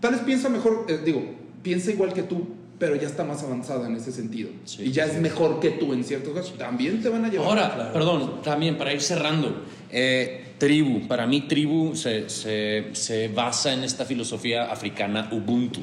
tal 0.00 0.12
vez 0.12 0.22
piensa 0.22 0.48
mejor, 0.48 0.86
eh, 0.88 0.98
digo, 1.04 1.22
piensa 1.62 1.90
igual 1.90 2.14
que 2.14 2.22
tú, 2.22 2.48
pero 2.78 2.96
ya 2.96 3.06
está 3.06 3.22
más 3.24 3.42
avanzada 3.42 3.86
en 3.86 3.96
ese 3.96 4.12
sentido. 4.12 4.48
Sí, 4.64 4.84
y 4.84 4.92
ya 4.92 5.04
sí, 5.04 5.16
es 5.16 5.20
mejor 5.20 5.60
que 5.60 5.68
tú 5.72 5.92
en 5.92 6.04
ciertos 6.04 6.32
casos. 6.32 6.56
También 6.56 7.02
te 7.02 7.10
van 7.10 7.26
a 7.26 7.28
llevar. 7.28 7.48
Ahora, 7.48 7.92
perdón, 7.92 8.40
también 8.42 8.78
para 8.78 8.94
ir 8.94 9.02
cerrando, 9.02 9.64
eh, 9.92 10.54
tribu, 10.58 11.06
para 11.08 11.26
mí 11.26 11.42
tribu 11.42 11.94
se, 11.96 12.28
se- 12.28 12.90
se 12.92 13.28
basa 13.28 13.72
en 13.72 13.84
esta 13.84 14.04
filosofía 14.04 14.70
africana 14.70 15.28
Ubuntu. 15.32 15.80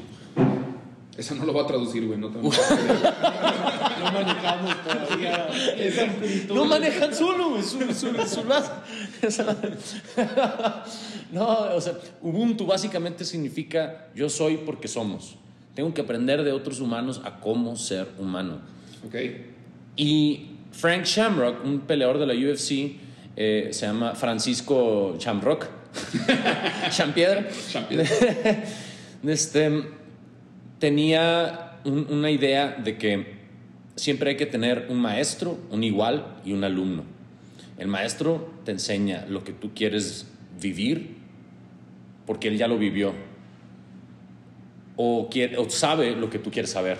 Eso 1.16 1.34
no 1.34 1.44
lo 1.44 1.52
voy 1.52 1.64
a 1.64 1.66
traducir, 1.66 2.06
güey. 2.06 2.16
No, 2.18 2.28
No 2.30 2.42
manejamos 4.12 4.76
todavía 4.84 5.48
esa 5.76 6.02
amplitud. 6.04 6.54
No 6.54 6.64
manejan 6.64 7.12
solo, 7.12 7.58
es 7.58 7.72
un, 7.74 7.82
es 7.90 8.02
un- 8.04 8.16
es 8.20 8.36
un- 8.36 8.52
es 9.22 9.38
una- 9.40 9.64
No, 11.32 11.46
o 11.74 11.80
sea, 11.80 11.94
Ubuntu 12.22 12.66
básicamente 12.66 13.24
significa 13.24 14.06
yo 14.14 14.28
soy 14.30 14.58
porque 14.58 14.86
somos. 14.88 15.34
Tengo 15.74 15.92
que 15.92 16.00
aprender 16.00 16.42
de 16.44 16.52
otros 16.52 16.80
humanos 16.80 17.20
a 17.24 17.40
cómo 17.40 17.76
ser 17.76 18.08
humano. 18.18 18.60
ok. 19.06 19.14
Y 19.96 20.46
Frank 20.72 21.04
Shamrock, 21.04 21.64
un 21.64 21.80
peleador 21.80 22.18
de 22.18 22.26
la 22.26 22.34
UFC, 22.34 22.96
eh, 23.40 23.68
se 23.70 23.86
llama 23.86 24.16
Francisco 24.16 25.16
Shamrock. 25.16 25.66
Champiedra. 26.90 27.46
Champiedra. 27.70 28.04
este, 29.24 29.82
tenía 30.80 31.78
un- 31.84 32.06
una 32.10 32.30
idea 32.32 32.72
de 32.82 32.98
que 32.98 33.38
siempre 33.94 34.30
hay 34.30 34.36
que 34.36 34.46
tener 34.46 34.86
un 34.90 34.98
maestro, 35.00 35.56
un 35.70 35.84
igual 35.84 36.40
y 36.44 36.52
un 36.52 36.64
alumno. 36.64 37.04
El 37.78 37.86
maestro 37.86 38.50
te 38.64 38.72
enseña 38.72 39.24
lo 39.28 39.44
que 39.44 39.52
tú 39.52 39.70
quieres 39.72 40.26
vivir 40.60 41.16
porque 42.26 42.48
él 42.48 42.58
ya 42.58 42.66
lo 42.66 42.76
vivió. 42.76 43.12
O, 44.96 45.28
quiere, 45.30 45.56
o 45.58 45.70
sabe 45.70 46.10
lo 46.16 46.28
que 46.28 46.40
tú 46.40 46.50
quieres 46.50 46.72
saber. 46.72 46.98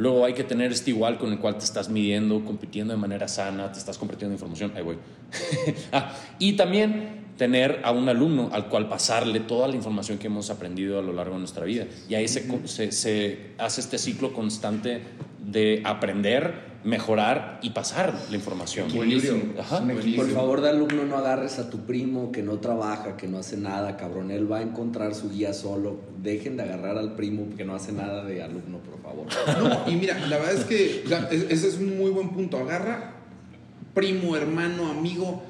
Luego 0.00 0.24
hay 0.24 0.32
que 0.32 0.44
tener 0.44 0.72
este 0.72 0.90
igual 0.90 1.18
con 1.18 1.30
el 1.30 1.38
cual 1.38 1.58
te 1.58 1.64
estás 1.64 1.90
midiendo, 1.90 2.42
compitiendo 2.44 2.94
de 2.94 2.98
manera 2.98 3.28
sana, 3.28 3.70
te 3.70 3.78
estás 3.78 3.98
compartiendo 3.98 4.34
información. 4.34 4.72
Ahí 4.74 4.82
voy. 4.82 4.96
Ah, 5.92 6.12
y 6.38 6.54
también 6.54 7.20
tener 7.36 7.80
a 7.84 7.90
un 7.92 8.08
alumno 8.08 8.48
al 8.52 8.68
cual 8.68 8.88
pasarle 8.88 9.40
toda 9.40 9.68
la 9.68 9.76
información 9.76 10.16
que 10.18 10.26
hemos 10.28 10.48
aprendido 10.50 10.98
a 10.98 11.02
lo 11.02 11.12
largo 11.12 11.34
de 11.34 11.40
nuestra 11.40 11.64
vida. 11.66 11.84
Y 12.08 12.14
ahí 12.14 12.28
se, 12.28 12.46
co- 12.48 12.66
se, 12.66 12.92
se 12.92 13.50
hace 13.58 13.82
este 13.82 13.98
ciclo 13.98 14.32
constante 14.32 15.02
de 15.44 15.82
aprender, 15.84 16.69
mejorar 16.84 17.58
y 17.62 17.70
pasar 17.70 18.14
la 18.30 18.36
información. 18.36 18.90
Buenísimo. 18.94 19.54
Ajá. 19.58 19.80
Buenísimo. 19.80 20.16
Por 20.22 20.32
favor, 20.32 20.60
de 20.62 20.70
alumno, 20.70 21.04
no 21.04 21.16
agarres 21.16 21.58
a 21.58 21.68
tu 21.68 21.80
primo 21.80 22.32
que 22.32 22.42
no 22.42 22.58
trabaja, 22.58 23.16
que 23.16 23.28
no 23.28 23.38
hace 23.38 23.56
nada, 23.56 23.96
cabrón. 23.96 24.30
Él 24.30 24.50
va 24.50 24.58
a 24.58 24.62
encontrar 24.62 25.14
su 25.14 25.30
guía 25.30 25.52
solo. 25.52 25.98
Dejen 26.22 26.56
de 26.56 26.62
agarrar 26.62 26.96
al 26.96 27.14
primo 27.16 27.54
que 27.56 27.64
no 27.64 27.74
hace 27.74 27.92
nada 27.92 28.24
de 28.24 28.42
alumno, 28.42 28.78
por 28.78 29.00
favor. 29.02 29.26
No, 29.62 29.90
y 29.90 29.96
mira, 29.96 30.18
la 30.26 30.38
verdad 30.38 30.54
es 30.54 30.64
que 30.64 31.02
o 31.04 31.08
sea, 31.08 31.28
es- 31.30 31.46
ese 31.50 31.68
es 31.68 31.76
un 31.78 31.98
muy 31.98 32.10
buen 32.10 32.30
punto. 32.30 32.56
Agarra 32.58 33.12
primo, 33.94 34.36
hermano, 34.36 34.90
amigo. 34.90 35.42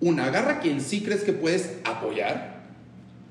Una, 0.00 0.24
agarra 0.26 0.54
a 0.54 0.60
quien 0.60 0.80
sí 0.80 1.02
crees 1.02 1.22
que 1.22 1.32
puedes 1.32 1.76
apoyar. 1.84 2.62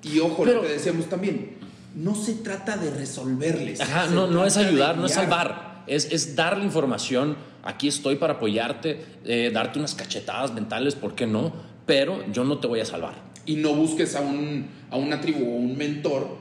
Y 0.03 0.19
ojo, 0.19 0.43
Pero- 0.43 0.61
lo 0.61 0.67
que 0.67 0.73
decíamos 0.73 1.07
también. 1.07 1.59
No 1.93 2.15
se 2.15 2.35
trata 2.35 2.77
de 2.77 2.89
resolverles. 2.91 3.81
Ajá, 3.81 4.07
no, 4.07 4.25
no 4.27 4.45
es 4.45 4.55
ayudar, 4.55 4.95
no 4.97 5.07
es 5.07 5.11
salvar, 5.11 5.70
es, 5.87 6.11
es 6.11 6.35
dar 6.35 6.57
la 6.57 6.63
información. 6.63 7.35
Aquí 7.63 7.87
estoy 7.87 8.15
para 8.15 8.33
apoyarte, 8.33 9.03
eh, 9.25 9.51
darte 9.53 9.79
unas 9.79 9.93
cachetadas 9.95 10.53
mentales, 10.53 10.95
¿por 10.95 11.15
qué 11.15 11.27
no? 11.27 11.53
Pero 11.85 12.23
yo 12.31 12.43
no 12.43 12.57
te 12.59 12.67
voy 12.67 12.79
a 12.79 12.85
salvar. 12.85 13.13
y 13.45 13.55
no 13.55 13.73
busques 13.73 14.15
a, 14.15 14.21
un, 14.21 14.67
a 14.91 14.97
una 14.97 15.19
tribu 15.19 15.43
o 15.43 15.55
un 15.57 15.75
mentor 15.77 16.37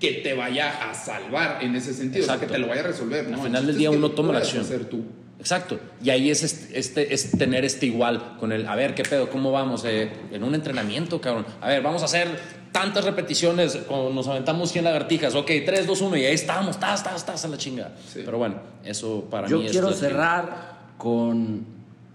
que 0.00 0.12
te 0.14 0.34
vaya 0.34 0.90
a 0.90 0.94
salvar 0.94 1.58
en 1.62 1.74
ese 1.76 1.92
sentido, 1.94 2.24
o 2.24 2.26
sea, 2.26 2.38
que 2.38 2.46
te 2.46 2.58
lo 2.58 2.66
vaya 2.68 2.80
a 2.82 2.86
resolver. 2.88 3.28
¿no? 3.28 3.38
Al 3.38 3.46
final 3.46 3.66
del 3.66 3.76
día 3.78 3.90
uno 3.90 4.10
toma 4.10 4.32
la 4.32 4.38
acción. 4.40 4.62
hacer 4.62 4.84
tú. 4.86 5.04
Exacto. 5.38 5.78
Y 6.02 6.10
ahí 6.10 6.30
es, 6.30 6.42
este, 6.42 6.78
este- 6.78 7.12
es 7.14 7.32
tener 7.32 7.64
este 7.64 7.86
igual 7.86 8.36
con 8.38 8.50
el, 8.52 8.66
a 8.66 8.74
ver, 8.76 8.94
¿qué 8.94 9.02
pedo? 9.02 9.28
¿Cómo 9.30 9.52
vamos? 9.52 9.84
Eh, 9.84 10.10
en 10.32 10.42
un 10.42 10.54
entrenamiento, 10.54 11.20
cabrón. 11.20 11.44
A 11.60 11.68
ver, 11.68 11.82
vamos 11.82 12.02
a 12.02 12.06
hacer 12.06 12.28
tantas 12.74 13.04
repeticiones, 13.04 13.76
como 13.86 14.10
nos 14.10 14.26
aventamos 14.26 14.72
100 14.72 14.84
lagartijas. 14.84 15.36
Ok, 15.36 15.48
3, 15.64 15.86
2, 15.86 16.00
1 16.00 16.16
y 16.16 16.24
ahí 16.24 16.34
estamos, 16.34 16.70
estás, 16.72 16.98
estás, 17.00 17.14
estás 17.14 17.44
a 17.44 17.48
la 17.48 17.56
chinga. 17.56 17.92
Sí. 18.04 18.22
Pero 18.24 18.36
bueno, 18.38 18.56
eso 18.84 19.28
para 19.30 19.46
Yo 19.46 19.58
mí 19.60 19.66
es 19.66 19.70
quiero 19.70 19.86
lo 19.90 19.92
que- 19.94 20.00
cerrar 20.00 20.80
con 20.98 21.64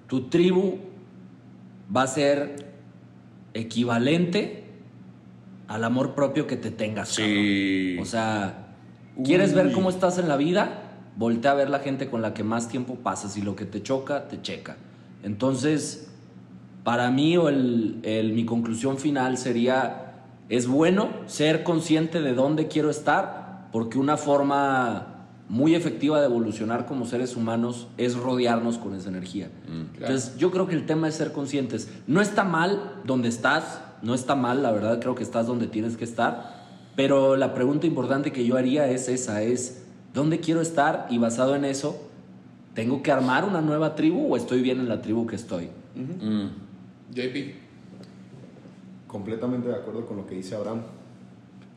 tu 0.07 0.27
tribu 0.27 0.79
va 1.95 2.01
a 2.01 2.07
ser 2.07 2.67
equivalente 3.53 4.65
al 5.69 5.83
amor 5.85 6.13
propio 6.13 6.45
que 6.45 6.57
te 6.57 6.71
tengas. 6.71 7.09
Sí. 7.09 7.91
cabrón. 7.95 8.03
O 8.03 8.05
sea, 8.05 8.67
¿quieres 9.23 9.53
ver 9.53 9.71
cómo 9.71 9.89
estás 9.89 10.17
en 10.17 10.27
la 10.27 10.35
vida? 10.35 10.83
Voltea 11.15 11.51
a 11.51 11.53
ver 11.55 11.69
la 11.69 11.79
gente 11.79 12.09
con 12.09 12.21
la 12.21 12.33
que 12.33 12.43
más 12.43 12.67
tiempo 12.69 12.95
pasas 12.95 13.37
y 13.37 13.41
lo 13.41 13.55
que 13.55 13.65
te 13.65 13.81
choca, 13.81 14.27
te 14.27 14.41
checa. 14.41 14.75
Entonces, 15.23 16.09
para 16.83 17.11
mí 17.11 17.37
o 17.37 17.49
el, 17.49 17.99
el- 18.03 18.33
mi 18.33 18.45
conclusión 18.45 18.97
final 18.97 19.37
sería, 19.37 20.08
es 20.49 20.67
bueno 20.67 21.09
ser 21.27 21.63
consciente 21.63 22.21
de 22.21 22.33
dónde 22.33 22.67
quiero 22.67 22.89
estar, 22.89 23.69
porque 23.71 23.99
una 23.99 24.17
forma 24.17 25.19
muy 25.47 25.75
efectiva 25.75 26.19
de 26.19 26.25
evolucionar 26.25 26.85
como 26.85 27.05
seres 27.05 27.35
humanos 27.35 27.87
es 27.97 28.15
rodearnos 28.15 28.77
con 28.77 28.95
esa 28.95 29.09
energía. 29.09 29.49
Entonces, 29.95 30.37
yo 30.37 30.51
creo 30.51 30.67
que 30.67 30.75
el 30.75 30.85
tema 30.85 31.07
es 31.07 31.15
ser 31.15 31.31
conscientes. 31.31 31.89
No 32.07 32.21
está 32.21 32.43
mal 32.43 33.01
donde 33.03 33.29
estás, 33.29 33.81
no 34.01 34.13
está 34.13 34.35
mal, 34.35 34.63
la 34.63 34.71
verdad 34.71 34.99
creo 34.99 35.15
que 35.15 35.23
estás 35.23 35.47
donde 35.47 35.67
tienes 35.67 35.97
que 35.97 36.03
estar, 36.03 36.67
pero 36.95 37.35
la 37.35 37.53
pregunta 37.53 37.87
importante 37.87 38.31
que 38.31 38.45
yo 38.45 38.57
haría 38.57 38.89
es 38.89 39.07
esa, 39.07 39.41
es 39.41 39.83
¿dónde 40.13 40.39
quiero 40.39 40.61
estar? 40.61 41.07
Y 41.09 41.17
basado 41.17 41.55
en 41.55 41.65
eso, 41.65 42.09
¿tengo 42.73 43.01
que 43.03 43.11
armar 43.11 43.45
una 43.45 43.61
nueva 43.61 43.95
tribu 43.95 44.33
o 44.33 44.37
estoy 44.37 44.61
bien 44.61 44.79
en 44.79 44.89
la 44.89 45.01
tribu 45.01 45.25
que 45.25 45.35
estoy? 45.35 45.69
Mm. 45.95 46.47
JP. 47.13 47.68
Completamente 49.09 49.67
de 49.69 49.75
acuerdo 49.75 50.05
con 50.05 50.17
lo 50.17 50.27
que 50.27 50.35
dice 50.35 50.53
Abraham. 50.53 50.83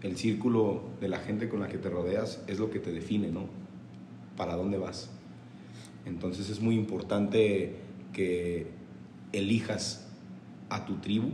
El 0.03 0.19
círculo 0.19 0.83
de 1.01 1.09
la 1.09 1.19
gente 1.19 1.49
con 1.49 1.61
la 1.61 1.69
que 1.69 1.79
te 1.79 1.89
rodeas 1.89 2.45
es 2.47 2.59
lo 2.59 2.71
que 2.71 2.79
te 2.79 2.93
define, 2.93 3.33
¿no? 3.33 3.47
Para 4.37 4.55
dónde 4.55 4.77
vas. 4.77 5.09
Entonces 6.05 6.51
es 6.51 6.61
muy 6.61 6.75
importante 6.75 7.77
que 8.13 8.67
elijas 9.33 10.09
a 10.69 10.85
tu 10.85 10.97
tribu, 10.97 11.31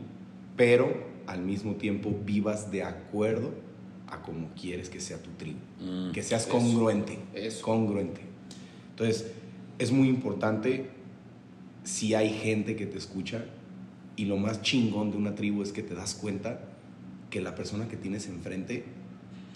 pero 0.57 0.89
al 1.27 1.43
mismo 1.43 1.75
tiempo 1.75 2.15
vivas 2.25 2.71
de 2.71 2.85
acuerdo 2.85 3.51
a 4.07 4.23
cómo 4.23 4.51
quieres 4.55 4.89
que 4.91 5.01
sea 5.01 5.21
tu 5.21 5.31
tribu. 5.31 5.59
Mm. 5.81 6.13
Que 6.13 6.23
seas 6.23 6.47
congruente. 6.47 7.19
Eso. 7.35 7.65
Congruente. 7.65 8.21
Entonces, 8.91 9.33
es 9.81 9.91
muy 9.91 10.09
importante 10.09 10.91
si 11.83 12.15
hay 12.15 12.31
gente 12.31 12.77
que 12.77 12.87
te 12.87 12.99
escucha 12.99 13.45
y 14.19 14.25
lo 14.27 14.37
más 14.37 14.61
chingón 14.63 15.11
de 15.13 15.17
una 15.17 15.35
tribu 15.35 15.63
es 15.63 15.73
que 15.73 15.83
te 15.83 15.95
das 15.95 16.15
cuenta 16.15 16.61
que 17.31 17.41
la 17.41 17.55
persona 17.55 17.89
que 17.89 17.97
tienes 17.97 18.27
enfrente 18.27 18.85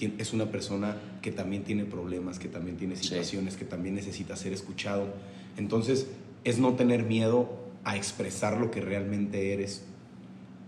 es 0.01 0.33
una 0.33 0.47
persona 0.51 0.97
que 1.21 1.31
también 1.33 1.65
tiene 1.65 1.85
problemas, 1.85 2.39
que 2.39 2.49
también 2.49 2.77
tiene 2.77 2.97
Sí. 2.97 3.05
situaciones, 3.05 3.57
que 3.57 3.65
también 3.65 3.95
necesita 3.95 4.37
ser 4.37 4.53
escuchado. 4.53 5.09
Entonces, 5.57 6.07
es 6.45 6.59
no 6.59 6.75
tener 6.75 7.05
miedo 7.05 7.51
a 7.85 7.97
expresar 7.97 8.59
lo 8.59 8.71
que 8.71 8.81
realmente 8.81 9.53
eres, 9.53 9.85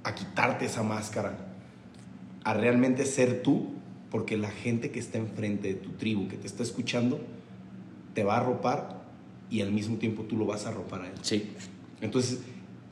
a 0.04 0.14
quitarte 0.14 0.66
esa 0.66 0.82
máscara, 0.82 1.54
a 2.44 2.54
realmente 2.54 3.06
ser 3.06 3.42
tú, 3.42 3.74
porque 4.10 4.36
la 4.36 4.50
gente 4.50 4.90
que 4.90 5.00
está 5.00 5.18
enfrente 5.18 5.68
de 5.68 5.74
tu 5.74 5.90
tribu, 5.92 6.28
que 6.28 6.36
te 6.36 6.46
está 6.46 6.62
escuchando, 6.62 7.20
te 8.14 8.22
va 8.22 8.36
a 8.36 8.40
arropar 8.40 9.02
y 9.50 9.62
al 9.62 9.72
mismo 9.72 9.96
tiempo 9.98 10.22
tú 10.24 10.36
lo 10.36 10.46
vas 10.46 10.66
a 10.66 10.68
arropar 10.70 11.02
a 11.02 11.06
él. 11.08 11.14
Sí. 11.22 11.50
Entonces, 12.00 12.40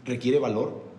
requiere 0.04 0.38
valor, 0.40 0.90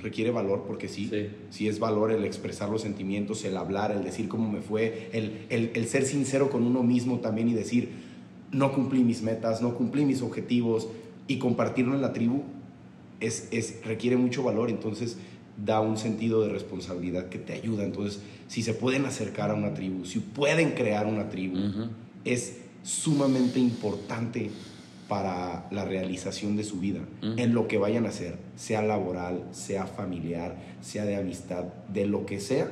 requiere 0.00 0.30
valor 0.30 0.64
porque 0.66 0.88
sí, 0.88 1.08
Sí. 1.08 1.28
sí, 1.50 1.68
es 1.68 1.78
valor 1.78 2.12
el 2.12 2.24
expresar 2.24 2.68
los 2.68 2.82
sentimientos, 2.82 3.44
el 3.44 3.56
hablar, 3.56 3.90
el 3.92 4.04
decir 4.04 4.28
cómo 4.28 4.50
me 4.50 4.60
fue, 4.60 5.10
el, 5.12 5.46
el- 5.50 5.70
el 5.74 5.86
ser 5.88 6.04
sincero 6.04 6.50
con 6.50 6.64
uno 6.64 6.82
mismo 6.82 7.18
también 7.20 7.48
y 7.48 7.54
decir, 7.54 7.90
no 8.52 8.72
cumplí 8.72 9.02
mis 9.02 9.22
metas, 9.22 9.60
no 9.62 9.74
cumplí 9.74 10.04
mis 10.04 10.22
objetivos 10.22 10.88
y 11.26 11.38
compartirlo 11.38 11.94
en 11.94 12.02
la 12.02 12.12
tribu 12.12 12.42
es, 13.20 13.48
es, 13.50 13.84
requiere 13.84 14.16
mucho 14.16 14.42
valor, 14.42 14.68
entonces 14.70 15.16
da 15.64 15.80
un 15.80 15.96
sentido 15.96 16.42
de 16.42 16.48
responsabilidad 16.48 17.28
que 17.28 17.38
te 17.38 17.52
ayuda. 17.52 17.84
Entonces, 17.84 18.20
si 18.48 18.62
se 18.62 18.74
pueden 18.74 19.04
acercar 19.06 19.50
a 19.50 19.54
una 19.54 19.74
tribu, 19.74 20.04
si 20.04 20.18
pueden 20.18 20.72
crear 20.72 21.06
una 21.06 21.28
tribu, 21.28 21.56
es 22.24 22.58
sumamente 22.82 23.58
importante 23.60 24.50
para 25.12 25.66
la 25.70 25.84
realización 25.84 26.56
de 26.56 26.64
su 26.64 26.80
vida, 26.80 27.00
en 27.20 27.52
lo 27.52 27.68
que 27.68 27.76
vayan 27.76 28.06
a 28.06 28.08
hacer, 28.08 28.38
sea 28.56 28.80
laboral, 28.80 29.44
sea 29.50 29.84
familiar, 29.84 30.56
sea 30.80 31.04
de 31.04 31.16
amistad, 31.16 31.64
de 31.92 32.06
lo 32.06 32.24
que 32.24 32.40
sea, 32.40 32.70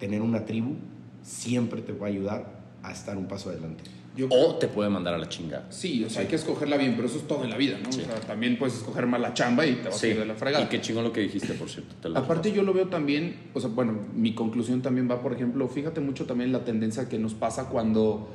tener 0.00 0.22
una 0.22 0.44
tribu 0.44 0.74
siempre 1.22 1.80
te 1.80 1.92
va 1.92 2.06
a 2.08 2.10
ayudar 2.10 2.46
a 2.82 2.90
estar 2.90 3.16
un 3.16 3.26
paso 3.26 3.50
adelante. 3.50 3.84
Yo 4.16 4.26
O 4.28 4.56
te 4.56 4.66
puede 4.66 4.90
mandar 4.90 5.14
a 5.14 5.18
la 5.18 5.28
chingada. 5.28 5.66
Sí, 5.70 6.02
o 6.02 6.10
sea, 6.10 6.22
hay 6.22 6.26
que 6.26 6.34
escogerla 6.34 6.76
bien, 6.76 6.94
pero 6.96 7.06
eso 7.06 7.18
es 7.18 7.28
todo 7.28 7.44
en 7.44 7.50
la 7.50 7.56
vida, 7.56 7.78
¿no? 7.80 7.92
Sí. 7.92 8.00
O 8.00 8.04
sea, 8.06 8.16
también 8.22 8.58
puedes 8.58 8.74
escoger 8.78 9.06
mal 9.06 9.22
la 9.22 9.32
chamba 9.32 9.64
y 9.64 9.76
te 9.76 9.88
vas 9.88 10.02
a 10.02 10.06
ir 10.08 10.18
de 10.18 10.26
la 10.26 10.34
fregada. 10.34 10.64
Y 10.64 10.68
qué 10.68 10.80
chingón 10.80 11.04
lo 11.04 11.12
que 11.12 11.20
dijiste, 11.20 11.54
por 11.54 11.70
cierto. 11.70 11.94
te 12.02 12.08
lo- 12.08 12.18
Aparte 12.18 12.50
yo 12.50 12.64
lo 12.64 12.72
veo 12.74 12.88
también, 12.88 13.36
o 13.54 13.60
sea, 13.60 13.70
bueno, 13.70 13.96
mi 14.16 14.34
conclusión 14.34 14.82
también 14.82 15.08
va, 15.08 15.22
por 15.22 15.32
ejemplo, 15.32 15.68
fíjate 15.68 16.00
mucho 16.00 16.26
también 16.26 16.50
la 16.50 16.64
tendencia 16.64 17.08
que 17.08 17.20
nos 17.20 17.34
pasa 17.34 17.68
cuando 17.68 18.28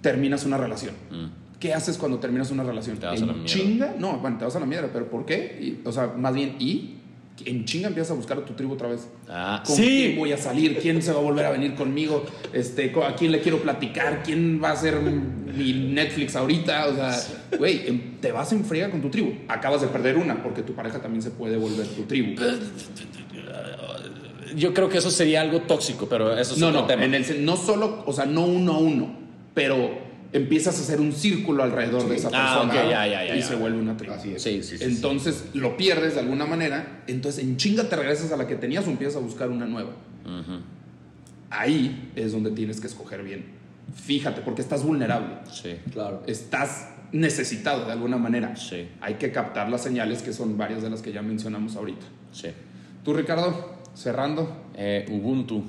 terminas 0.00 0.46
una 0.46 0.56
relación. 0.56 0.94
Mm. 1.10 1.45
¿Qué 1.66 1.74
haces 1.74 1.98
cuando 1.98 2.18
terminas 2.18 2.50
una 2.52 2.62
relación? 2.62 2.96
Te 2.98 3.06
vas 3.06 3.18
a 3.20 3.22
¿En 3.22 3.26
la 3.26 3.32
mierda. 3.32 3.48
chinga? 3.52 3.94
No, 3.98 4.18
bueno, 4.18 4.38
te 4.38 4.44
vas 4.44 4.54
a 4.54 4.60
la 4.60 4.66
mierda, 4.66 4.88
pero 4.92 5.10
¿por 5.10 5.26
qué? 5.26 5.58
Y, 5.60 5.86
o 5.86 5.90
sea, 5.90 6.06
más 6.16 6.32
bien, 6.32 6.54
¿y? 6.60 6.92
En 7.44 7.64
chinga 7.64 7.88
empiezas 7.88 8.12
a 8.12 8.14
buscar 8.14 8.38
a 8.38 8.44
tu 8.44 8.54
tribu 8.54 8.74
otra 8.74 8.88
vez. 8.88 9.08
Ah, 9.28 9.62
¿Con 9.66 9.74
quién 9.76 10.16
voy 10.16 10.32
a 10.32 10.38
salir? 10.38 10.78
¿Quién 10.78 11.02
se 11.02 11.12
va 11.12 11.18
a 11.18 11.22
volver 11.22 11.44
a 11.44 11.50
venir 11.50 11.74
conmigo? 11.74 12.24
Este, 12.52 12.92
¿A 13.04 13.14
quién 13.16 13.32
le 13.32 13.40
quiero 13.40 13.58
platicar? 13.60 14.22
¿Quién 14.24 14.60
va 14.62 14.70
a 14.70 14.76
ser 14.76 15.00
mi 15.00 15.72
Netflix 15.92 16.34
ahorita? 16.36 16.86
O 16.86 16.94
sea, 16.94 17.20
güey, 17.58 17.88
em- 17.88 18.20
te 18.20 18.30
vas 18.32 18.52
en 18.52 18.64
friega 18.64 18.90
con 18.90 19.02
tu 19.02 19.10
tribu. 19.10 19.32
Acabas 19.48 19.80
de 19.82 19.88
perder 19.88 20.16
una 20.16 20.42
porque 20.42 20.62
tu 20.62 20.72
pareja 20.72 21.00
también 21.02 21.20
se 21.20 21.30
puede 21.30 21.56
volver 21.56 21.86
tu 21.88 22.04
tribu. 22.04 22.40
Yo 24.54 24.72
creo 24.72 24.88
que 24.88 24.98
eso 24.98 25.10
sería 25.10 25.40
algo 25.42 25.60
tóxico, 25.62 26.06
pero 26.08 26.38
eso 26.38 26.54
es 26.54 26.60
No, 26.60 26.68
otro 26.68 26.82
no, 26.82 26.86
tema. 26.86 27.04
en 27.04 27.14
el, 27.14 27.24
sen- 27.26 27.40
no 27.40 27.56
solo, 27.56 28.04
o 28.06 28.12
sea, 28.12 28.24
no 28.24 28.46
uno 28.46 28.74
a 28.74 28.78
uno, 28.78 29.14
pero 29.52 30.05
empiezas 30.36 30.78
a 30.78 30.82
hacer 30.82 31.00
un 31.00 31.12
círculo 31.12 31.62
alrededor 31.62 32.08
de 32.08 32.16
esa 32.16 32.28
Ah, 32.32 32.60
persona 32.62 32.82
ok, 32.82 32.90
ya, 32.90 33.06
ya, 33.06 33.24
ya, 33.24 33.36
y 33.36 33.40
ya. 33.40 33.46
se 33.46 33.54
vuelve 33.56 33.78
una 33.78 33.96
tribu. 33.96 34.14
Así 34.14 34.32
es. 34.34 34.42
Sí, 34.42 34.62
sí, 34.62 34.78
sí. 34.78 34.84
Entonces 34.84 35.44
lo 35.54 35.76
pierdes 35.76 36.14
de 36.14 36.20
alguna 36.20 36.46
manera, 36.46 37.02
entonces 37.06 37.42
en 37.44 37.56
chinga 37.56 37.88
te 37.88 37.96
regresas 37.96 38.32
a 38.32 38.36
la 38.36 38.46
que 38.46 38.56
tenías 38.56 38.86
o 38.86 38.90
empiezas 38.90 39.16
a 39.16 39.20
buscar 39.20 39.50
una 39.50 39.66
nueva. 39.66 39.90
Ahí 41.50 42.10
es 42.16 42.32
donde 42.32 42.50
tienes 42.50 42.80
que 42.80 42.86
escoger 42.88 43.22
bien. 43.22 43.44
Fíjate, 43.94 44.40
porque 44.40 44.62
estás 44.62 44.82
vulnerable, 44.82 45.36
Sí. 45.50 45.76
Claro. 45.92 46.22
estás 46.26 46.88
necesitado 47.12 47.86
de 47.86 47.92
alguna 47.92 48.16
manera. 48.16 48.56
Sí. 48.56 48.88
Hay 49.00 49.14
que 49.14 49.30
captar 49.30 49.68
las 49.70 49.82
señales 49.82 50.22
que 50.22 50.32
son 50.32 50.58
varias 50.58 50.82
de 50.82 50.90
las 50.90 51.02
que 51.02 51.12
ya 51.12 51.22
mencionamos 51.22 51.76
ahorita. 51.76 52.04
Sí. 52.32 52.48
Tú, 53.04 53.14
Ricardo, 53.14 53.76
cerrando. 53.94 54.64
Eh, 54.74 55.06
Ubuntu. 55.10 55.62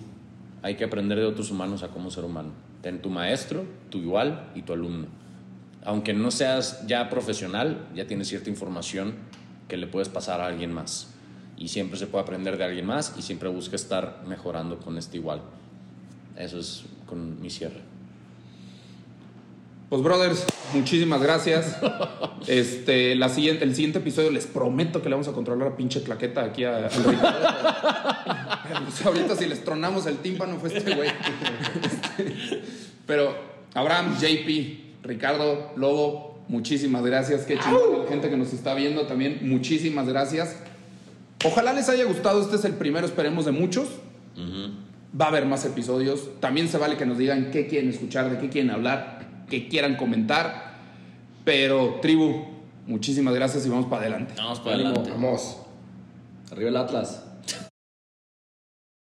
Hay 0.63 0.75
que 0.75 0.83
aprender 0.83 1.19
de 1.19 1.25
otros 1.25 1.51
humanos 1.51 1.83
a 1.83 1.89
cómo 1.89 2.09
ser 2.09 2.25
humano. 2.25 2.49
Ten 2.81 3.01
tu 3.01 3.09
maestro, 3.09 3.65
tu 3.89 3.99
igual 3.99 4.51
y 4.55 4.61
tu 4.61 4.73
alumno. 4.73 5.07
Aunque 5.83 6.13
no 6.13 6.31
seas 6.31 6.85
ya 6.87 7.09
profesional, 7.09 7.87
ya 7.95 8.07
tienes 8.07 8.27
cierta 8.27 8.49
información 8.49 9.15
que 9.67 9.77
le 9.77 9.87
puedes 9.87 10.09
pasar 10.09 10.41
a 10.41 10.47
alguien 10.47 10.73
más. 10.73 11.13
Y 11.57 11.69
siempre 11.69 11.97
se 11.97 12.07
puede 12.07 12.23
aprender 12.23 12.57
de 12.57 12.65
alguien 12.65 12.85
más 12.85 13.15
y 13.17 13.21
siempre 13.21 13.49
busca 13.49 13.75
estar 13.75 14.23
mejorando 14.27 14.79
con 14.79 14.97
este 14.97 15.17
igual. 15.17 15.41
Eso 16.37 16.59
es 16.59 16.85
con 17.05 17.41
mi 17.41 17.49
cierre. 17.49 17.86
Pues, 19.89 20.01
brothers, 20.01 20.45
muchísimas 20.73 21.21
gracias. 21.21 21.77
Este, 22.47 23.15
la 23.15 23.29
siguiente, 23.29 23.63
el 23.63 23.75
siguiente 23.75 23.99
episodio 23.99 24.31
les 24.31 24.45
prometo 24.45 25.01
que 25.01 25.09
le 25.09 25.15
vamos 25.15 25.27
a 25.27 25.33
controlar 25.33 25.71
la 25.71 25.75
pinche 25.75 26.01
claqueta 26.01 26.43
aquí 26.43 26.63
a, 26.63 26.77
al 26.77 26.91
Ricardo. 26.91 27.47
Pues, 28.85 29.05
ahorita 29.05 29.35
si 29.35 29.47
les 29.47 29.63
tronamos 29.63 30.05
el 30.05 30.17
tímpano 30.17 30.57
fue 30.57 30.69
este 30.69 30.95
güey. 30.95 31.09
Pero, 33.05 33.33
Abraham, 33.73 34.17
JP, 34.19 35.03
Ricardo, 35.03 35.71
Lobo, 35.75 36.43
muchísimas 36.47 37.03
gracias. 37.03 37.45
Qué 37.45 37.57
chingón 37.57 38.03
la 38.03 38.09
gente 38.09 38.29
que 38.29 38.37
nos 38.37 38.53
está 38.53 38.73
viendo 38.73 39.07
también. 39.07 39.39
Muchísimas 39.41 40.07
gracias. 40.07 40.57
Ojalá 41.45 41.73
les 41.73 41.89
haya 41.89 42.03
gustado. 42.05 42.41
Este 42.41 42.55
es 42.57 42.65
el 42.65 42.73
primero, 42.73 43.05
esperemos, 43.05 43.45
de 43.45 43.51
muchos. 43.51 43.87
Va 45.19 45.25
a 45.25 45.27
haber 45.29 45.45
más 45.45 45.65
episodios. 45.65 46.29
También 46.39 46.67
se 46.67 46.77
vale 46.77 46.97
que 46.97 47.05
nos 47.05 47.17
digan 47.17 47.51
qué 47.51 47.67
quieren 47.67 47.89
escuchar, 47.89 48.29
de 48.29 48.37
qué 48.37 48.49
quieren 48.49 48.71
hablar, 48.71 49.26
qué 49.49 49.67
quieran 49.67 49.95
comentar. 49.95 50.77
Pero, 51.43 51.99
tribu, 52.01 52.45
muchísimas 52.85 53.33
gracias 53.33 53.65
y 53.65 53.69
vamos 53.69 53.85
para 53.85 54.01
adelante. 54.03 54.33
Vamos 54.37 54.59
para 54.59 54.75
adelante. 54.75 55.09
Vamos. 55.11 55.57
Arriba 56.51 56.69
el 56.69 56.77
Atlas. 56.77 57.26